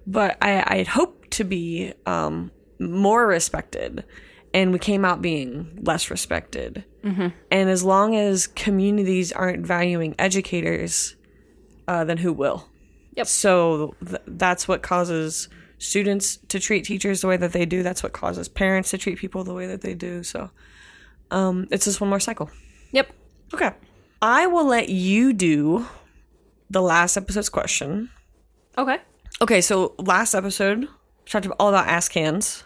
But 0.06 0.38
I 0.42 0.64
I 0.66 0.78
had 0.78 0.88
hoped 0.88 1.32
to 1.32 1.44
be 1.44 1.94
um, 2.06 2.52
more 2.80 3.28
respected, 3.28 4.06
and 4.54 4.72
we 4.72 4.80
came 4.80 5.06
out 5.06 5.22
being 5.22 5.80
less 5.84 6.10
respected. 6.10 6.86
Mm-hmm. 7.04 7.28
And 7.52 7.70
as 7.70 7.84
long 7.84 8.16
as 8.16 8.48
communities 8.48 9.32
aren't 9.32 9.66
valuing 9.66 10.16
educators, 10.18 11.16
uh, 11.88 12.04
then 12.04 12.18
who 12.18 12.34
will? 12.34 12.68
Yep. 13.16 13.28
So 13.28 13.96
th- 14.06 14.22
that's 14.28 14.68
what 14.68 14.82
causes 14.84 15.50
students 15.80 16.38
to 16.50 16.60
treat 16.60 16.86
teachers 16.86 17.22
the 17.22 17.28
way 17.28 17.38
that 17.38 17.54
they 17.54 17.66
do. 17.66 17.84
That's 17.84 18.04
what 18.04 18.14
causes 18.14 18.48
parents 18.48 18.92
to 18.92 18.98
treat 18.98 19.18
people 19.18 19.44
the 19.44 19.54
way 19.54 19.68
that 19.68 19.82
they 19.82 19.94
do. 19.94 20.24
So 20.24 20.50
um, 21.32 21.68
it's 21.72 21.86
just 21.86 22.02
one 22.02 22.10
more 22.10 22.20
cycle. 22.20 22.50
Yep. 22.92 23.12
Okay. 23.54 23.72
I 24.22 24.48
will 24.48 24.66
let 24.66 24.90
you 24.90 25.34
do 25.34 25.88
the 26.70 26.82
last 26.82 27.18
episode's 27.18 27.50
question. 27.50 28.10
Okay. 28.78 29.00
Okay, 29.42 29.62
so 29.62 29.94
last 30.00 30.34
episode 30.34 30.80
we 30.82 30.88
talked 31.30 31.46
about 31.46 31.58
all 31.60 31.70
about 31.70 31.88
AsCans. 31.88 32.64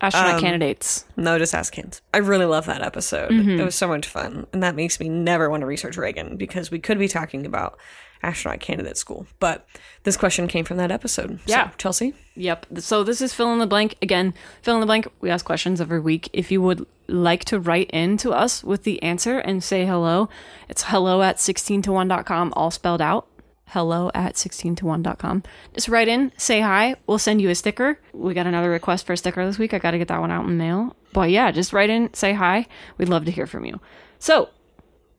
Astronaut 0.00 0.34
Um, 0.36 0.40
candidates. 0.40 1.04
No, 1.16 1.38
just 1.38 1.54
AsCans. 1.54 2.00
I 2.14 2.18
really 2.18 2.46
love 2.46 2.66
that 2.66 2.82
episode. 2.82 3.32
It 3.32 3.62
was 3.64 3.74
so 3.74 3.88
much 3.88 4.06
fun, 4.06 4.46
and 4.52 4.62
that 4.62 4.74
makes 4.74 5.00
me 5.00 5.08
never 5.08 5.50
want 5.50 5.62
to 5.62 5.66
research 5.66 5.96
Reagan 5.96 6.36
because 6.36 6.70
we 6.70 6.78
could 6.78 6.98
be 6.98 7.08
talking 7.08 7.44
about 7.46 7.78
astronaut 8.22 8.60
candidate 8.60 8.96
school. 8.96 9.26
But 9.38 9.66
this 10.02 10.16
question 10.16 10.48
came 10.48 10.64
from 10.64 10.76
that 10.78 10.90
episode. 10.90 11.38
Yeah. 11.46 11.70
so, 11.70 11.76
Chelsea. 11.78 12.14
Yep. 12.34 12.66
So 12.78 13.04
this 13.04 13.20
is 13.20 13.32
fill 13.32 13.52
in 13.52 13.58
the 13.58 13.66
blank. 13.66 13.96
Again, 14.02 14.34
fill 14.62 14.74
in 14.74 14.80
the 14.80 14.86
blank. 14.86 15.06
We 15.20 15.30
ask 15.30 15.44
questions 15.44 15.80
every 15.80 16.00
week. 16.00 16.28
If 16.32 16.50
you 16.50 16.60
would 16.62 16.84
like 17.06 17.44
to 17.46 17.58
write 17.60 17.90
in 17.90 18.16
to 18.18 18.32
us 18.32 18.62
with 18.64 18.82
the 18.84 19.02
answer 19.02 19.38
and 19.38 19.62
say 19.62 19.86
hello, 19.86 20.28
it's 20.68 20.84
hello 20.84 21.22
at 21.22 21.38
16 21.40 21.82
to 21.82 21.90
1.com, 21.90 22.52
all 22.56 22.70
spelled 22.70 23.00
out. 23.00 23.26
Hello 23.68 24.10
at 24.14 24.38
16 24.38 24.76
to 24.76 24.84
1.com. 24.84 25.42
Just 25.74 25.88
write 25.88 26.08
in, 26.08 26.32
say 26.38 26.60
hi. 26.60 26.96
We'll 27.06 27.18
send 27.18 27.42
you 27.42 27.50
a 27.50 27.54
sticker. 27.54 28.00
We 28.14 28.32
got 28.32 28.46
another 28.46 28.70
request 28.70 29.06
for 29.06 29.12
a 29.12 29.16
sticker 29.16 29.44
this 29.44 29.58
week. 29.58 29.74
I 29.74 29.78
got 29.78 29.90
to 29.90 29.98
get 29.98 30.08
that 30.08 30.20
one 30.20 30.30
out 30.30 30.44
in 30.44 30.50
the 30.50 30.64
mail. 30.64 30.96
But 31.12 31.30
yeah, 31.30 31.50
just 31.50 31.74
write 31.74 31.90
in, 31.90 32.12
say 32.14 32.32
hi. 32.32 32.66
We'd 32.96 33.10
love 33.10 33.26
to 33.26 33.30
hear 33.30 33.46
from 33.46 33.66
you. 33.66 33.78
So, 34.18 34.48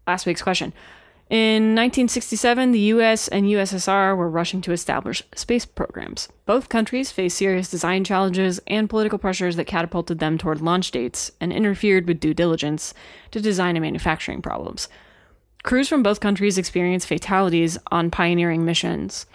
last 0.07 0.25
week's 0.25 0.41
question. 0.41 0.73
In 1.29 1.75
1967, 1.75 2.71
the 2.71 2.79
US 2.79 3.27
and 3.27 3.45
USSR 3.45 4.17
were 4.17 4.27
rushing 4.27 4.61
to 4.61 4.71
establish 4.71 5.21
space 5.35 5.63
programs. 5.63 6.27
Both 6.47 6.69
countries 6.69 7.11
faced 7.11 7.37
serious 7.37 7.69
design 7.69 8.03
challenges 8.03 8.59
and 8.65 8.89
political 8.89 9.19
pressures 9.19 9.57
that 9.57 9.65
catapulted 9.67 10.17
them 10.17 10.39
toward 10.39 10.59
launch 10.59 10.89
dates 10.89 11.31
and 11.39 11.53
interfered 11.53 12.07
with 12.07 12.19
due 12.19 12.33
diligence 12.33 12.95
to 13.29 13.39
design 13.39 13.75
and 13.75 13.83
manufacturing 13.83 14.41
problems. 14.41 14.89
Crews 15.63 15.89
from 15.89 16.03
both 16.03 16.21
countries 16.21 16.57
experienced 16.57 17.07
fatalities 17.07 17.77
on 17.91 18.11
pioneering 18.11 18.63
missions. 18.63 19.25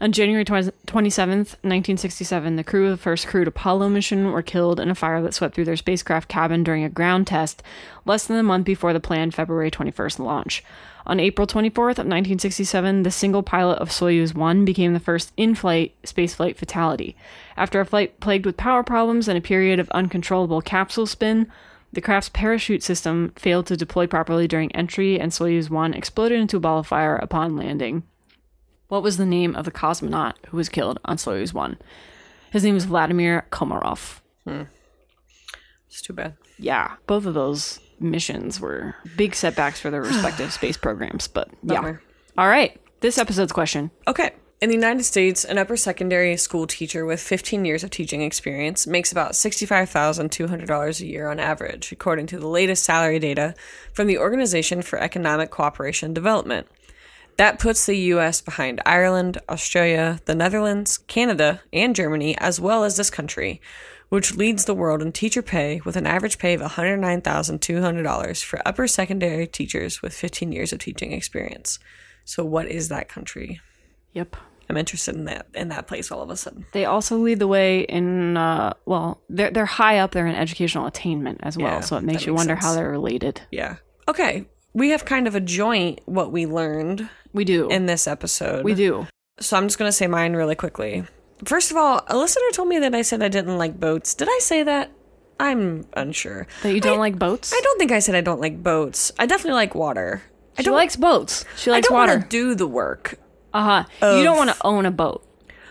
On 0.00 0.10
January 0.10 0.44
20- 0.44 0.72
27th, 0.86 1.56
1967, 1.62 2.56
the 2.56 2.64
crew 2.64 2.86
of 2.86 2.90
the 2.90 3.02
first 3.02 3.26
crewed 3.26 3.46
Apollo 3.46 3.88
mission 3.88 4.32
were 4.32 4.42
killed 4.42 4.80
in 4.80 4.90
a 4.90 4.96
fire 4.96 5.22
that 5.22 5.34
swept 5.34 5.54
through 5.54 5.64
their 5.64 5.76
spacecraft 5.76 6.28
cabin 6.28 6.64
during 6.64 6.82
a 6.82 6.88
ground 6.88 7.26
test 7.26 7.62
less 8.04 8.26
than 8.26 8.36
a 8.36 8.42
month 8.42 8.64
before 8.64 8.92
the 8.92 9.00
planned 9.00 9.34
February 9.34 9.70
21st 9.70 10.18
launch. 10.18 10.64
On 11.06 11.20
April 11.20 11.46
24th 11.46 11.98
of 11.98 12.06
1967, 12.06 13.02
the 13.02 13.10
single 13.10 13.42
pilot 13.42 13.78
of 13.78 13.90
Soyuz 13.90 14.34
1 14.34 14.64
became 14.64 14.92
the 14.92 15.00
first 15.00 15.32
in-flight 15.36 15.94
spaceflight 16.04 16.56
fatality. 16.56 17.16
After 17.56 17.80
a 17.80 17.86
flight 17.86 18.18
plagued 18.20 18.46
with 18.46 18.56
power 18.56 18.82
problems 18.82 19.28
and 19.28 19.36
a 19.36 19.40
period 19.40 19.78
of 19.78 19.90
uncontrollable 19.90 20.62
capsule 20.62 21.06
spin, 21.06 21.50
the 21.92 22.00
craft's 22.00 22.30
parachute 22.30 22.82
system 22.82 23.32
failed 23.36 23.66
to 23.66 23.76
deploy 23.76 24.06
properly 24.06 24.48
during 24.48 24.74
entry, 24.74 25.20
and 25.20 25.30
Soyuz 25.30 25.68
1 25.68 25.94
exploded 25.94 26.40
into 26.40 26.56
a 26.56 26.60
ball 26.60 26.78
of 26.78 26.86
fire 26.86 27.16
upon 27.16 27.56
landing. 27.56 28.02
What 28.88 29.02
was 29.02 29.16
the 29.16 29.26
name 29.26 29.54
of 29.54 29.64
the 29.64 29.70
cosmonaut 29.70 30.34
who 30.48 30.56
was 30.56 30.68
killed 30.68 30.98
on 31.04 31.16
Soyuz 31.16 31.52
1? 31.52 31.78
His 32.50 32.64
name 32.64 32.74
was 32.74 32.84
Vladimir 32.84 33.46
Komarov. 33.50 34.20
Hmm. 34.46 34.62
It's 35.86 36.02
too 36.02 36.12
bad. 36.12 36.36
Yeah, 36.58 36.94
both 37.06 37.26
of 37.26 37.34
those 37.34 37.80
missions 38.00 38.60
were 38.60 38.94
big 39.16 39.34
setbacks 39.34 39.80
for 39.80 39.90
their 39.90 40.02
respective 40.02 40.52
space 40.52 40.76
programs, 40.76 41.28
but 41.28 41.48
yeah. 41.62 41.76
Bummer. 41.76 42.02
All 42.38 42.48
right, 42.48 42.80
this 43.00 43.18
episode's 43.18 43.52
question. 43.52 43.90
Okay. 44.06 44.32
In 44.62 44.68
the 44.68 44.76
United 44.76 45.02
States, 45.02 45.44
an 45.44 45.58
upper 45.58 45.76
secondary 45.76 46.36
school 46.36 46.68
teacher 46.68 47.04
with 47.04 47.20
15 47.20 47.64
years 47.64 47.82
of 47.82 47.90
teaching 47.90 48.22
experience 48.22 48.86
makes 48.86 49.10
about 49.10 49.32
$65,200 49.32 51.00
a 51.00 51.04
year 51.04 51.28
on 51.28 51.40
average, 51.40 51.90
according 51.90 52.28
to 52.28 52.38
the 52.38 52.46
latest 52.46 52.84
salary 52.84 53.18
data 53.18 53.56
from 53.92 54.06
the 54.06 54.18
Organization 54.18 54.80
for 54.80 55.00
Economic 55.00 55.50
Cooperation 55.50 56.06
and 56.06 56.14
Development. 56.14 56.68
That 57.38 57.58
puts 57.58 57.86
the 57.86 57.96
U.S. 58.14 58.40
behind 58.40 58.80
Ireland, 58.86 59.38
Australia, 59.48 60.20
the 60.26 60.36
Netherlands, 60.36 60.96
Canada, 60.96 61.60
and 61.72 61.96
Germany, 61.96 62.38
as 62.38 62.60
well 62.60 62.84
as 62.84 62.96
this 62.96 63.10
country, 63.10 63.60
which 64.10 64.36
leads 64.36 64.64
the 64.64 64.76
world 64.76 65.02
in 65.02 65.10
teacher 65.10 65.42
pay 65.42 65.80
with 65.84 65.96
an 65.96 66.06
average 66.06 66.38
pay 66.38 66.54
of 66.54 66.60
$109,200 66.60 68.44
for 68.44 68.62
upper 68.64 68.86
secondary 68.86 69.48
teachers 69.48 70.02
with 70.02 70.14
15 70.14 70.52
years 70.52 70.72
of 70.72 70.78
teaching 70.78 71.10
experience. 71.10 71.80
So, 72.24 72.44
what 72.44 72.68
is 72.68 72.90
that 72.90 73.08
country? 73.08 73.60
Yep. 74.12 74.36
I'm 74.72 74.78
interested 74.78 75.14
in 75.14 75.26
that 75.26 75.46
in 75.54 75.68
that 75.68 75.86
place 75.86 76.10
all 76.10 76.22
of 76.22 76.30
a 76.30 76.36
sudden. 76.36 76.64
They 76.72 76.86
also 76.86 77.18
lead 77.18 77.38
the 77.40 77.46
way 77.46 77.80
in 77.82 78.36
uh, 78.38 78.72
well, 78.86 79.20
they're 79.28 79.50
they're 79.50 79.66
high 79.66 79.98
up 79.98 80.12
there 80.12 80.26
in 80.26 80.34
educational 80.34 80.86
attainment 80.86 81.40
as 81.42 81.58
well, 81.58 81.74
Yeah, 81.74 81.80
so 81.80 81.96
it 81.98 82.04
makes 82.04 82.24
you 82.26 82.32
makes 82.32 82.40
wonder 82.40 82.54
sense. 82.54 82.64
how 82.64 82.74
they're 82.74 82.90
related. 82.90 83.42
Yeah. 83.50 83.76
Okay. 84.08 84.46
We 84.72 84.88
have 84.90 85.04
kind 85.04 85.26
of 85.26 85.34
a 85.34 85.40
joint 85.40 86.00
what 86.06 86.32
we 86.32 86.46
learned 86.46 87.08
We 87.34 87.44
do. 87.44 87.68
in 87.68 87.84
this 87.84 88.08
episode. 88.08 88.64
we 88.64 88.74
do. 88.74 89.06
So 89.40 89.58
I'm 89.58 89.66
just 89.66 89.78
gonna 89.78 89.92
say 89.92 90.06
mine 90.06 90.32
really 90.34 90.54
quickly. 90.54 91.04
First 91.44 91.70
of 91.70 91.76
all, 91.76 92.02
a 92.08 92.16
listener 92.16 92.50
told 92.52 92.68
me 92.68 92.78
that 92.78 92.94
I 92.94 93.02
said 93.02 93.22
I 93.22 93.28
didn't 93.28 93.58
like 93.58 93.78
boats. 93.78 94.14
Did 94.14 94.28
I 94.30 94.38
say 94.40 94.62
that? 94.62 94.90
I'm 95.38 95.86
unsure. 95.94 96.46
That 96.62 96.72
you 96.72 96.80
don't 96.80 96.96
I- 96.96 97.00
like 97.00 97.18
boats? 97.18 97.52
I 97.52 97.60
don't 97.62 97.78
think 97.78 97.92
I 97.92 97.98
said 97.98 98.14
I 98.14 98.20
don't 98.22 98.40
like 98.40 98.62
boats. 98.62 99.12
I 99.18 99.26
definitely 99.26 99.54
like 99.58 99.74
water. 99.74 100.22
I 100.56 100.62
She 100.62 100.66
don't 100.66 100.74
likes 100.76 100.96
boats. 100.96 101.44
She 101.56 101.70
I 101.70 101.74
likes 101.74 101.88
don't 101.88 101.96
water. 101.98 102.12
want 102.12 102.22
to 102.24 102.28
do 102.28 102.54
the 102.54 102.66
work. 102.66 103.18
Uh 103.54 103.84
huh. 104.00 104.16
You 104.16 104.24
don't 104.24 104.36
want 104.36 104.50
to 104.50 104.56
own 104.64 104.86
a 104.86 104.90
boat. 104.90 105.26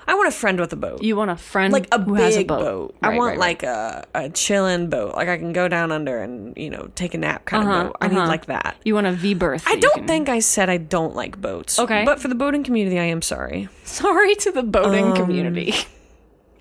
I 0.07 0.15
want 0.15 0.27
a 0.27 0.31
friend 0.31 0.59
with 0.59 0.73
a 0.73 0.75
boat. 0.75 1.01
You 1.03 1.15
want 1.15 1.31
a 1.31 1.37
friend 1.37 1.71
like 1.71 1.87
a 1.91 1.99
who 2.01 2.15
big 2.15 2.23
has 2.23 2.35
a 2.37 2.43
boat. 2.43 2.59
boat. 2.59 2.95
I 3.01 3.09
want 3.09 3.19
right, 3.19 3.27
right. 3.29 3.39
like 3.39 3.63
a 3.63 4.05
a 4.13 4.29
chilling 4.29 4.89
boat. 4.89 5.15
Like 5.15 5.29
I 5.29 5.37
can 5.37 5.53
go 5.53 5.67
down 5.67 5.91
under 5.91 6.21
and 6.21 6.57
you 6.57 6.69
know 6.69 6.89
take 6.95 7.13
a 7.13 7.17
nap 7.17 7.45
kind 7.45 7.63
Uh-huh, 7.63 7.77
of 7.79 7.87
boat. 7.87 7.97
I 8.01 8.07
need 8.07 8.17
uh-huh. 8.17 8.27
like 8.27 8.45
that. 8.47 8.75
you 8.83 8.93
want 8.95 9.07
a 9.07 9.13
V 9.13 9.35
berth. 9.35 9.63
I 9.67 9.75
don't 9.77 9.93
can- 9.99 10.07
think 10.07 10.27
I 10.27 10.39
said 10.39 10.69
I 10.69 10.77
don't 10.77 11.15
like 11.15 11.39
boats. 11.39 11.79
Okay. 11.79 12.03
but 12.03 12.19
for 12.19 12.27
the 12.27 12.35
boating 12.35 12.63
community, 12.63 12.99
I 12.99 13.05
am 13.05 13.21
sorry. 13.21 13.69
Sorry 13.85 14.35
to 14.35 14.51
the 14.51 14.63
boating 14.63 15.15
community. 15.15 15.73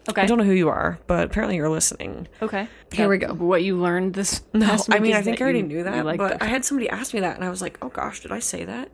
Okay. 0.09 0.23
Um, 0.23 0.25
I 0.25 0.27
don't 0.27 0.39
know 0.39 0.45
who 0.45 0.53
you 0.53 0.71
are, 0.71 0.99
but 1.07 1.25
apparently 1.25 1.57
you're 1.57 1.69
listening. 1.69 2.27
Okay. 2.41 2.67
Here 2.91 3.07
we 3.09 3.19
go. 3.19 3.35
What 3.35 3.63
you 3.63 3.77
learned 3.77 4.15
this 4.15 4.41
No, 4.55 4.77
I 4.89 4.99
mean 4.99 5.13
I 5.15 5.21
think 5.23 5.41
I 5.41 5.45
already 5.45 5.59
you- 5.61 5.67
knew 5.67 5.83
that, 5.85 6.05
but. 6.17 6.43
I 6.43 6.47
had 6.47 6.65
somebody 6.65 6.89
ask 6.89 7.13
me 7.13 7.21
that, 7.21 7.37
and 7.37 7.45
I 7.45 7.51
was 7.51 7.61
like, 7.61 7.79
oh 7.83 7.91
gosh, 7.91 8.21
did 8.21 8.33
I 8.33 8.39
say 8.39 8.65
that? 8.65 8.89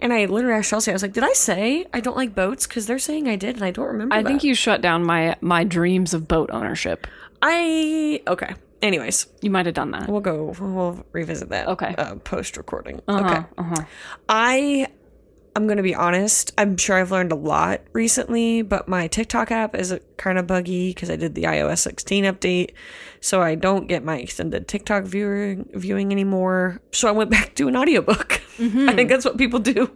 And 0.00 0.12
I 0.12 0.24
literally 0.24 0.56
asked 0.56 0.70
Chelsea, 0.70 0.90
I 0.90 0.94
was 0.94 1.02
like, 1.02 1.12
did 1.12 1.24
I 1.24 1.32
say 1.34 1.86
I 1.92 2.00
don't 2.00 2.16
like 2.16 2.34
boats? 2.34 2.66
Because 2.66 2.86
they're 2.86 2.98
saying 2.98 3.28
I 3.28 3.36
did, 3.36 3.56
and 3.56 3.64
I 3.64 3.70
don't 3.70 3.86
remember. 3.86 4.14
I 4.14 4.22
that. 4.22 4.28
think 4.28 4.42
you 4.44 4.54
shut 4.54 4.80
down 4.80 5.04
my 5.04 5.36
my 5.40 5.62
dreams 5.64 6.14
of 6.14 6.26
boat 6.26 6.50
ownership. 6.52 7.06
I 7.42 8.22
okay. 8.26 8.54
Anyways, 8.82 9.26
You 9.42 9.50
might 9.50 9.66
have 9.66 9.74
done 9.74 9.90
that. 9.90 10.08
we'll 10.08 10.22
go. 10.22 10.54
We'll 10.58 11.04
revisit 11.12 11.50
that. 11.50 11.68
Okay. 11.68 11.94
Uh, 11.98 12.14
Post 12.16 12.56
recording. 12.56 13.02
Uh-huh, 13.06 13.26
Okay. 13.26 13.46
uh-huh. 13.58 13.84
I 14.28 14.86
I'm 15.54 15.66
gonna 15.66 15.82
be 15.82 15.94
honest. 15.94 16.52
I'm 16.56 16.76
sure 16.78 16.96
I've 16.96 17.10
learned 17.10 17.32
a 17.32 17.36
lot 17.36 17.82
recently, 17.92 18.62
but 18.62 18.88
my 18.88 19.06
TikTok 19.08 19.50
app 19.50 19.74
is 19.74 19.94
kind 20.16 20.38
of 20.38 20.46
buggy 20.46 20.90
because 20.94 21.10
I 21.10 21.16
did 21.16 21.34
the 21.34 21.42
iOS 21.42 21.78
16 21.80 22.24
update, 22.24 22.70
so 23.20 23.42
I 23.42 23.54
don't 23.56 23.86
get 23.86 24.02
my 24.04 24.16
extended 24.18 24.66
TikTok 24.68 25.04
viewing 25.04 25.68
viewing 25.74 26.10
anymore. 26.12 26.80
So 26.92 27.06
I 27.08 27.10
went 27.10 27.30
back 27.30 27.54
to 27.56 27.68
an 27.68 27.76
audiobook. 27.76 28.39
Mm-hmm. 28.60 28.88
I 28.88 28.94
think 28.94 29.08
that's 29.08 29.24
what 29.24 29.38
people 29.38 29.58
do. 29.58 29.90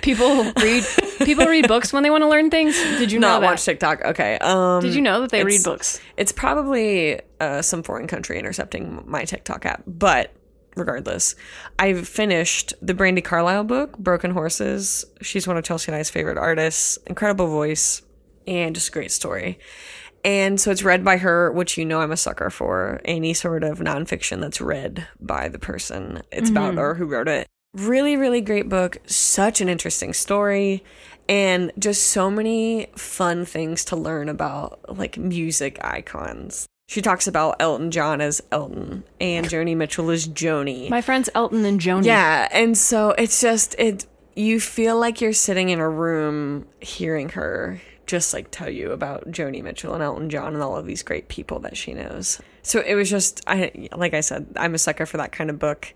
People 0.00 0.44
read 0.60 0.84
people 1.18 1.46
read 1.46 1.68
books 1.68 1.92
when 1.92 2.02
they 2.02 2.10
want 2.10 2.22
to 2.22 2.28
learn 2.28 2.50
things. 2.50 2.74
Did 2.74 3.12
you 3.12 3.20
know 3.20 3.28
Not 3.28 3.40
that? 3.40 3.46
watch 3.46 3.64
TikTok. 3.64 4.04
Okay. 4.04 4.36
Um, 4.38 4.80
Did 4.80 4.94
you 4.94 5.00
know 5.00 5.20
that 5.20 5.30
they 5.30 5.44
read 5.44 5.62
books? 5.62 6.00
It's 6.16 6.32
probably 6.32 7.20
uh, 7.38 7.62
some 7.62 7.82
foreign 7.84 8.08
country 8.08 8.38
intercepting 8.38 9.04
my 9.06 9.24
TikTok 9.24 9.64
app, 9.64 9.84
but 9.86 10.32
regardless, 10.74 11.36
I've 11.78 12.08
finished 12.08 12.74
the 12.82 12.94
Brandi 12.94 13.22
Carlile 13.22 13.64
book, 13.64 13.96
Broken 13.98 14.32
Horses. 14.32 15.04
She's 15.20 15.46
one 15.46 15.56
of 15.56 15.62
Chelsea 15.62 15.92
and 15.92 15.96
I's 15.96 16.10
favorite 16.10 16.38
artists. 16.38 16.98
Incredible 17.06 17.46
voice 17.46 18.02
and 18.46 18.74
just 18.74 18.88
a 18.88 18.92
great 18.92 19.12
story. 19.12 19.60
And 20.24 20.60
so 20.60 20.70
it's 20.70 20.82
read 20.84 21.04
by 21.04 21.16
her, 21.18 21.50
which 21.52 21.76
you 21.76 21.84
know 21.84 22.00
I'm 22.00 22.12
a 22.12 22.16
sucker 22.16 22.48
for. 22.48 23.00
Any 23.04 23.34
sort 23.34 23.64
of 23.64 23.80
nonfiction 23.80 24.40
that's 24.40 24.60
read 24.60 25.06
by 25.20 25.48
the 25.48 25.58
person 25.58 26.22
it's 26.30 26.50
about 26.50 26.78
or 26.78 26.94
who 26.94 27.06
wrote 27.06 27.28
it. 27.28 27.48
Really, 27.74 28.16
really 28.16 28.40
great 28.40 28.68
book. 28.68 28.98
Such 29.06 29.60
an 29.60 29.68
interesting 29.68 30.12
story. 30.12 30.84
And 31.28 31.72
just 31.78 32.08
so 32.08 32.30
many 32.30 32.88
fun 32.96 33.44
things 33.44 33.84
to 33.86 33.96
learn 33.96 34.28
about, 34.28 34.98
like 34.98 35.16
music 35.16 35.78
icons. 35.82 36.66
She 36.88 37.00
talks 37.00 37.26
about 37.26 37.56
Elton 37.58 37.90
John 37.90 38.20
as 38.20 38.42
Elton 38.50 39.04
and 39.18 39.46
Joni 39.46 39.74
Mitchell 39.74 40.10
as 40.10 40.28
Joni. 40.28 40.90
My 40.90 41.00
friends 41.00 41.30
Elton 41.34 41.64
and 41.64 41.80
Joni. 41.80 42.04
Yeah, 42.04 42.48
and 42.52 42.76
so 42.76 43.10
it's 43.12 43.40
just 43.40 43.74
it 43.78 44.04
you 44.34 44.60
feel 44.60 44.98
like 44.98 45.20
you're 45.20 45.32
sitting 45.32 45.70
in 45.70 45.78
a 45.78 45.88
room 45.88 46.66
hearing 46.80 47.30
her 47.30 47.80
just 48.06 48.34
like 48.34 48.50
tell 48.50 48.68
you 48.68 48.90
about 48.90 49.30
Joni 49.30 49.62
Mitchell 49.62 49.94
and 49.94 50.02
Elton 50.02 50.28
John 50.28 50.52
and 50.52 50.62
all 50.62 50.76
of 50.76 50.84
these 50.84 51.02
great 51.02 51.28
people 51.28 51.60
that 51.60 51.78
she 51.78 51.94
knows. 51.94 52.42
So 52.60 52.80
it 52.80 52.94
was 52.94 53.08
just 53.08 53.40
I 53.46 53.88
like 53.96 54.12
I 54.12 54.20
said, 54.20 54.48
I'm 54.56 54.74
a 54.74 54.78
sucker 54.78 55.06
for 55.06 55.16
that 55.16 55.32
kind 55.32 55.48
of 55.48 55.58
book. 55.58 55.94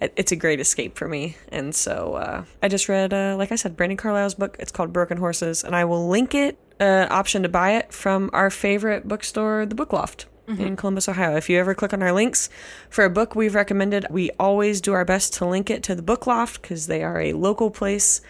It- 0.00 0.12
It's 0.16 0.32
a 0.32 0.36
great 0.36 0.60
escape 0.60 0.96
for 0.96 1.08
me, 1.08 1.36
and 1.50 1.74
so 1.74 2.14
uh, 2.14 2.44
I 2.62 2.68
just 2.68 2.88
read, 2.88 3.12
uh, 3.12 3.34
like 3.36 3.50
I 3.52 3.56
said, 3.56 3.76
Brandi 3.76 3.96
Carlile's 3.98 4.34
book. 4.34 4.56
It's 4.60 4.70
called 4.72 4.92
Broken 4.92 5.18
Horses, 5.18 5.64
and 5.64 5.74
I 5.74 5.84
will 5.84 6.08
link 6.08 6.34
it, 6.34 6.56
uh, 6.80 7.06
option 7.10 7.42
to 7.42 7.48
buy 7.48 7.72
it 7.72 7.92
from 7.92 8.30
our 8.32 8.50
favorite 8.50 9.08
bookstore, 9.08 9.66
the 9.66 9.74
Book 9.74 9.92
Loft 9.92 10.26
in 10.58 10.76
Columbus, 10.76 11.10
Ohio. 11.10 11.36
If 11.36 11.50
you 11.50 11.58
ever 11.58 11.74
click 11.74 11.92
on 11.92 12.02
our 12.02 12.10
links 12.12 12.48
for 12.88 13.04
a 13.04 13.10
book 13.10 13.34
we've 13.34 13.54
recommended, 13.54 14.06
we 14.08 14.30
always 14.40 14.80
do 14.80 14.94
our 14.94 15.04
best 15.04 15.34
to 15.34 15.44
link 15.44 15.68
it 15.68 15.82
to 15.82 15.94
the 15.94 16.00
Book 16.00 16.26
Loft 16.26 16.62
because 16.62 16.86
they 16.86 17.02
are 17.04 17.20
a 17.20 17.34
local 17.34 17.70
place, 17.70 18.22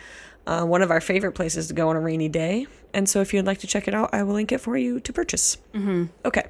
uh, 0.49 0.65
one 0.65 0.83
of 0.83 0.91
our 0.91 1.01
favorite 1.01 1.33
places 1.37 1.69
to 1.69 1.75
go 1.75 1.91
on 1.91 1.95
a 1.95 2.01
rainy 2.01 2.29
day. 2.29 2.67
And 2.93 3.09
so 3.09 3.21
if 3.21 3.33
you'd 3.33 3.47
like 3.47 3.59
to 3.59 3.69
check 3.69 3.87
it 3.87 3.95
out, 3.95 4.11
I 4.13 4.25
will 4.25 4.35
link 4.35 4.51
it 4.51 4.59
for 4.59 4.77
you 4.77 4.99
to 4.99 5.13
purchase. 5.13 5.59
Mm-hmm. 5.75 6.07
Okay. 6.25 6.47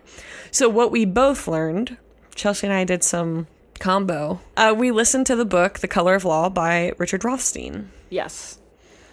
So 0.50 0.70
what 0.70 0.90
we 0.90 1.04
both 1.04 1.46
learned, 1.46 1.98
Chelsea 2.34 2.66
and 2.66 2.72
I 2.72 2.84
did 2.84 3.02
some 3.04 3.46
combo. 3.78 4.40
Uh, 4.56 4.74
we 4.76 4.90
listened 4.90 5.26
to 5.26 5.36
the 5.36 5.44
book 5.44 5.78
The 5.80 5.88
Color 5.88 6.14
of 6.14 6.24
Law 6.24 6.48
by 6.48 6.92
Richard 6.98 7.24
Rothstein. 7.24 7.90
Yes. 8.10 8.58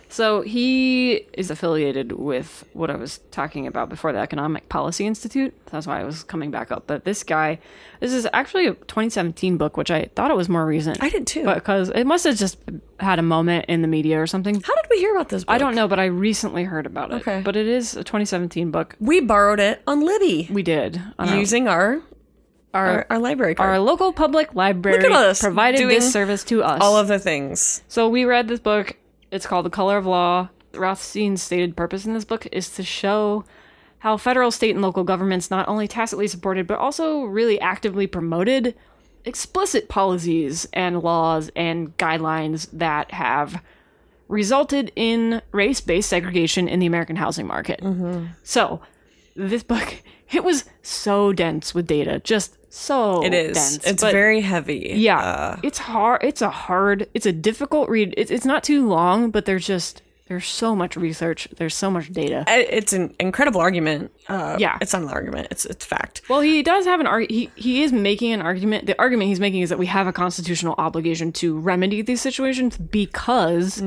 So 0.07 0.41
he 0.43 1.25
is 1.33 1.51
affiliated 1.51 2.13
with 2.13 2.63
what 2.71 2.89
I 2.89 2.95
was 2.95 3.17
talking 3.31 3.67
about 3.67 3.89
before, 3.89 4.13
the 4.13 4.19
Economic 4.19 4.69
Policy 4.69 5.05
Institute. 5.05 5.53
That's 5.71 5.87
why 5.87 5.99
I 5.99 6.03
was 6.05 6.23
coming 6.23 6.51
back 6.51 6.71
up. 6.71 6.83
But 6.87 7.03
this 7.03 7.23
guy, 7.23 7.59
this 7.99 8.13
is 8.13 8.25
actually 8.31 8.67
a 8.67 8.75
2017 8.75 9.57
book, 9.57 9.75
which 9.75 9.91
I 9.91 10.05
thought 10.15 10.31
it 10.31 10.37
was 10.37 10.47
more 10.47 10.65
recent. 10.65 11.03
I 11.03 11.09
did 11.09 11.27
too. 11.27 11.43
because 11.53 11.89
it 11.89 12.05
must 12.05 12.23
have 12.23 12.37
just 12.37 12.57
had 13.01 13.19
a 13.19 13.23
moment 13.23 13.65
in 13.67 13.81
the 13.81 13.89
media 13.89 14.21
or 14.21 14.27
something. 14.27 14.55
How 14.61 14.75
did 14.75 14.85
we 14.89 14.99
hear 14.99 15.13
about 15.13 15.27
this 15.29 15.43
book? 15.43 15.53
I 15.53 15.57
don't 15.57 15.75
know, 15.75 15.87
but 15.87 15.99
I 15.99 16.05
recently 16.05 16.63
heard 16.63 16.85
about 16.85 17.11
it. 17.11 17.15
Okay. 17.15 17.41
But 17.43 17.57
it 17.57 17.67
is 17.67 17.95
a 17.97 18.03
2017 18.03 18.71
book. 18.71 18.95
We 19.01 19.19
borrowed 19.19 19.59
it 19.59 19.81
on 19.85 19.99
Libby 20.05 20.47
We 20.49 20.63
did. 20.63 21.01
using 21.25 21.67
our, 21.67 22.01
our, 22.75 22.87
our, 22.87 23.07
our 23.11 23.19
library 23.19 23.55
card. 23.55 23.69
our 23.69 23.79
local 23.79 24.13
public 24.13 24.53
library 24.53 25.01
Look 25.01 25.11
at 25.11 25.17
us 25.17 25.41
provided 25.41 25.89
this 25.89 26.11
service 26.11 26.43
to 26.45 26.63
us. 26.63 26.81
all 26.81 26.97
of 26.97 27.07
the 27.07 27.19
things. 27.19 27.81
So 27.87 28.09
we 28.09 28.25
read 28.25 28.47
this 28.47 28.59
book. 28.59 28.97
It's 29.31 29.45
called 29.45 29.65
The 29.65 29.71
Color 29.71 29.97
of 29.97 30.05
Law. 30.05 30.49
Rothstein's 30.73 31.41
stated 31.41 31.75
purpose 31.75 32.05
in 32.05 32.13
this 32.13 32.25
book 32.25 32.47
is 32.51 32.69
to 32.75 32.83
show 32.83 33.45
how 33.99 34.17
federal, 34.17 34.51
state, 34.51 34.71
and 34.71 34.81
local 34.81 35.03
governments 35.03 35.49
not 35.49 35.67
only 35.67 35.87
tacitly 35.87 36.27
supported, 36.27 36.67
but 36.67 36.77
also 36.77 37.23
really 37.23 37.59
actively 37.59 38.05
promoted 38.07 38.75
explicit 39.23 39.89
policies 39.89 40.67
and 40.73 41.01
laws 41.01 41.49
and 41.55 41.97
guidelines 41.97 42.67
that 42.71 43.11
have 43.11 43.63
resulted 44.27 44.91
in 44.95 45.41
race 45.51 45.81
based 45.81 46.09
segregation 46.09 46.67
in 46.67 46.79
the 46.79 46.85
American 46.85 47.15
housing 47.15 47.47
market. 47.47 47.79
Mm-hmm. 47.81 48.27
So, 48.43 48.81
this 49.35 49.63
book, 49.63 50.01
it 50.31 50.43
was 50.43 50.65
so 50.81 51.33
dense 51.33 51.73
with 51.75 51.87
data, 51.87 52.19
just 52.23 52.57
so 52.73 53.23
It 53.23 53.33
is. 53.33 53.53
dense. 53.55 53.85
it's 53.87 54.03
very 54.03 54.41
heavy. 54.41 54.93
yeah, 54.95 55.19
Uh, 55.19 55.59
it's 55.63 55.77
hard. 55.77 56.23
It's 56.23 56.41
a 56.41 56.49
hard. 56.49 57.07
It's 57.13 57.25
a 57.25 57.31
difficult 57.33 57.89
read. 57.89 58.13
It's 58.17 58.31
it's 58.31 58.45
not 58.45 58.63
too 58.63 58.87
long, 58.87 59.31
but 59.31 59.45
there's 59.45 59.65
just 59.65 60.01
there's 60.27 60.47
so 60.47 60.75
much 60.75 60.97
research. 60.97 61.47
There's 61.57 61.75
so 61.75 61.91
much 61.91 62.11
data. 62.11 62.43
It's 62.47 62.93
an 62.93 63.13
incredible 63.19 63.61
argument. 63.61 64.11
Uh, 64.27 64.57
Yeah. 64.59 64.77
It's 64.81 64.91
not 64.91 65.03
an 65.03 65.09
argument. 65.09 65.49
It's 65.51 65.65
it's 65.65 65.85
fact. 65.85 66.23
Well, 66.29 66.41
he 66.41 66.63
does 66.63 66.85
have 66.85 66.99
an 66.99 67.07
argument. 67.07 67.31
He 67.31 67.61
he 67.61 67.83
is 67.83 67.93
making 67.93 68.33
an 68.33 68.41
argument. 68.41 68.87
The 68.87 68.99
argument 68.99 69.29
he's 69.29 69.39
making 69.39 69.61
is 69.61 69.69
that 69.69 69.77
we 69.79 69.85
have 69.85 70.07
a 70.07 70.11
constitutional 70.13 70.75
obligation 70.77 71.31
to 71.33 71.57
remedy 71.59 72.01
these 72.01 72.21
situations 72.21 72.77
because 72.77 73.81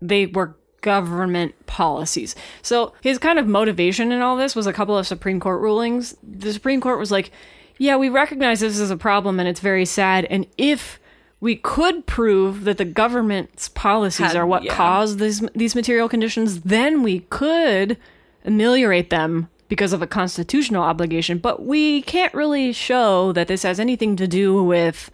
they 0.00 0.26
were 0.26 0.56
government 0.80 1.54
policies. 1.66 2.34
So 2.62 2.92
his 3.02 3.18
kind 3.18 3.38
of 3.38 3.46
motivation 3.46 4.12
in 4.12 4.22
all 4.22 4.36
this 4.36 4.54
was 4.54 4.66
a 4.66 4.72
couple 4.72 4.96
of 4.96 5.06
Supreme 5.06 5.40
Court 5.40 5.60
rulings. 5.60 6.16
The 6.22 6.52
Supreme 6.52 6.80
Court 6.80 6.98
was 6.98 7.10
like, 7.10 7.30
"Yeah, 7.78 7.96
we 7.96 8.08
recognize 8.08 8.60
this 8.60 8.78
is 8.78 8.90
a 8.90 8.96
problem 8.96 9.40
and 9.40 9.48
it's 9.48 9.60
very 9.60 9.84
sad. 9.84 10.24
And 10.26 10.46
if 10.56 11.00
we 11.40 11.56
could 11.56 12.06
prove 12.06 12.64
that 12.64 12.78
the 12.78 12.84
government's 12.84 13.68
policies 13.68 14.28
Had- 14.28 14.36
are 14.36 14.46
what 14.46 14.64
yeah. 14.64 14.74
caused 14.74 15.18
these 15.18 15.42
these 15.54 15.74
material 15.74 16.08
conditions, 16.08 16.60
then 16.62 17.02
we 17.02 17.20
could 17.30 17.96
ameliorate 18.44 19.10
them." 19.10 19.48
Because 19.68 19.92
of 19.92 20.00
a 20.00 20.06
constitutional 20.06 20.82
obligation, 20.82 21.36
but 21.36 21.66
we 21.66 22.00
can't 22.00 22.32
really 22.32 22.72
show 22.72 23.32
that 23.32 23.48
this 23.48 23.64
has 23.64 23.78
anything 23.78 24.16
to 24.16 24.26
do 24.26 24.64
with 24.64 25.10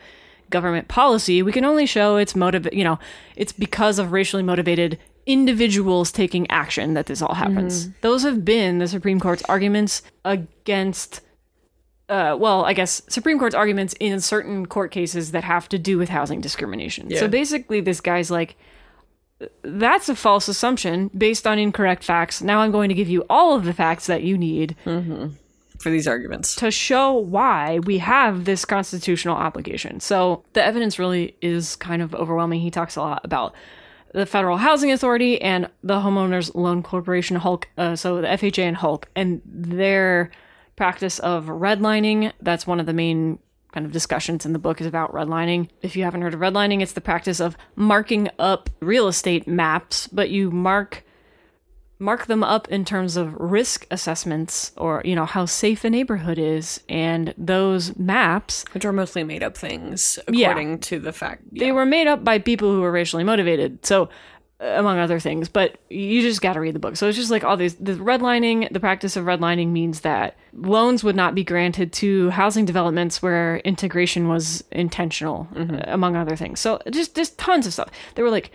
government 0.49 0.87
policy. 0.87 1.43
We 1.43 1.51
can 1.51 1.65
only 1.65 1.87
show 1.87 2.19
it's 2.19 2.37
motive, 2.37 2.69
you 2.73 2.85
know, 2.85 3.01
it's 3.35 3.51
because 3.51 3.99
of 3.99 4.13
racially 4.13 4.45
motivated 4.45 4.97
individuals 5.27 6.13
taking 6.13 6.51
action 6.51 6.95
that 6.95 7.07
this 7.07 7.23
all 7.23 7.35
happens. 7.35 7.89
Those 8.01 8.23
have 8.23 8.45
been 8.45 8.79
the 8.79 8.89
Supreme 8.89 9.21
Court's 9.21 9.43
arguments 9.45 10.03
against 10.25 11.21
uh, 12.09 12.37
well, 12.39 12.65
I 12.65 12.75
guess 12.75 13.03
Supreme 13.09 13.39
Court's 13.39 13.55
arguments 13.55 13.95
in 13.99 14.21
certain 14.21 14.67
court 14.67 14.91
cases 14.91 15.33
that 15.33 15.45
have 15.45 15.69
to 15.71 15.79
do 15.79 15.97
with 15.97 16.11
housing 16.11 16.41
discrimination. 16.41 17.09
Yeah. 17.09 17.21
So 17.21 17.29
basically, 17.29 17.81
this 17.81 18.01
guy's 18.01 18.31
like, 18.31 18.57
that's 19.63 20.09
a 20.09 20.15
false 20.15 20.49
assumption 20.49 21.11
based 21.17 21.47
on 21.47 21.59
incorrect 21.59 22.05
facts. 22.05 22.43
Now 22.43 22.61
I'm 22.61 22.71
going 22.73 22.89
to 22.89 22.95
give 22.95 23.09
you 23.09 23.25
all 23.31 23.55
of 23.55 23.65
the 23.65 23.73
facts 23.73 24.07
that 24.07 24.23
you 24.23 24.39
need 24.39 24.77
For 24.85 25.91
these 25.91 26.07
arguments. 26.07 26.55
to 26.57 26.71
show 26.71 27.13
why 27.15 27.79
we 27.81 27.99
have 27.99 28.45
this 28.45 28.65
constitutional 28.65 29.37
obligation. 29.37 30.01
So 30.01 30.45
the 30.53 30.65
evidence 30.65 30.99
really 30.99 31.37
is 31.41 31.77
kind 31.77 32.03
of 32.03 32.15
overwhelming. 32.15 32.61
He 32.61 32.71
talks 32.71 32.97
a 32.97 33.01
lot 33.01 33.23
about 33.25 33.55
the 34.15 34.25
Federal 34.25 34.59
Housing 34.59 34.93
Authority 34.93 35.43
and 35.43 35.69
the 35.83 36.01
Homeowners 36.01 36.55
Loan 36.55 36.85
Corporation, 36.85 37.37
Hulk, 37.37 37.69
uh, 37.77 37.97
so 37.97 38.21
the 38.21 38.29
FHA 38.29 38.63
and 38.63 38.77
Hulk, 38.77 39.09
and 39.17 39.43
their 39.45 40.31
practice 40.77 41.19
of 41.19 41.47
redlining. 41.47 42.33
That's 42.41 42.65
one 42.65 42.79
of 42.79 42.87
the 42.87 42.93
main 42.93 43.41
kind 43.73 43.85
of 43.85 43.91
discussions 43.91 44.47
in 44.47 44.53
the 44.53 44.61
book 44.61 44.81
is 44.81 44.87
about 44.87 45.13
redlining. 45.13 45.69
If 45.83 45.97
you 45.97 46.05
haven't 46.05 46.23
heard 46.23 46.33
of 46.33 46.39
redlining, 46.39 46.81
it's 46.81 46.93
the 46.93 47.01
practice 47.01 47.41
of 47.41 47.57
marking 47.75 48.29
up 48.39 48.71
real 48.79 49.09
estate 49.09 49.49
maps, 49.49 50.07
but 50.07 50.31
you 50.31 50.53
mark 50.53 51.05
mark 52.05 52.27
them 52.27 52.45
up 52.45 52.69
in 52.69 52.85
terms 52.85 53.17
of 53.17 53.35
risk 53.35 53.87
assessments 53.91 54.73
or, 54.77 55.01
you 55.05 55.15
know, 55.17 55.25
how 55.25 55.47
safe 55.47 55.85
a 55.85 55.91
neighborhood 55.91 56.39
is. 56.39 56.81
And 56.89 57.35
those 57.39 57.97
maps, 57.97 58.65
Which 58.73 58.85
are 58.85 58.93
mostly 58.93 59.25
made 59.25 59.43
up 59.43 59.57
things, 59.57 60.19
Yeah. 60.31 60.51
according 60.51 60.81
to 60.81 60.99
the 60.99 61.13
fact. 61.13 61.43
they 61.51 61.73
were 61.73 61.87
made 61.87 62.07
up 62.07 62.23
by 62.23 62.39
people 62.39 62.71
who 62.73 62.81
were 62.83 62.93
racially 62.93 63.25
motivated. 63.25 63.85
So, 63.87 64.09
uh, 64.61 64.67
among 64.77 64.99
other 65.01 65.19
things, 65.19 65.49
but 65.49 65.79
you 65.91 66.23
just 66.23 66.41
got 66.41 66.53
to 66.53 66.61
read 66.61 66.75
the 66.77 66.79
book. 66.79 66.95
So 66.97 67.09
it's 67.09 67.19
just 67.19 67.31
like 67.31 67.43
all 67.43 67.57
these 67.57 67.75
the 67.75 67.95
redlining, 67.95 68.73
the 68.73 68.79
practice 68.79 69.17
of 69.17 69.25
redlining 69.25 69.71
means 69.71 70.01
that 70.03 70.37
loans 70.53 71.03
would 71.03 71.17
not 71.17 71.35
be 71.35 71.43
granted 71.43 71.93
to 71.95 72.31
housing 72.31 72.65
developments 72.65 73.21
where 73.21 73.57
integration 73.65 74.29
was 74.29 74.63
intentional, 74.71 75.49
uh, 75.57 75.81
among 75.89 76.15
other 76.15 76.37
things. 76.37 76.61
So 76.61 76.79
just 76.91 77.17
just 77.17 77.37
tons 77.37 77.67
of 77.67 77.73
stuff. 77.73 77.91
They 78.15 78.23
were 78.23 78.31
like 78.31 78.53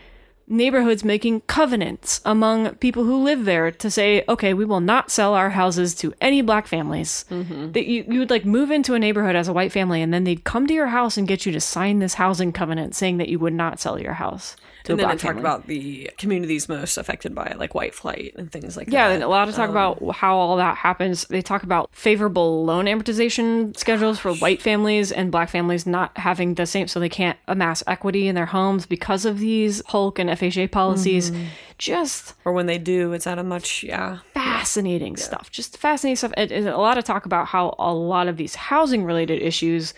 neighborhoods 0.49 1.03
making 1.03 1.41
covenants 1.41 2.19
among 2.25 2.75
people 2.75 3.03
who 3.03 3.23
live 3.23 3.45
there 3.45 3.71
to 3.71 3.91
say, 3.91 4.23
okay, 4.27 4.53
we 4.53 4.65
will 4.65 4.79
not 4.79 5.11
sell 5.11 5.33
our 5.35 5.51
houses 5.51 5.93
to 5.95 6.13
any 6.19 6.41
black 6.41 6.67
families. 6.67 7.23
Mm-hmm. 7.29 7.71
That 7.73 7.85
you, 7.85 8.03
you 8.07 8.19
would 8.19 8.31
like 8.31 8.45
move 8.45 8.71
into 8.71 8.95
a 8.95 8.99
neighborhood 8.99 9.35
as 9.35 9.47
a 9.47 9.53
white 9.53 9.71
family 9.71 10.01
and 10.01 10.13
then 10.13 10.23
they'd 10.23 10.43
come 10.43 10.67
to 10.67 10.73
your 10.73 10.87
house 10.87 11.17
and 11.17 11.27
get 11.27 11.45
you 11.45 11.51
to 11.51 11.61
sign 11.61 11.99
this 11.99 12.15
housing 12.15 12.51
covenant 12.51 12.95
saying 12.95 13.17
that 13.17 13.29
you 13.29 13.39
would 13.39 13.53
not 13.53 13.79
sell 13.79 13.99
your 13.99 14.13
house 14.13 14.55
to 14.83 14.93
And 14.93 14.99
then 14.99 15.11
it 15.11 15.19
talked 15.19 15.39
about 15.39 15.67
the 15.67 16.09
communities 16.17 16.69
most 16.69 16.97
affected 16.97 17.35
by 17.35 17.55
like 17.57 17.75
white 17.75 17.93
flight 17.93 18.33
and 18.37 18.51
things 18.51 18.77
like 18.77 18.89
yeah, 18.89 19.09
that. 19.09 19.15
and 19.15 19.23
a 19.23 19.27
lot 19.27 19.49
of 19.49 19.55
talk 19.55 19.69
about 19.69 20.01
um, 20.01 20.09
how 20.09 20.37
all 20.37 20.57
that 20.57 20.77
happens. 20.77 21.25
They 21.25 21.41
talk 21.41 21.63
about 21.63 21.89
favorable 21.93 22.63
loan 22.63 22.85
amortization 22.85 23.75
schedules 23.77 24.19
for 24.19 24.33
white 24.35 24.61
families 24.61 25.11
and 25.11 25.31
black 25.31 25.49
families 25.49 25.85
not 25.85 26.17
having 26.17 26.55
the 26.55 26.65
same, 26.65 26.87
so 26.87 26.99
they 26.99 27.09
can't 27.09 27.37
amass 27.47 27.83
equity 27.87 28.27
in 28.27 28.35
their 28.35 28.47
homes 28.47 28.85
because 28.85 29.25
of 29.25 29.39
these 29.39 29.81
Hulk 29.87 30.19
and 30.19 30.29
FHA 30.29 30.71
policies. 30.71 31.31
Mm-hmm. 31.31 31.43
Just 31.77 32.33
Or 32.43 32.51
when 32.51 32.65
they 32.65 32.77
do, 32.77 33.13
it's 33.13 33.25
at 33.25 33.39
a 33.39 33.43
much, 33.43 33.83
yeah. 33.83 34.19
fascinating 34.33 35.15
stuff. 35.15 35.49
Just 35.49 35.77
fascinating 35.77 36.17
stuff. 36.17 36.33
And, 36.35 36.51
and 36.51 36.67
a 36.67 36.77
lot 36.77 36.97
of 36.97 37.05
talk 37.05 37.25
about 37.25 37.47
how 37.47 37.73
a 37.79 37.93
lot 37.93 38.27
of 38.27 38.35
these 38.35 38.55
housing 38.55 39.05
related 39.05 39.41
issues 39.41 39.93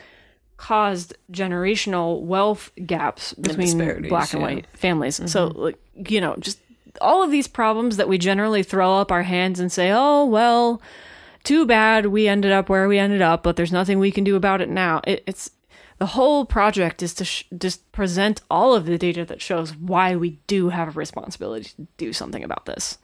caused 0.62 1.16
generational 1.32 2.22
wealth 2.22 2.70
gaps 2.86 3.34
between 3.34 3.78
black 3.78 3.92
and 3.92 4.06
yeah. 4.06 4.22
Mm-hmm. 4.22 4.42
white 4.42 4.68
families. 4.76 5.32
So, 5.32 5.48
like, 5.48 5.80
you 5.96 6.22
know, 6.22 6.36
just 6.38 6.60
all 7.02 7.24
of 7.24 7.32
these 7.32 7.48
problems 7.48 7.98
that 7.98 8.08
we 8.08 8.20
generally 8.20 8.62
throw 8.62 8.94
up 9.00 9.12
our 9.12 9.24
hands 9.24 9.60
and 9.60 9.72
say, 9.72 9.92
oh, 9.92 10.24
well, 10.24 10.80
too 11.44 11.66
bad 11.66 12.06
we 12.06 12.28
ended 12.28 12.52
up 12.52 12.70
where 12.70 12.88
we 12.88 13.00
ended 13.00 13.24
up, 13.24 13.42
but 13.42 13.56
there's 13.56 13.72
nothing 13.72 13.98
we 13.98 14.12
can 14.12 14.24
do 14.24 14.36
about 14.36 14.62
it 14.62 14.70
now. 14.70 15.02
It, 15.08 15.24
it's 15.26 15.50
the 15.98 16.06
whole 16.06 16.46
project 16.46 17.02
is 17.02 17.16
to 17.16 17.26
sh- 17.26 17.46
just 17.58 17.92
present 17.92 18.42
all 18.52 18.76
of 18.76 18.86
the 18.86 19.00
data 19.00 19.26
that 19.26 19.42
shows 19.42 19.76
why 19.76 20.16
we 20.16 20.38
do 20.46 20.70
have 20.70 20.90
a 20.90 20.92
responsibility 20.92 21.72
to 21.76 21.88
do 21.98 22.14
something 22.14 22.44
about 22.44 22.68
this 22.68 23.00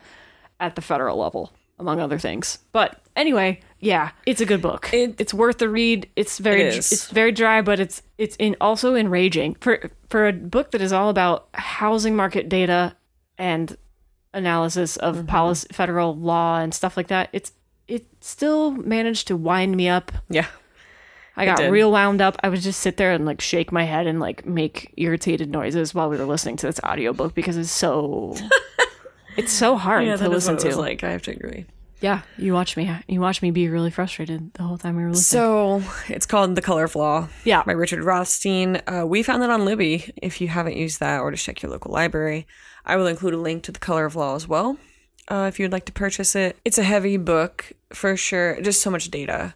at 0.60 0.76
the 0.76 0.82
federal 0.84 1.18
level, 1.18 1.52
among 1.80 2.00
other 2.00 2.18
things. 2.20 2.60
But 2.72 3.00
anyway, 3.16 3.60
yeah, 3.80 4.12
it's 4.26 4.42
a 4.42 4.46
good 4.46 4.62
book. 4.62 4.90
It- 4.94 5.16
it's 5.20 5.34
worth 5.34 5.58
the 5.60 5.70
read. 5.70 6.10
It's 6.16 6.40
very 6.40 6.64
It 6.64 6.76
it's 6.78 7.10
very 7.12 7.32
dry, 7.32 7.62
but 7.62 7.80
it's 7.80 8.02
it's 8.18 8.36
in 8.38 8.56
also 8.62 8.96
enraging 8.96 9.56
for 9.62 9.90
for 10.10 10.28
a 10.28 10.34
book 10.34 10.72
that 10.72 10.82
is 10.82 10.92
all 10.94 11.10
about 11.10 11.48
housing 11.54 12.16
market 12.16 12.50
data 12.50 12.96
and 13.38 13.78
analysis 14.34 14.98
of 14.98 15.16
Mm-hmm. 15.18 15.26
policy, 15.28 15.68
federal 15.72 16.16
law 16.16 16.60
and 16.60 16.74
stuff 16.74 16.98
like 16.98 17.08
that. 17.08 17.30
It's 17.34 17.52
it 17.88 18.06
still 18.22 18.72
managed 18.72 19.28
to 19.28 19.38
wind 19.38 19.76
me 19.76 19.88
up. 19.88 20.12
Yeah. 20.30 20.48
I 21.40 21.46
got 21.46 21.70
real 21.70 21.92
wound 21.92 22.20
up. 22.20 22.36
I 22.44 22.50
would 22.50 22.62
just 22.62 22.80
sit 22.80 22.98
there 22.98 23.12
and 23.12 23.24
like 23.24 23.42
shake 23.42 23.72
my 23.72 23.84
head 23.84 24.08
and 24.08 24.20
like 24.20 24.46
make 24.48 24.92
irritated 24.98 25.52
noises 25.52 25.94
while 25.94 26.10
we 26.10 26.18
were 26.18 26.26
listening 26.26 26.58
to 26.58 26.66
this 26.66 26.80
audiobook 26.84 27.36
because 27.36 27.58
it's 27.58 27.70
so 27.72 28.36
it's 29.38 29.52
so 29.54 29.78
hard 29.78 30.06
Yeah, 30.06 30.14
to 30.18 30.24
that 30.24 30.26
is 30.26 30.34
listen 30.34 30.56
what 30.56 30.64
it 30.64 30.68
was 30.68 30.76
to. 30.76 30.82
like. 30.82 31.04
I 31.04 31.12
have 31.12 31.22
to 31.24 31.32
agree. 31.32 31.66
Yeah, 32.00 32.22
you 32.38 32.54
watch 32.54 32.78
me. 32.78 32.92
You 33.08 33.20
watch 33.22 33.42
me 33.42 33.50
be 33.50 33.70
really 33.70 33.90
frustrated 33.90 34.54
the 34.54 34.62
whole 34.64 34.78
time 34.78 34.96
we 34.98 35.04
were 35.04 35.10
listening. 35.10 35.82
So 35.82 35.84
it's 36.10 36.28
called 36.28 36.56
The 36.56 36.62
Color 36.62 36.84
of 36.84 36.96
Law 36.96 37.28
yeah, 37.44 37.64
by 37.64 37.72
Richard 37.72 38.04
Rothstein. 38.04 38.82
Uh, 38.86 39.04
we 39.08 39.24
found 39.24 39.42
it 39.44 39.50
on 39.50 39.66
Libby. 39.66 40.14
If 40.22 40.40
you 40.40 40.48
haven't 40.48 40.76
used 40.78 41.00
that, 41.00 41.22
or 41.22 41.32
to 41.32 41.38
check 41.38 41.64
your 41.64 41.72
local 41.72 41.92
library, 41.92 42.46
I 42.86 42.98
will 42.98 43.08
include 43.08 43.34
a 43.34 43.38
link 43.40 43.64
to 43.64 43.72
The 43.72 43.80
Color 43.80 44.06
of 44.06 44.16
Law 44.16 44.36
as 44.36 44.48
well. 44.48 44.78
Uh, 45.28 45.46
if 45.48 45.60
you'd 45.60 45.72
like 45.72 45.86
to 45.86 45.92
purchase 45.92 46.36
it, 46.36 46.56
it's 46.64 46.78
a 46.78 46.84
heavy 46.84 47.18
book 47.18 47.72
for 47.92 48.16
sure. 48.16 48.62
Just 48.62 48.82
so 48.82 48.92
much 48.92 49.10
data, 49.10 49.56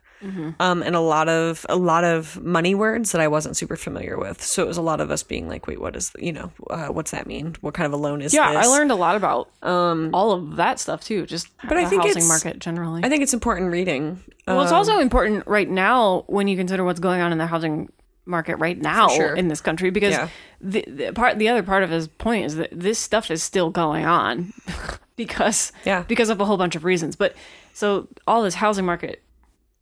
um, 0.59 0.83
and 0.83 0.95
a 0.95 0.99
lot 0.99 1.27
of 1.29 1.65
a 1.69 1.75
lot 1.75 2.03
of 2.03 2.41
money 2.41 2.75
words 2.75 3.11
that 3.11 3.21
I 3.21 3.27
wasn't 3.27 3.57
super 3.57 3.75
familiar 3.75 4.17
with. 4.17 4.41
So 4.43 4.63
it 4.63 4.67
was 4.67 4.77
a 4.77 4.81
lot 4.81 5.01
of 5.01 5.09
us 5.11 5.23
being 5.23 5.47
like, 5.47 5.67
"Wait, 5.67 5.79
what 5.81 5.95
is 5.95 6.11
you 6.19 6.31
know 6.31 6.51
uh, 6.69 6.87
what's 6.87 7.11
that 7.11 7.25
mean? 7.27 7.55
What 7.61 7.73
kind 7.73 7.85
of 7.85 7.93
a 7.93 7.97
loan 7.97 8.21
is 8.21 8.31
this? 8.31 8.37
yeah. 8.39 8.53
this?" 8.53 8.65
I 8.67 8.69
learned 8.69 8.91
a 8.91 8.95
lot 8.95 9.15
about 9.15 9.49
um 9.63 10.09
all 10.13 10.31
of 10.31 10.55
that 10.57 10.79
stuff 10.79 11.03
too. 11.03 11.25
Just 11.25 11.47
But 11.67 11.77
I 11.77 11.85
think 11.85 12.03
housing 12.03 12.23
it's- 12.23 12.27
market 12.27 12.59
generally. 12.59 13.03
I 13.03 13.09
think 13.09 13.23
it's 13.23 13.33
important 13.33 13.71
reading. 13.71 14.23
well, 14.47 14.61
it's 14.61 14.71
Um, 14.71 14.77
also 14.77 14.99
important 14.99 15.45
right 15.47 15.69
now 15.69 16.23
when 16.27 16.47
you 16.47 16.55
consider 16.57 16.83
what's 16.83 16.99
going 16.99 17.21
on 17.21 17.31
in 17.31 17.37
the 17.37 17.47
housing 17.47 17.91
market 18.25 18.55
right 18.57 18.79
now 18.79 19.07
sure. 19.07 19.35
in 19.35 19.47
this 19.47 19.61
country 19.61 19.89
because 19.89 20.13
Yeah. 20.13 20.27
the, 20.61 20.85
the 20.87 21.11
part 21.11 21.39
the 21.39 21.49
other 21.49 21.63
part 21.63 21.81
of 21.81 21.89
his 21.89 22.07
point 22.07 22.45
is 22.45 22.55
that 22.55 22.69
this 22.71 22.99
stuff 22.99 23.31
is 23.31 23.41
still 23.41 23.71
going 23.71 24.05
on 24.05 24.53
because 25.15 25.71
Yeah. 25.85 26.03
because 26.07 26.29
of 26.29 26.39
a 26.39 26.45
whole 26.45 26.55
bunch 26.57 26.75
of 26.75 26.83
reasons 26.85 27.15
but 27.15 27.33
so 27.73 28.07
all 28.27 28.43
this 28.43 28.55
housing 28.55 28.85
market 28.85 29.23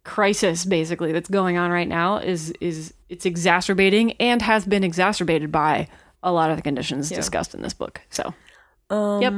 crisis 0.04 0.66
basically 0.66 1.12
that's 1.12 1.30
going 1.30 1.58
on 1.58 1.72
right 1.72 1.88
now 1.88 2.18
is 2.18 2.52
is 2.62 2.94
it's 3.10 3.26
exacerbating 3.26 4.14
and 4.14 4.42
has 4.42 4.66
been 4.66 4.84
exacerbated 4.84 5.52
by 5.52 5.88
a 6.24 6.32
lot 6.32 6.50
of 6.52 6.56
the 6.58 6.64
conditions 6.64 7.10
discussed 7.10 7.54
in 7.54 7.62
this 7.62 7.74
book 7.74 8.02
so 8.10 8.34
Um, 8.90 9.22
yep 9.22 9.34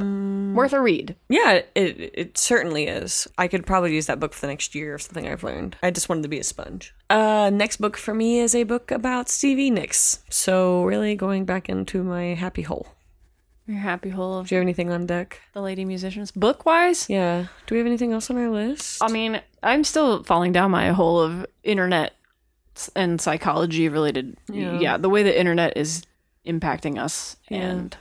worth 0.56 0.74
a 0.74 0.80
read 0.80 1.16
Yeah, 1.30 1.62
it 1.76 2.12
it 2.14 2.38
certainly 2.38 2.88
is. 2.88 3.28
I 3.38 3.48
could 3.48 3.66
probably 3.66 3.94
use 3.94 4.06
that 4.08 4.20
book 4.20 4.34
for 4.34 4.42
the 4.42 4.48
next 4.48 4.76
year 4.76 4.96
or 4.96 5.00
something 5.00 5.28
I've 5.28 5.44
learned. 5.44 5.76
I 5.84 5.92
just 5.92 6.08
wanted 6.10 6.24
to 6.24 6.30
be 6.30 6.40
a 6.40 6.44
sponge. 6.44 6.94
Uh 7.10 7.50
next 7.52 7.78
book 7.78 7.98
for 7.98 8.14
me 8.14 8.40
is 8.40 8.54
a 8.56 8.64
book 8.64 8.92
about 8.92 9.30
Stevie 9.30 9.72
Nicks. 9.72 10.24
So 10.30 10.84
really 10.84 11.16
going 11.16 11.44
back 11.46 11.70
into 11.70 12.04
my 12.04 12.34
happy 12.36 12.62
hole. 12.62 12.88
Your 13.72 13.82
happy 13.82 14.10
hole 14.10 14.44
Do 14.44 14.54
you 14.56 14.60
have 14.60 14.66
anything 14.66 14.92
on 14.92 15.06
deck? 15.06 15.40
the 15.54 15.62
lady 15.62 15.86
musicians 15.86 16.32
book 16.32 16.66
wise 16.66 17.10
Yeah. 17.10 17.48
Do 17.68 17.76
we 17.76 17.80
have 17.80 17.88
anything 17.88 18.12
else 18.14 18.30
on 18.30 18.38
our 18.38 18.50
list? 18.50 19.02
I 19.04 19.08
mean, 19.08 19.42
I'm 19.64 19.84
still 19.84 20.24
falling 20.24 20.52
down 20.52 20.72
my 20.72 20.90
hole 20.90 21.20
of 21.20 21.46
internet 21.64 22.14
and 22.96 23.20
psychology 23.22 23.90
related. 23.90 24.38
Yeah. 24.52 24.80
Yeah, 24.80 24.98
the 24.98 25.10
way 25.10 25.24
the 25.24 25.38
internet 25.38 25.76
is 25.78 26.04
impacting 26.46 26.98
us, 27.00 27.36
Yeah. 27.50 27.58
and 27.60 27.98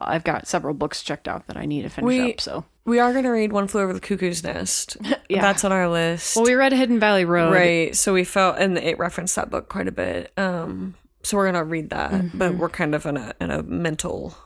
I've 0.00 0.24
got 0.24 0.46
several 0.48 0.74
books 0.74 1.02
checked 1.02 1.28
out 1.28 1.46
that 1.46 1.56
I 1.56 1.64
need 1.66 1.82
to 1.82 1.88
finish 1.88 2.06
We- 2.08 2.32
up. 2.32 2.40
So, 2.40 2.64
we 2.84 2.98
are 2.98 3.12
gonna 3.12 3.30
read 3.30 3.52
One 3.52 3.66
Flew 3.68 3.82
Over 3.82 3.92
the 3.92 4.00
Cuckoo's 4.00 4.42
Nest. 4.42 4.96
yeah. 5.28 5.40
That's 5.42 5.64
on 5.64 5.72
our 5.72 5.88
list. 5.88 6.34
well, 6.36 6.44
we 6.44 6.54
read 6.54 6.72
Hidden 6.72 6.98
Valley 7.00 7.24
Road. 7.24 7.52
Right. 7.52 7.94
So 7.96 8.12
we 8.14 8.24
felt, 8.24 8.58
and 8.58 8.76
it 8.78 8.98
referenced 8.98 9.36
that 9.36 9.50
book 9.50 9.68
quite 9.68 9.86
a 9.88 9.92
bit. 9.92 10.32
Um, 10.36 10.94
so 11.22 11.36
we're 11.36 11.46
gonna 11.46 11.64
read 11.64 11.90
that, 11.90 12.10
Mm-hmm. 12.12 12.38
but 12.38 12.54
we're 12.56 12.68
kind 12.68 12.94
of 12.94 13.06
in 13.06 13.16
a 13.16 13.34
in 13.40 13.50
a 13.50 13.62
mental 13.62 14.36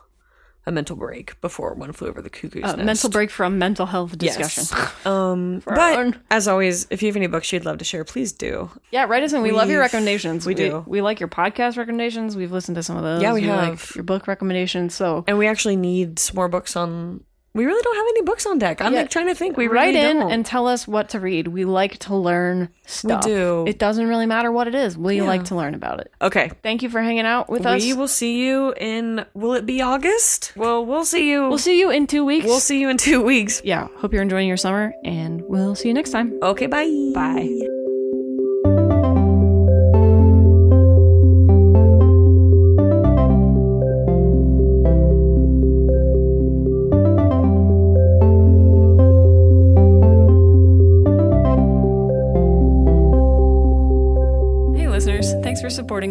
a 0.67 0.71
mental 0.71 0.95
break 0.95 1.39
before 1.41 1.73
One 1.73 1.91
Flew 1.91 2.07
Over 2.09 2.21
the 2.21 2.29
Cuckoo's 2.29 2.63
Uh, 2.63 2.75
Nest. 2.75 2.85
mental 2.85 3.09
break 3.09 3.31
from 3.31 3.57
mental 3.57 3.87
health 3.87 4.15
discussion. 4.17 4.65
Yes. 4.71 4.91
um, 5.07 5.61
but 5.65 6.15
as 6.29 6.47
always, 6.47 6.85
if 6.91 7.01
you 7.01 7.07
have 7.07 7.15
any 7.15 7.27
books 7.27 7.51
you'd 7.51 7.65
love 7.65 7.79
to 7.79 7.85
share, 7.85 8.03
please 8.03 8.31
do. 8.31 8.69
yeah, 8.91 9.05
write 9.05 9.23
us 9.23 9.33
in. 9.33 9.41
We 9.41 9.51
love 9.51 9.69
your 9.69 9.79
recommendations. 9.79 10.45
we 10.45 10.53
do. 10.53 10.83
We, 10.85 11.01
like 11.01 11.19
your 11.19 11.29
podcast 11.29 11.77
recommendations. 11.77 12.35
We've 12.35 12.51
listened 12.51 12.75
to 12.75 12.83
some 12.83 12.95
of 12.95 13.03
those. 13.03 13.21
Yeah, 13.23 13.33
we 13.33 13.41
like 13.47 13.69
have. 13.69 13.91
your 13.95 14.03
book 14.03 14.27
recommendations. 14.27 14.93
So 14.93 15.23
And 15.27 15.37
we 15.39 15.47
actually 15.47 15.77
need 15.77 16.19
some 16.19 16.35
more 16.35 16.47
books 16.47 16.75
on. 16.75 17.23
We 17.53 17.65
really 17.65 17.81
don't 17.83 17.95
have 17.97 18.05
any 18.09 18.21
books 18.21 18.45
on 18.45 18.59
deck. 18.59 18.81
I'm 18.81 18.93
Yeah. 18.93 19.01
like 19.01 19.09
trying 19.09 19.27
to 19.27 19.35
think. 19.35 19.57
We 19.57 19.67
write 19.67 19.93
really 19.93 20.09
in 20.09 20.19
don't. 20.19 20.31
and 20.31 20.45
tell 20.45 20.67
us 20.67 20.87
what 20.87 21.09
to 21.09 21.19
read. 21.19 21.49
We 21.49 21.65
like 21.65 21.97
to 21.99 22.15
learn 22.15 22.69
stuff. 22.85 23.25
We 23.25 23.31
do. 23.31 23.65
It 23.67 23.77
doesn't 23.77 24.07
really 24.07 24.25
matter 24.25 24.51
what 24.53 24.67
it 24.69 24.75
is. 24.75 24.97
We 24.97 25.17
Yeah. 25.17 25.23
like 25.23 25.43
to 25.45 25.55
learn 25.55 25.73
about 25.75 25.99
it. 25.99 26.11
okay. 26.21 26.51
Thank 26.63 26.81
you 26.81 26.89
for 26.89 27.01
hanging 27.01 27.25
out 27.25 27.49
with 27.49 27.65
us. 27.65 27.81
We 27.83 27.93
will 27.93 28.07
see 28.07 28.37
you 28.39 28.73
in. 28.77 29.25
Will 29.33 29.53
it 29.53 29.65
be 29.65 29.81
August? 29.81 30.53
Well, 30.55 30.85
we'll 30.85 31.03
see 31.05 31.29
you. 31.29 31.49
We'll 31.49 31.57
see 31.57 31.77
you 31.79 31.89
in 31.89 32.07
two 32.07 32.23
weeks. 32.23 32.45
We'll 32.45 32.59
see 32.61 32.79
you 32.79 32.87
in 32.89 32.97
two 32.97 33.21
weeks. 33.21 33.61
Yeah. 33.65 33.87
Hope 33.97 34.13
you're 34.13 34.21
enjoying 34.23 34.47
your 34.47 34.57
summer, 34.57 34.93
and 35.03 35.41
we'll 35.47 35.75
see 35.75 35.89
you 35.89 35.93
next 35.93 36.11
time. 36.11 36.39
Okay. 36.41 36.67
Bye. 36.67 37.11
Bye. 37.13 37.80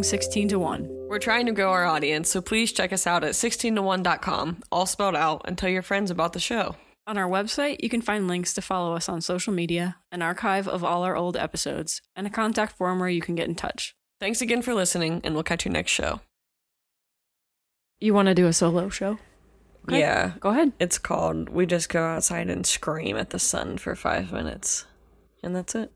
For 0.01 0.05
16 0.05 0.48
to 0.48 0.59
1. 0.59 0.88
We're 1.09 1.18
trying 1.18 1.46
to 1.46 1.53
grow 1.53 1.70
our 1.70 1.84
audience, 1.84 2.30
so 2.30 2.40
please 2.40 2.72
check 2.72 2.92
us 2.92 3.07
out 3.07 3.24
at 3.24 3.32
16to1.com, 3.32 4.62
all 4.72 4.86
spelled 4.86 5.16
out, 5.16 5.42
and 5.44 5.59
tell 5.59 5.68
your 5.68 5.82
friends 5.82 6.11
about 6.11 6.32
the 6.32 6.40
show. 6.40 6.76
On 7.07 7.18
our 7.18 7.28
website, 7.28 7.82
you 7.82 7.88
can 7.88 8.01
find 8.01 8.28
links 8.28 8.55
to 8.55 8.62
follow 8.62 8.94
us 8.94 9.09
on 9.09 9.20
social 9.20 9.53
media, 9.53 9.96
an 10.12 10.22
archive 10.22 10.68
of 10.68 10.84
all 10.84 11.03
our 11.03 11.16
old 11.16 11.36
episodes, 11.36 12.01
and 12.14 12.26
a 12.26 12.30
contact 12.30 12.76
form 12.78 13.01
where 13.01 13.09
you 13.09 13.20
can 13.20 13.34
get 13.34 13.48
in 13.48 13.55
touch. 13.55 13.94
Thanks 14.20 14.40
again 14.40 14.62
for 14.62 14.74
listening, 14.74 15.20
and 15.24 15.34
we'll 15.34 15.42
catch 15.42 15.66
you 15.66 15.72
next 15.72 15.90
show. 15.90 16.20
You 17.98 18.14
want 18.14 18.28
to 18.28 18.34
do 18.34 18.46
a 18.46 18.53
solo 18.53 18.88
show? 18.88 19.18
Okay. 19.88 20.01
Yeah. 20.01 20.32
Go 20.40 20.51
ahead. 20.51 20.72
It's 20.78 20.98
called 20.98 21.48
We 21.48 21.66
Just 21.66 21.88
Go 21.88 22.03
Outside 22.03 22.48
and 22.48 22.66
Scream 22.66 23.16
at 23.16 23.30
the 23.30 23.38
Sun 23.38 23.78
for 23.78 23.94
five 23.94 24.32
minutes. 24.32 24.86
And 25.42 25.55
that's 25.55 25.74
it. 25.74 25.92